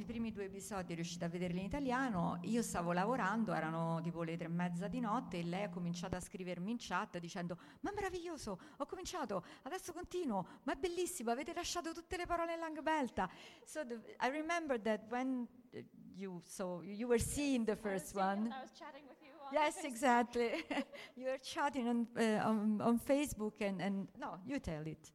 I 0.00 0.04
primi 0.04 0.32
due 0.32 0.44
episodi 0.44 0.94
riuscita 0.94 1.26
a 1.26 1.28
vederli 1.28 1.58
in 1.58 1.66
italiano, 1.66 2.38
io 2.44 2.62
stavo 2.62 2.92
lavorando, 2.92 3.52
erano 3.52 4.00
tipo 4.02 4.22
le 4.22 4.38
tre 4.38 4.46
e 4.46 4.48
mezza 4.48 4.88
di 4.88 4.98
notte 4.98 5.36
e 5.36 5.42
lei 5.44 5.64
ha 5.64 5.68
cominciato 5.68 6.16
a 6.16 6.20
scrivermi 6.20 6.70
in 6.70 6.78
chat 6.80 7.18
dicendo 7.18 7.58
ma 7.80 7.92
meraviglioso, 7.94 8.58
ho 8.78 8.86
cominciato, 8.86 9.44
adesso 9.64 9.92
continuo, 9.92 10.46
ma 10.62 10.72
è 10.72 10.76
bellissimo, 10.76 11.30
avete 11.30 11.52
lasciato 11.52 11.92
tutte 11.92 12.16
le 12.16 12.24
parole 12.24 12.54
in 12.54 12.60
Langbelta. 12.60 13.28
So 13.66 13.84
the, 13.86 14.00
I 14.22 14.30
remember 14.30 14.80
that 14.80 15.02
when 15.10 15.46
you 16.16 16.40
saw, 16.46 16.80
you 16.80 17.06
were 17.06 17.20
seeing 17.20 17.66
the 17.66 17.76
first 17.76 18.16
one. 18.16 18.50
I 18.50 18.62
was 18.62 18.70
chatting 18.72 19.06
with 19.06 19.20
you. 19.20 19.32
on 19.38 19.52
Yes, 19.52 19.84
exactly. 19.84 20.64
you 21.14 21.26
were 21.26 21.40
chatting 21.42 21.86
on, 21.86 22.06
uh, 22.16 22.48
on, 22.48 22.80
on 22.80 22.98
Facebook 22.98 23.60
and, 23.60 23.82
and 23.82 24.08
no, 24.18 24.38
you 24.46 24.60
tell 24.60 24.86
it. 24.86 25.12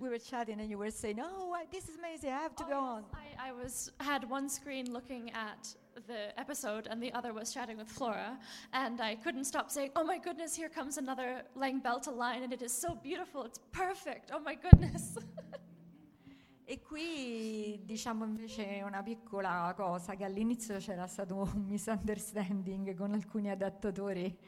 We 0.00 0.08
were 0.08 0.18
chatting 0.18 0.60
and 0.60 0.70
you 0.70 0.78
were 0.78 0.90
saying, 0.90 1.18
oh, 1.20 1.52
I- 1.52 1.66
this 1.72 1.88
is 1.88 1.96
amazing, 1.98 2.30
I 2.30 2.38
have 2.38 2.54
to 2.56 2.64
Oh, 2.64 2.68
go 2.68 2.74
yes. 2.74 2.88
on. 2.94 3.04
I, 3.14 3.48
I 3.48 3.52
was 3.52 3.90
had 4.00 4.28
one 4.30 4.48
screen 4.48 4.92
looking 4.92 5.30
at 5.32 5.74
the 6.06 6.38
episode 6.38 6.86
and 6.88 7.02
the 7.02 7.12
other 7.12 7.32
was 7.32 7.52
chatting 7.52 7.76
with 7.76 7.88
Flora, 7.88 8.38
and 8.72 9.00
I 9.00 9.16
couldn't 9.16 9.44
stop 9.44 9.68
saying, 9.70 9.90
"Oh 9.96 10.04
my 10.04 10.18
goodness, 10.18 10.54
here 10.54 10.68
comes 10.68 10.96
another 10.96 11.42
Lang 11.56 11.80
Belta 11.80 12.10
line, 12.12 12.44
and 12.44 12.52
it 12.52 12.62
is 12.62 12.72
so 12.72 12.94
beautiful. 12.94 13.42
It's 13.42 13.58
perfect. 13.72 14.30
Oh 14.32 14.38
my 14.38 14.54
goodness." 14.54 15.18
E 16.70 16.82
qui 16.82 17.80
diciamo 17.86 18.26
invece 18.26 18.82
una 18.84 19.02
piccola 19.02 19.72
cosa 19.74 20.16
che 20.16 20.24
all'inizio 20.24 20.76
c'era 20.76 21.06
stato 21.06 21.34
un 21.36 21.64
misunderstanding 21.64 22.94
con 22.94 23.14
alcuni 23.14 23.48
adattatori 23.48 24.38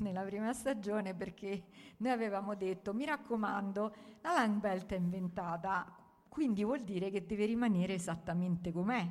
nella 0.00 0.20
prima 0.20 0.52
stagione 0.52 1.14
perché 1.14 1.62
noi 1.96 2.12
avevamo 2.12 2.54
detto 2.54 2.92
mi 2.92 3.06
raccomando 3.06 3.94
la 4.20 4.34
Lang 4.34 4.60
Belt 4.60 4.92
è 4.92 4.96
inventata 4.96 5.90
quindi 6.28 6.64
vuol 6.64 6.82
dire 6.82 7.08
che 7.08 7.24
deve 7.24 7.46
rimanere 7.46 7.94
esattamente 7.94 8.72
com'è 8.72 9.10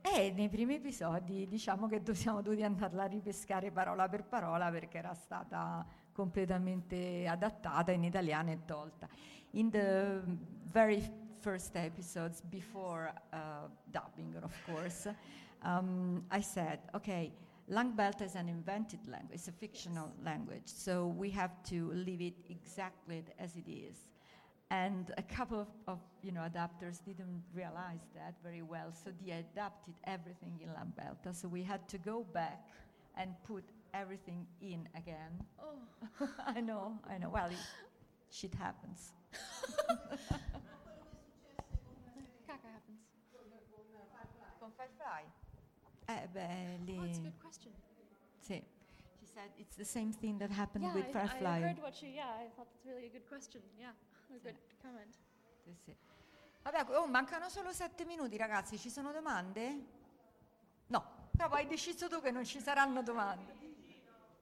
e 0.00 0.30
nei 0.36 0.48
primi 0.48 0.76
episodi 0.76 1.48
diciamo 1.48 1.88
che 1.88 2.00
siamo 2.12 2.42
dovuti 2.42 2.62
andarla 2.62 3.02
a 3.02 3.06
ripescare 3.06 3.72
parola 3.72 4.08
per 4.08 4.22
parola 4.22 4.70
perché 4.70 4.98
era 4.98 5.14
stata 5.14 5.84
completamente 6.12 7.26
adattata 7.26 7.90
in 7.90 8.04
italiano 8.04 8.52
e 8.52 8.64
tolta. 8.64 9.08
In 9.56 9.70
the 9.70 10.22
very 10.70 11.23
first 11.44 11.76
episodes 11.76 12.40
before 12.50 13.12
uh, 13.34 13.36
dubbing, 13.92 14.34
of 14.42 14.54
course, 14.66 15.06
um, 15.62 16.24
I 16.30 16.40
said, 16.40 16.78
okay, 16.94 17.32
Langbelt 17.70 18.22
is 18.22 18.34
an 18.34 18.48
invented 18.48 19.06
language, 19.06 19.34
it's 19.34 19.48
a 19.48 19.52
fictional 19.52 20.10
language, 20.24 20.62
so 20.64 21.06
we 21.06 21.28
have 21.30 21.62
to 21.64 21.92
leave 21.92 22.22
it 22.22 22.34
exactly 22.48 23.22
as 23.38 23.56
it 23.56 23.70
is. 23.70 24.06
And 24.70 25.12
a 25.18 25.22
couple 25.22 25.60
of, 25.60 25.68
of 25.86 25.98
you 26.22 26.32
know 26.32 26.40
adapters 26.40 27.04
didn't 27.04 27.42
realize 27.54 28.04
that 28.14 28.34
very 28.42 28.62
well, 28.62 28.90
so 28.92 29.10
they 29.22 29.32
adapted 29.32 29.94
everything 30.04 30.58
in 30.62 30.68
Lambelta. 30.70 31.34
So 31.34 31.46
we 31.46 31.62
had 31.62 31.86
to 31.90 31.98
go 31.98 32.24
back 32.32 32.70
and 33.18 33.34
put 33.46 33.64
everything 33.92 34.46
in 34.62 34.88
again. 34.96 35.32
oh, 35.62 36.28
I 36.46 36.62
know, 36.62 36.98
I 37.08 37.18
know. 37.18 37.28
Well, 37.28 37.50
it, 37.50 37.64
shit 38.30 38.54
happens. 38.54 39.12
Firefly? 44.84 45.24
Eh 46.06 46.28
beh, 46.28 46.78
lì... 46.84 46.98
Oh, 46.98 47.04
that's 47.04 47.18
a 47.18 47.22
good 47.22 47.40
question. 47.40 47.72
Sì. 48.40 48.62
She 49.18 49.26
said 49.26 49.50
it's 49.56 49.76
the 49.76 49.84
same 49.84 50.12
thing 50.12 50.38
that 50.38 50.50
happened 50.50 50.84
Yeah, 50.84 50.94
with 50.94 51.06
I, 51.06 51.08
I 51.08 51.26
Firefly. 51.26 51.60
heard 51.60 51.78
what 51.78 52.02
you. 52.02 52.10
Yeah, 52.10 52.28
I 52.28 52.50
thought 52.54 52.68
that's 52.70 52.84
really 52.84 53.06
a 53.06 53.10
good 53.10 53.26
question. 53.26 53.62
Yeah, 53.78 53.94
a 54.30 54.38
good 54.42 54.56
comment. 54.82 55.14
Sì, 55.64 55.74
sì. 55.84 55.96
Vabbè, 56.62 56.84
oh, 56.96 57.06
mancano 57.06 57.48
solo 57.48 57.72
sette 57.72 58.04
minuti, 58.04 58.36
ragazzi. 58.36 58.78
Ci 58.78 58.90
sono 58.90 59.12
domande? 59.12 59.84
No, 60.88 61.28
proprio 61.36 61.58
hai 61.60 61.66
deciso 61.66 62.08
tu 62.08 62.20
che 62.20 62.30
non 62.30 62.44
ci 62.44 62.60
saranno 62.60 63.02
domande. 63.02 63.52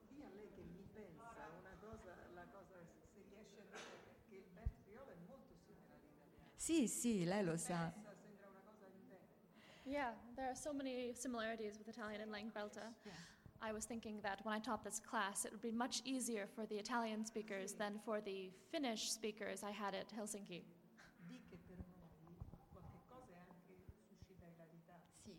Dia 0.09 0.27
a 0.27 0.31
lei 0.35 0.51
che 0.55 0.63
mi 0.63 0.85
pensa 0.93 1.23
una 1.61 1.77
cosa, 1.81 2.15
la 2.35 2.45
cosa 2.51 2.75
se 3.13 3.23
riesce 3.29 3.61
a 3.61 3.65
dire 3.71 3.99
che 4.29 4.35
il 4.37 4.45
Bert 4.53 4.75
Viola 4.85 5.13
è 5.13 5.17
molto 5.27 5.55
simile 5.65 5.95
all'italiano. 5.95 6.51
Sì, 6.57 6.89
sì, 6.89 7.25
lei 7.25 7.45
lo 7.45 7.57
sa. 7.57 8.02
Yeah, 9.85 10.11
there 10.37 10.49
are 10.49 10.55
so 10.55 10.73
many 10.73 11.13
similarities 11.15 11.79
with 11.79 11.89
Italian 11.89 12.21
and 12.21 12.31
Lang 12.31 12.51
Belta. 12.55 12.93
I 13.61 13.73
was 13.73 13.85
thinking 13.85 14.19
that 14.23 14.41
when 14.45 14.55
I 14.55 14.59
taught 14.59 14.83
this 14.83 15.01
class, 15.01 15.45
it 15.45 15.53
would 15.53 15.63
be 15.63 15.71
much 15.71 16.03
easier 16.05 16.47
for 16.55 16.67
the 16.67 16.77
Italian 16.77 17.25
speakers 17.25 17.75
than 17.75 17.99
for 18.05 18.21
the 18.21 18.51
Finnish 18.73 19.11
speakers 19.11 19.63
I 19.63 19.71
had 19.71 19.95
at 19.95 20.09
Helsinki. 20.11 20.63
Di 21.29 21.41
che 21.49 21.57
per 21.67 21.77
noi 21.77 22.35
qualche 22.73 22.99
cosa 23.09 23.33
è 23.35 23.39
anche 23.49 23.85
suscita 24.09 24.47
ilarità. 24.47 25.01
Sì. 25.25 25.39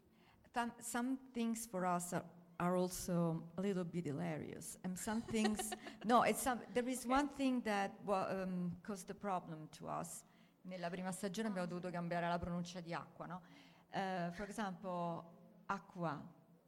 Tam- 0.53 0.73
some 0.79 1.17
things 1.33 1.65
for 1.67 1.85
us 1.85 2.13
are, 2.13 2.23
are 2.59 2.77
also 2.77 3.43
a 3.57 3.61
little 3.61 3.83
bit 3.83 4.05
hilarious, 4.05 4.77
and 4.83 4.97
some 4.97 5.21
things. 5.21 5.71
no, 6.05 6.23
it's 6.23 6.41
some, 6.41 6.61
there 6.73 6.87
is 6.89 7.05
one 7.05 7.27
thing 7.35 7.61
that 7.63 7.91
wa- 8.05 8.29
um, 8.29 8.71
caused 8.83 9.09
a 9.09 9.15
problem 9.15 9.67
to 9.77 9.87
us. 9.87 10.23
Nella 10.65 10.89
prima 10.89 11.11
stagione 11.11 11.49
abbiamo 11.49 11.67
dovuto 11.67 11.89
cambiare 11.89 12.29
la 12.29 12.39
pronuncia 12.39 12.79
di 12.79 12.93
acqua, 12.93 13.25
no? 13.25 13.41
Uh, 13.93 14.31
for 14.31 14.43
example, 14.43 15.23
aqua. 15.69 16.19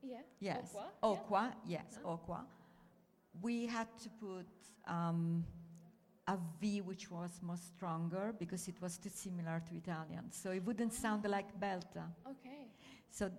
Yeah. 0.03 0.17
Yes. 0.39 0.75
Aqua. 0.75 0.83
yeah. 1.01 1.09
Okwa, 1.09 1.53
yes, 1.67 1.99
Aqua. 2.05 2.45
We 3.41 3.65
had 3.65 3.87
to 4.03 4.09
put 4.09 4.45
um, 4.87 5.43
a 6.27 6.37
V 6.61 6.81
which 6.81 7.09
was 7.09 7.39
more 7.41 7.57
stronger 7.57 8.33
because 8.37 8.67
it 8.67 8.75
was 8.81 8.97
too 8.97 9.09
similar 9.09 9.61
to 9.67 9.75
Italian. 9.75 10.31
So 10.31 10.51
it 10.51 10.63
wouldn't 10.63 10.93
sound 10.93 11.25
like 11.27 11.59
belta. 11.59 12.03
Okay. 12.27 12.67
So, 13.09 13.31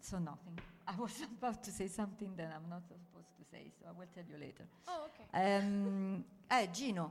so 0.00 0.18
nothing. 0.18 0.58
I 0.88 0.94
was 1.00 1.20
about 1.38 1.62
to 1.64 1.70
say 1.70 1.88
something 1.88 2.32
that 2.36 2.52
I'm 2.54 2.68
not 2.68 2.82
supposed 2.86 3.36
to 3.38 3.44
say, 3.50 3.70
so 3.78 3.86
I 3.88 3.92
will 3.98 4.08
tell 4.14 4.24
you 4.28 4.38
later. 4.40 4.64
Oh, 4.88 5.06
okay. 5.08 5.56
Um, 5.58 6.24
eh, 6.50 6.66
Gino. 6.72 7.10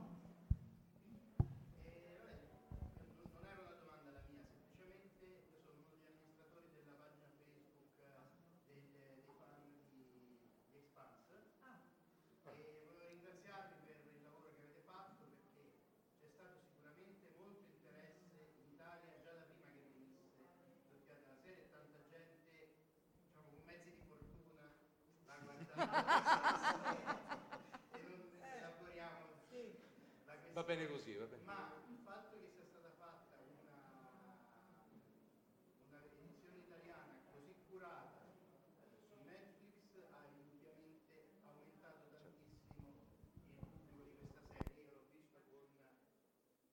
Bene 30.70 30.86
così, 30.86 31.16
va 31.16 31.24
bene. 31.26 31.42
Ma 31.42 31.82
il 31.90 31.98
fatto 31.98 32.38
che 32.38 32.46
sia 32.54 32.62
stata 32.62 32.94
fatta 32.94 33.42
una, 33.42 34.38
una 35.90 35.98
edizione 36.14 36.62
italiana 36.62 37.26
così 37.26 37.58
curata 37.66 38.30
eh, 38.78 38.94
su 39.02 39.18
Netflix 39.26 39.98
ha 40.14 40.30
indubbiamente 40.30 41.34
aumentato 41.42 42.06
tantissimo 42.14 42.86
il 42.86 43.82
pubblico 43.82 44.14
di 44.14 44.30
questa 44.30 44.46
serie. 44.46 44.78
Io 44.78 44.94
l'ho 44.94 45.10
vista 45.10 45.42
con 45.42 45.58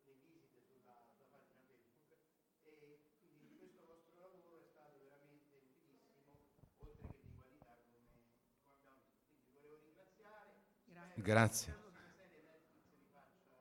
le 0.05 0.13
visite 0.13 0.61
sulla, 0.69 0.93
sulla 1.17 1.33
pagina 1.33 1.57
Facebook 1.65 2.21
e 2.69 3.01
quindi 3.17 3.57
questo 3.57 3.81
vostro 3.81 4.13
lavoro 4.21 4.61
è 4.61 4.69
stato 4.77 5.01
veramente 5.09 5.57
utilissimo, 5.57 6.37
oltre 6.85 7.01
che 7.01 7.17
di 7.17 7.33
qualità 7.33 7.73
come, 7.81 8.13
come 8.61 8.61
abbiamo 8.61 8.93
visto. 9.01 9.25
Quindi 9.25 9.57
volevo 9.57 9.81
ringraziare. 9.81 10.53
Grazie. 11.17 11.73
Spero 11.73 11.89
che 11.89 11.97
la 11.97 12.13
serie 12.13 12.45
Netflix 12.45 12.93
vi 12.93 13.09
faccia 13.09 13.57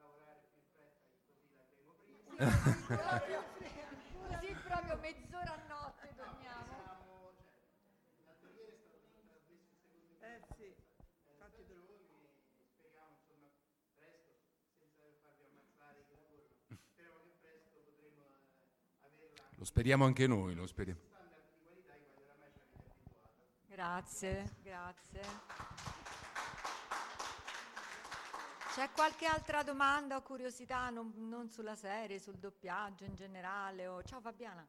lavorare 0.00 0.40
più 0.48 0.60
in 0.60 0.68
fretta 0.72 1.12
così 1.26 1.52
la 1.54 1.62
avremo 1.64 1.92
prima. 2.00 2.29
Proprio, 2.46 3.44
così 4.28 4.56
proprio 4.64 4.96
mezz'ora 5.00 5.52
a 5.52 5.60
notte 5.68 6.14
dormiamo. 6.16 7.32
Eh 10.20 10.40
sì, 10.56 10.74
infatti 11.32 11.62
stagioni 11.64 12.30
speriamo 12.78 13.16
insomma 13.20 13.50
presto, 13.98 14.40
senza 14.78 15.12
farvi 15.20 15.44
ammazzare 15.44 16.00
il 16.00 16.06
lavoro, 16.08 16.48
speriamo 16.64 17.18
che 17.20 17.32
presto 17.40 17.76
potremo 17.84 18.24
eh, 18.24 19.04
averla 19.04 19.44
Lo 19.56 19.64
speriamo 19.64 20.04
anche 20.06 20.26
noi, 20.26 20.54
lo 20.54 20.66
speriamo. 20.66 21.00
standard 21.00 21.44
di 21.52 21.60
qualità 21.62 21.92
ai 21.92 22.00
quali 22.08 22.24
oramai 22.24 22.48
ci 22.52 22.60
avete 22.60 22.88
abituato. 22.88 23.36
Grazie, 23.68 24.56
grazie. 24.62 25.20
C'è 28.80 28.90
qualche 28.92 29.26
altra 29.26 29.62
domanda 29.62 30.16
o 30.16 30.22
curiosità, 30.22 30.88
non, 30.88 31.12
non 31.28 31.50
sulla 31.50 31.76
serie, 31.76 32.18
sul 32.18 32.38
doppiaggio 32.38 33.04
in 33.04 33.14
generale? 33.14 33.86
O... 33.86 34.02
Ciao 34.02 34.22
Fabiana. 34.22 34.66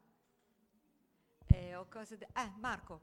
Eh, 1.48 1.76
o 1.76 1.86
cose 1.88 2.18
de- 2.18 2.28
eh, 2.34 2.52
Marco. 2.60 3.00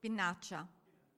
Pinnaccia, 0.00 0.68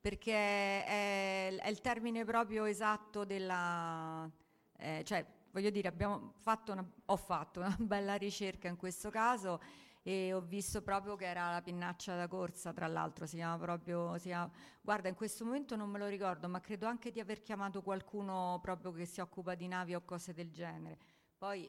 perché 0.07 0.85
è, 0.85 1.57
è 1.57 1.69
il 1.69 1.81
termine 1.81 2.25
proprio 2.25 2.65
esatto 2.65 3.25
della... 3.25 4.31
eh, 4.77 5.03
cioè, 5.05 5.27
voglio 5.51 5.71
dire, 5.71 5.93
fatto 6.39 6.71
una, 6.71 6.89
ho 7.07 7.17
fatto 7.17 7.59
una 7.59 7.75
bella 7.81 8.15
ricerca 8.15 8.69
in 8.69 8.77
questo 8.77 9.11
caso 9.11 9.61
e 10.05 10.33
ho 10.33 10.41
visto 10.41 10.81
proprio 10.81 11.17
che 11.17 11.25
era 11.25 11.51
la 11.51 11.61
pinnaccia 11.61 12.15
da 12.15 12.29
corsa, 12.29 12.73
tra 12.73 12.87
l'altro, 12.87 13.27
si 13.27 13.35
chiama 13.35 13.59
proprio... 13.59 14.17
Si 14.19 14.29
chiama, 14.29 14.49
guarda, 14.81 15.09
in 15.09 15.17
questo 15.17 15.45
momento 15.45 15.75
non 15.75 15.91
me 15.91 15.99
lo 15.99 16.07
ricordo, 16.07 16.49
ma 16.49 16.61
credo 16.61 16.87
anche 16.87 17.11
di 17.11 17.19
aver 17.19 17.43
chiamato 17.43 17.83
qualcuno 17.83 18.61
proprio 18.63 18.93
che 18.93 19.07
si 19.07 19.21
occupa 19.21 19.57
di 19.57 19.67
navi 19.67 19.97
o 19.97 20.03
cose 20.05 20.33
del 20.33 20.53
genere. 20.53 20.99
Poi... 21.37 21.69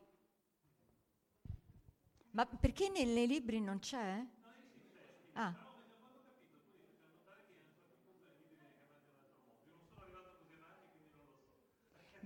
Ma 2.30 2.46
perché 2.46 2.90
nei 2.90 3.26
libri 3.26 3.60
non 3.60 3.80
c'è? 3.80 4.24
Ah. 5.34 5.67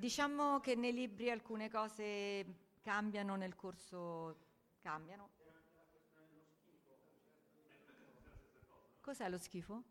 Diciamo 0.02 0.60
che 0.62 0.74
nei 0.74 0.93
libri 0.93 1.30
alcune 1.30 1.70
cose 1.70 2.43
cambiano 2.82 3.36
nel 3.36 3.56
corso, 3.56 4.36
cambiano. 4.82 5.30
Cos'è 8.99 9.30
lo 9.30 9.38
schifo? 9.38 9.84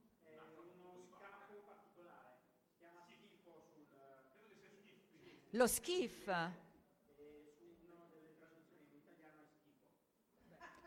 Lo 5.51 5.67
schif. 5.69 6.51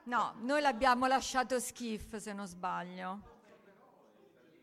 No, 0.03 0.33
noi 0.39 0.59
l'abbiamo 0.59 1.07
lasciato 1.07 1.61
schif 1.61 2.17
se 2.17 2.33
non 2.33 2.45
sbaglio. 2.45 3.32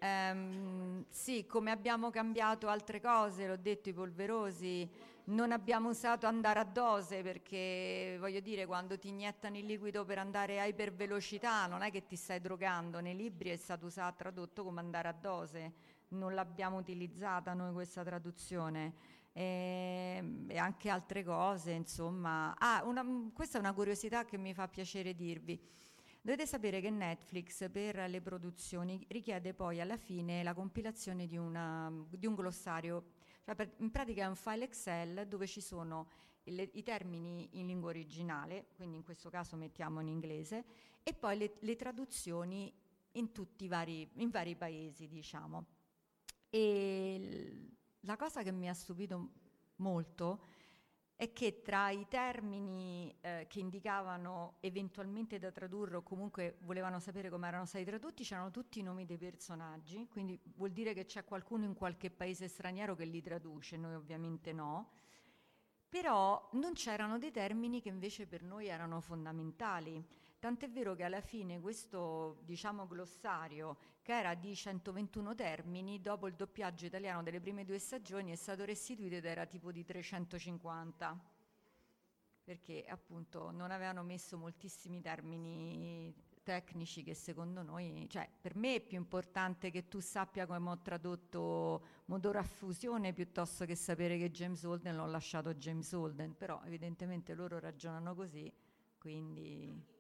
Ehm, 0.03 1.05
sì, 1.11 1.45
come 1.47 1.71
abbiamo 1.71 2.11
cambiato 2.11 2.69
altre 2.69 3.01
cose, 3.01 3.47
l'ho 3.47 3.57
detto, 3.57 3.91
i 3.91 3.93
polverosi, 3.93 4.89
non 5.25 5.53
abbiamo 5.53 5.91
usato 5.91 6.27
andare 6.27 6.59
a 6.59 6.65
dose 6.65 7.23
perché, 7.23 8.17
voglio 8.19 8.41
dire, 8.41 8.65
quando 8.65 8.99
ti 8.99 9.09
iniettano 9.09 9.59
il 9.59 9.67
liquido 9.67 10.05
per 10.07 10.19
andare 10.19 10.59
a 10.59 10.65
ipervelocità 10.65 11.67
non 11.67 11.83
è 11.83 11.91
che 11.91 12.07
ti 12.07 12.17
stai 12.17 12.41
drogando, 12.41 13.01
nei 13.01 13.15
libri 13.15 13.51
è 13.51 13.57
stato 13.57 13.87
usato, 13.87 14.17
tradotto 14.17 14.65
come 14.65 14.81
andare 14.81 15.09
a 15.09 15.13
dose, 15.13 15.73
non 16.09 16.35
l'abbiamo 16.35 16.79
utilizzata 16.79 17.53
noi 17.53 17.73
questa 17.73 18.03
traduzione. 18.03 19.19
E, 19.33 20.45
e 20.49 20.59
anche 20.59 20.89
altre 20.89 21.23
cose, 21.23 21.71
insomma. 21.71 22.53
Ah, 22.59 22.83
una, 22.85 23.05
questa 23.33 23.59
è 23.59 23.61
una 23.61 23.73
curiosità 23.73 24.25
che 24.25 24.37
mi 24.37 24.53
fa 24.55 24.67
piacere 24.67 25.15
dirvi. 25.15 25.61
Dovete 26.23 26.47
sapere 26.47 26.83
che 26.83 26.91
Netflix 26.91 27.71
per 27.71 27.97
le 28.11 28.21
produzioni 28.21 29.03
richiede 29.09 29.55
poi 29.55 29.81
alla 29.81 29.97
fine 29.97 30.43
la 30.43 30.53
compilazione 30.53 31.27
di, 31.27 31.39
una, 31.39 31.91
di 32.11 32.27
un 32.27 32.35
glossario, 32.35 33.12
cioè 33.43 33.55
per, 33.55 33.73
in 33.79 33.91
pratica 33.91 34.25
è 34.25 34.27
un 34.27 34.37
file 34.37 34.64
Excel 34.64 35.27
dove 35.27 35.47
ci 35.47 35.62
sono 35.62 36.11
le, 36.45 36.68
i 36.75 36.83
termini 36.83 37.49
in 37.53 37.66
lingua 37.66 37.89
originale, 37.89 38.66
quindi 38.77 38.99
in 38.99 39.03
questo 39.03 39.31
caso 39.31 39.57
mettiamo 39.57 40.01
in 40.01 40.09
inglese, 40.09 40.64
e 41.03 41.14
poi 41.14 41.39
le, 41.39 41.57
le 41.61 41.77
traduzioni 41.77 42.71
in 43.12 43.33
tutti 43.33 43.64
i 43.64 43.68
vari, 43.68 44.07
vari 44.29 44.57
paesi, 44.57 45.09
diciamo. 45.09 45.64
E 46.51 47.71
la 48.01 48.16
cosa 48.16 48.43
che 48.43 48.53
mi 48.53 48.68
ha 48.68 48.75
stupito 48.75 49.31
molto 49.77 50.45
è 51.21 51.35
che 51.35 51.61
tra 51.61 51.91
i 51.91 52.07
termini 52.09 53.14
eh, 53.21 53.45
che 53.47 53.61
indicavano 53.61 54.55
eventualmente 54.61 55.39
da 55.39 55.51
tradurre 55.51 55.97
o 55.97 56.03
comunque 56.03 56.57
volevano 56.61 56.99
sapere 56.99 57.29
come 57.29 57.47
erano 57.47 57.66
stati 57.66 57.85
tradotti 57.85 58.25
c'erano 58.25 58.51
tutti 58.51 58.79
i 58.79 58.83
nomi 58.83 59.05
dei 59.05 59.18
personaggi, 59.18 60.09
quindi 60.09 60.41
vuol 60.55 60.71
dire 60.71 60.95
che 60.95 61.05
c'è 61.05 61.23
qualcuno 61.27 61.66
in 61.66 61.75
qualche 61.75 62.11
paese 62.11 62.49
straniero 62.49 62.95
che 62.95 63.05
li 63.05 63.21
traduce, 63.21 63.77
noi 63.77 63.97
ovviamente 63.97 64.55
no, 64.55 64.93
però 65.91 66.49
non 66.53 66.73
c'erano 66.73 67.18
dei 67.18 67.31
termini 67.31 67.83
che 67.83 67.91
invece 67.91 68.27
per 68.27 68.43
noi 68.43 68.68
erano 68.68 69.03
fondamentali. 69.03 70.03
Tant'è 70.41 70.70
vero 70.70 70.95
che 70.95 71.05
alla 71.05 71.20
fine 71.20 71.61
questo, 71.61 72.41
diciamo, 72.47 72.86
glossario, 72.86 73.76
che 74.01 74.18
era 74.18 74.34
di 74.34 74.57
121 74.57 75.34
termini, 75.34 76.01
dopo 76.01 76.26
il 76.28 76.34
doppiaggio 76.34 76.86
italiano 76.86 77.22
delle 77.22 77.41
prime 77.41 77.66
due 77.66 77.78
stagioni 77.78 78.32
è 78.32 78.36
stato 78.36 78.64
restituito 78.64 79.16
ed 79.16 79.26
era 79.26 79.45
tipo 79.45 79.70
di 79.70 79.84
350, 79.84 81.20
perché 82.43 82.86
appunto 82.88 83.51
non 83.51 83.70
avevano 83.70 84.03
messo 84.03 84.38
moltissimi 84.38 85.03
termini 85.03 86.11
tecnici 86.43 87.03
che 87.03 87.12
secondo 87.12 87.61
noi, 87.61 88.07
cioè 88.09 88.26
per 88.41 88.57
me 88.57 88.76
è 88.76 88.80
più 88.80 88.97
importante 88.97 89.70
che 89.70 89.88
tu 89.88 90.01
sappia 90.01 90.47
come 90.47 90.70
ho 90.70 90.78
tradotto 90.78 91.84
motore 92.07 92.38
a 92.38 92.43
fusione 92.43 93.12
piuttosto 93.12 93.66
che 93.66 93.74
sapere 93.74 94.16
che 94.16 94.30
James 94.30 94.64
Holden 94.64 94.97
l'ho 94.97 95.07
lasciato 95.07 95.53
James 95.53 95.93
Holden, 95.93 96.34
però 96.34 96.62
evidentemente 96.64 97.34
loro 97.34 97.59
ragionano 97.59 98.14
così, 98.14 98.51
quindi... 98.97 99.99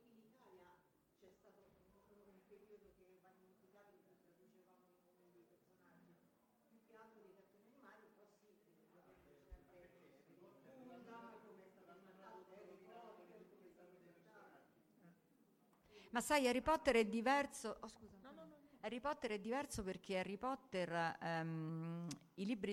Ma 16.10 16.20
sai, 16.20 16.48
Harry 16.48 16.60
Potter 16.60 16.96
è 16.96 17.06
diverso. 17.06 17.76
Oh, 17.80 17.88
scusa. 17.88 18.16
No, 18.22 18.32
no, 18.32 18.44
no. 18.44 18.56
Harry 18.80 19.00
Potter 19.00 19.32
è 19.32 19.38
diverso 19.38 19.82
perché 19.82 20.18
Harry 20.18 20.38
Potter, 20.38 21.16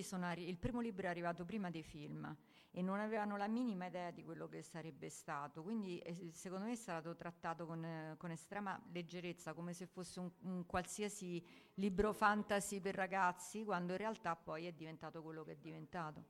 sono 0.02 0.24
arri- 0.24 0.48
il 0.48 0.56
primo 0.56 0.80
libro 0.80 1.06
è 1.06 1.10
arrivato 1.10 1.44
prima 1.44 1.70
dei 1.70 1.82
film 1.82 2.34
e 2.70 2.82
non 2.82 2.98
avevano 2.98 3.36
la 3.36 3.46
minima 3.46 3.86
idea 3.86 4.10
di 4.10 4.24
quello 4.24 4.48
che 4.48 4.62
sarebbe 4.62 5.10
stato. 5.10 5.62
Quindi 5.62 5.98
eh, 5.98 6.30
secondo 6.32 6.64
me 6.64 6.72
è 6.72 6.76
stato 6.76 7.14
trattato 7.14 7.66
con, 7.66 7.84
eh, 7.84 8.14
con 8.16 8.30
estrema 8.30 8.80
leggerezza, 8.90 9.52
come 9.52 9.72
se 9.74 9.86
fosse 9.86 10.18
un, 10.20 10.30
un, 10.42 10.66
qualsiasi 10.66 11.44
libro 11.74 12.12
fantasy 12.12 12.80
per 12.80 12.94
ragazzi, 12.94 13.62
quando 13.64 13.92
in 13.92 13.98
realtà 13.98 14.34
poi 14.34 14.66
è 14.66 14.72
diventato 14.72 15.22
quello 15.22 15.44
che 15.44 15.52
è 15.52 15.56
diventato. 15.56 16.24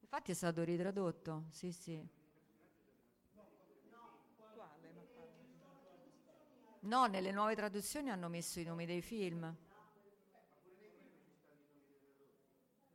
Infatti 0.00 0.32
è 0.32 0.34
stato 0.34 0.64
ritradotto, 0.64 1.44
sì, 1.48 1.70
sì. 1.72 2.20
No, 6.82 7.06
nelle 7.06 7.30
nuove 7.30 7.54
traduzioni 7.54 8.10
hanno 8.10 8.28
messo 8.28 8.58
i 8.58 8.64
nomi 8.64 8.86
dei 8.86 9.02
film. 9.02 9.54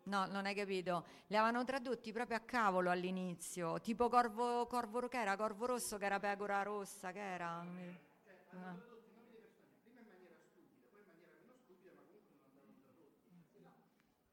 No, 0.03 0.25
non 0.25 0.45
hai 0.45 0.55
capito. 0.55 1.05
Li 1.27 1.35
avevano 1.35 1.63
tradotti 1.63 2.11
proprio 2.11 2.37
a 2.37 2.41
cavolo 2.41 2.89
all'inizio, 2.89 3.79
tipo 3.79 4.09
Corvo, 4.09 4.65
Corvo 4.67 5.07
che 5.07 5.19
era 5.19 5.35
Corvo 5.35 5.65
Rosso, 5.65 5.97
che 5.97 6.05
era 6.05 6.19
Pecora 6.19 6.63
Rossa, 6.63 7.11
che 7.11 7.19
era... 7.19 7.61
No. 8.51 8.95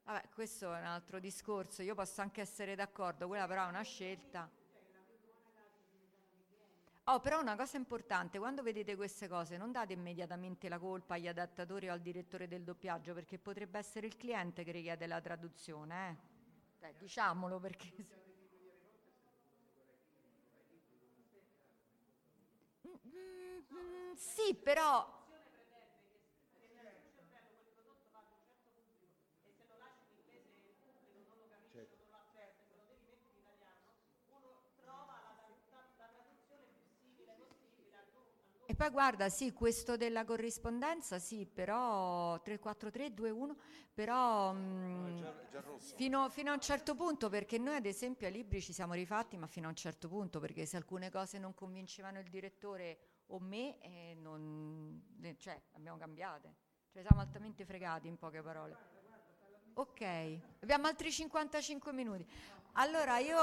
Vabbè, 0.05 0.29
questo 0.35 0.75
è 0.75 0.79
un 0.79 0.85
altro 0.85 1.19
discorso, 1.19 1.83
io 1.83 1.95
posso 1.95 2.21
anche 2.21 2.41
essere 2.41 2.75
d'accordo, 2.75 3.27
quella 3.27 3.47
però 3.47 3.65
è 3.65 3.69
una 3.69 3.83
scelta. 3.83 4.49
Oh, 7.07 7.21
però 7.21 7.39
una 7.39 7.55
cosa 7.55 7.77
importante, 7.77 8.39
quando 8.39 8.63
vedete 8.63 8.97
queste 8.97 9.29
cose 9.29 9.59
non 9.59 9.71
date 9.73 9.93
immediatamente 9.93 10.71
la 10.71 10.79
colpa 10.79 11.15
agli 11.15 11.29
adattatori 11.29 11.89
o 11.89 11.93
al 11.93 12.01
direttore 12.01 12.49
del 12.49 12.63
doppiaggio, 12.65 13.13
perché 13.13 13.39
potrebbe 13.39 13.79
essere 13.79 14.07
il 14.07 14.17
cliente 14.17 14.65
che 14.65 14.73
richiede 14.73 15.07
la 15.07 15.21
traduzione, 15.21 16.11
eh? 16.11 16.17
Dai, 16.81 16.95
diciamolo 16.97 17.61
perché... 17.61 17.93
Mm, 22.87 22.93
mm, 23.75 24.15
sì, 24.15 24.55
però 24.55 25.24
E 38.75 38.77
poi 38.77 38.91
guarda, 38.91 39.29
sì, 39.29 39.53
questo 39.53 39.97
della 39.97 40.25
corrispondenza, 40.25 41.21
sì, 41.21 41.47
però 41.47 42.43
34321, 42.43 43.57
però 43.95 44.53
mh, 44.53 45.79
fino, 45.95 46.29
fino 46.29 46.51
a 46.51 46.55
un 46.55 46.61
certo 46.61 46.97
punto, 46.97 47.29
perché 47.29 47.57
noi 47.57 47.77
ad 47.77 47.87
esempio 47.87 48.27
ai 48.27 48.33
libri 48.33 48.61
ci 48.61 48.73
siamo 48.73 48.95
rifatti, 48.95 49.37
ma 49.37 49.47
fino 49.47 49.67
a 49.67 49.69
un 49.69 49.77
certo 49.77 50.09
punto, 50.09 50.41
perché 50.41 50.67
se 50.67 50.77
alcune 50.77 51.09
cose 51.09 51.39
non 51.39 51.55
convincevano 51.55 52.19
il 52.19 52.29
direttore 52.29 52.99
o 53.27 53.39
me, 53.39 53.79
eh, 53.79 54.17
non, 54.21 55.01
eh, 55.23 55.37
cioè, 55.39 55.57
abbiamo 55.75 55.97
cambiate. 55.97 56.57
Cioè, 56.91 57.03
siamo 57.03 57.21
altamente 57.21 57.65
fregati 57.65 58.09
in 58.09 58.19
poche 58.19 58.43
parole. 58.43 58.77
Ok, 59.75 60.03
abbiamo 60.63 60.89
altri 60.89 61.13
55 61.13 61.93
minuti. 61.93 62.27
Allora 62.73 63.19
io... 63.19 63.39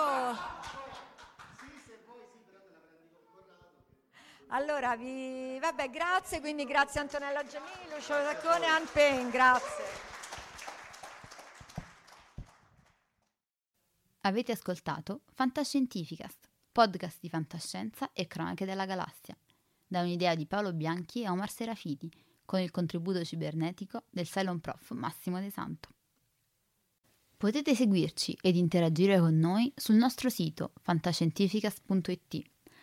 Allora, 4.54 4.98
vi... 4.98 5.58
vabbè, 5.60 5.90
grazie, 5.90 6.42
quindi 6.42 6.66
grazie 6.66 7.00
Antonella 7.00 7.46
Giannini, 7.46 7.90
Lucio 7.90 8.14
Saccone 8.14 8.66
e 8.66 8.68
Ann 8.68 8.84
Payne, 8.92 9.32
grazie. 9.32 9.84
Avete 14.22 14.52
ascoltato 14.52 15.22
Fantascientificast, 15.34 16.50
podcast 16.70 17.20
di 17.22 17.30
fantascienza 17.30 18.12
e 18.12 18.28
cronache 18.28 18.66
della 18.66 18.86
galassia, 18.86 19.38
da 19.88 20.02
un'idea 20.02 20.36
di 20.36 20.46
Paolo 20.46 20.74
Bianchi 20.74 21.24
e 21.24 21.30
Omar 21.30 21.50
Serafiti, 21.50 22.12
con 22.44 22.60
il 22.60 22.72
contributo 22.72 23.24
cibernetico 23.24 24.04
del 24.10 24.28
Cylon 24.28 24.60
Prof 24.60 24.92
Massimo 24.92 25.40
De 25.40 25.50
Santo. 25.50 25.90
Potete 27.38 27.74
seguirci 27.74 28.38
ed 28.42 28.58
interagire 28.58 29.18
con 29.18 29.38
noi 29.38 29.72
sul 29.78 29.96
nostro 29.96 30.30
sito 30.30 30.74
fantascientificast.it 30.82 32.51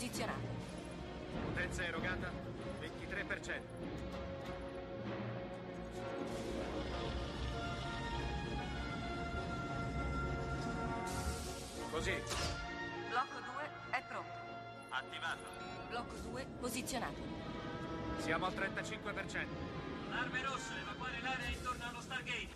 Posizionato. 0.00 0.48
Potenza 1.44 1.84
erogata 1.84 2.30
23%. 2.80 3.60
Così, 11.90 12.14
Blocco 13.10 13.40
2 13.40 13.70
è 13.90 14.02
pronto. 14.08 14.30
attivato. 14.88 15.42
Blocco 15.90 16.14
2 16.14 16.46
posizionato. 16.60 17.20
Siamo 18.20 18.46
al 18.46 18.54
35%. 18.54 19.46
Arme 20.12 20.42
rosse, 20.42 20.72
evacuare 20.80 21.20
l'area 21.20 21.48
intorno 21.48 21.84
allo 21.86 22.00
Stargate. 22.00 22.48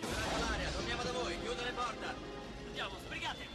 Liberate 0.00 0.40
l'area, 0.40 0.70
torniamo 0.70 1.02
da 1.04 1.12
voi, 1.12 1.40
chiudo 1.40 1.62
le 1.62 1.72
porte. 1.72 2.06
Andiamo, 2.66 2.96
sbrigate! 3.06 3.54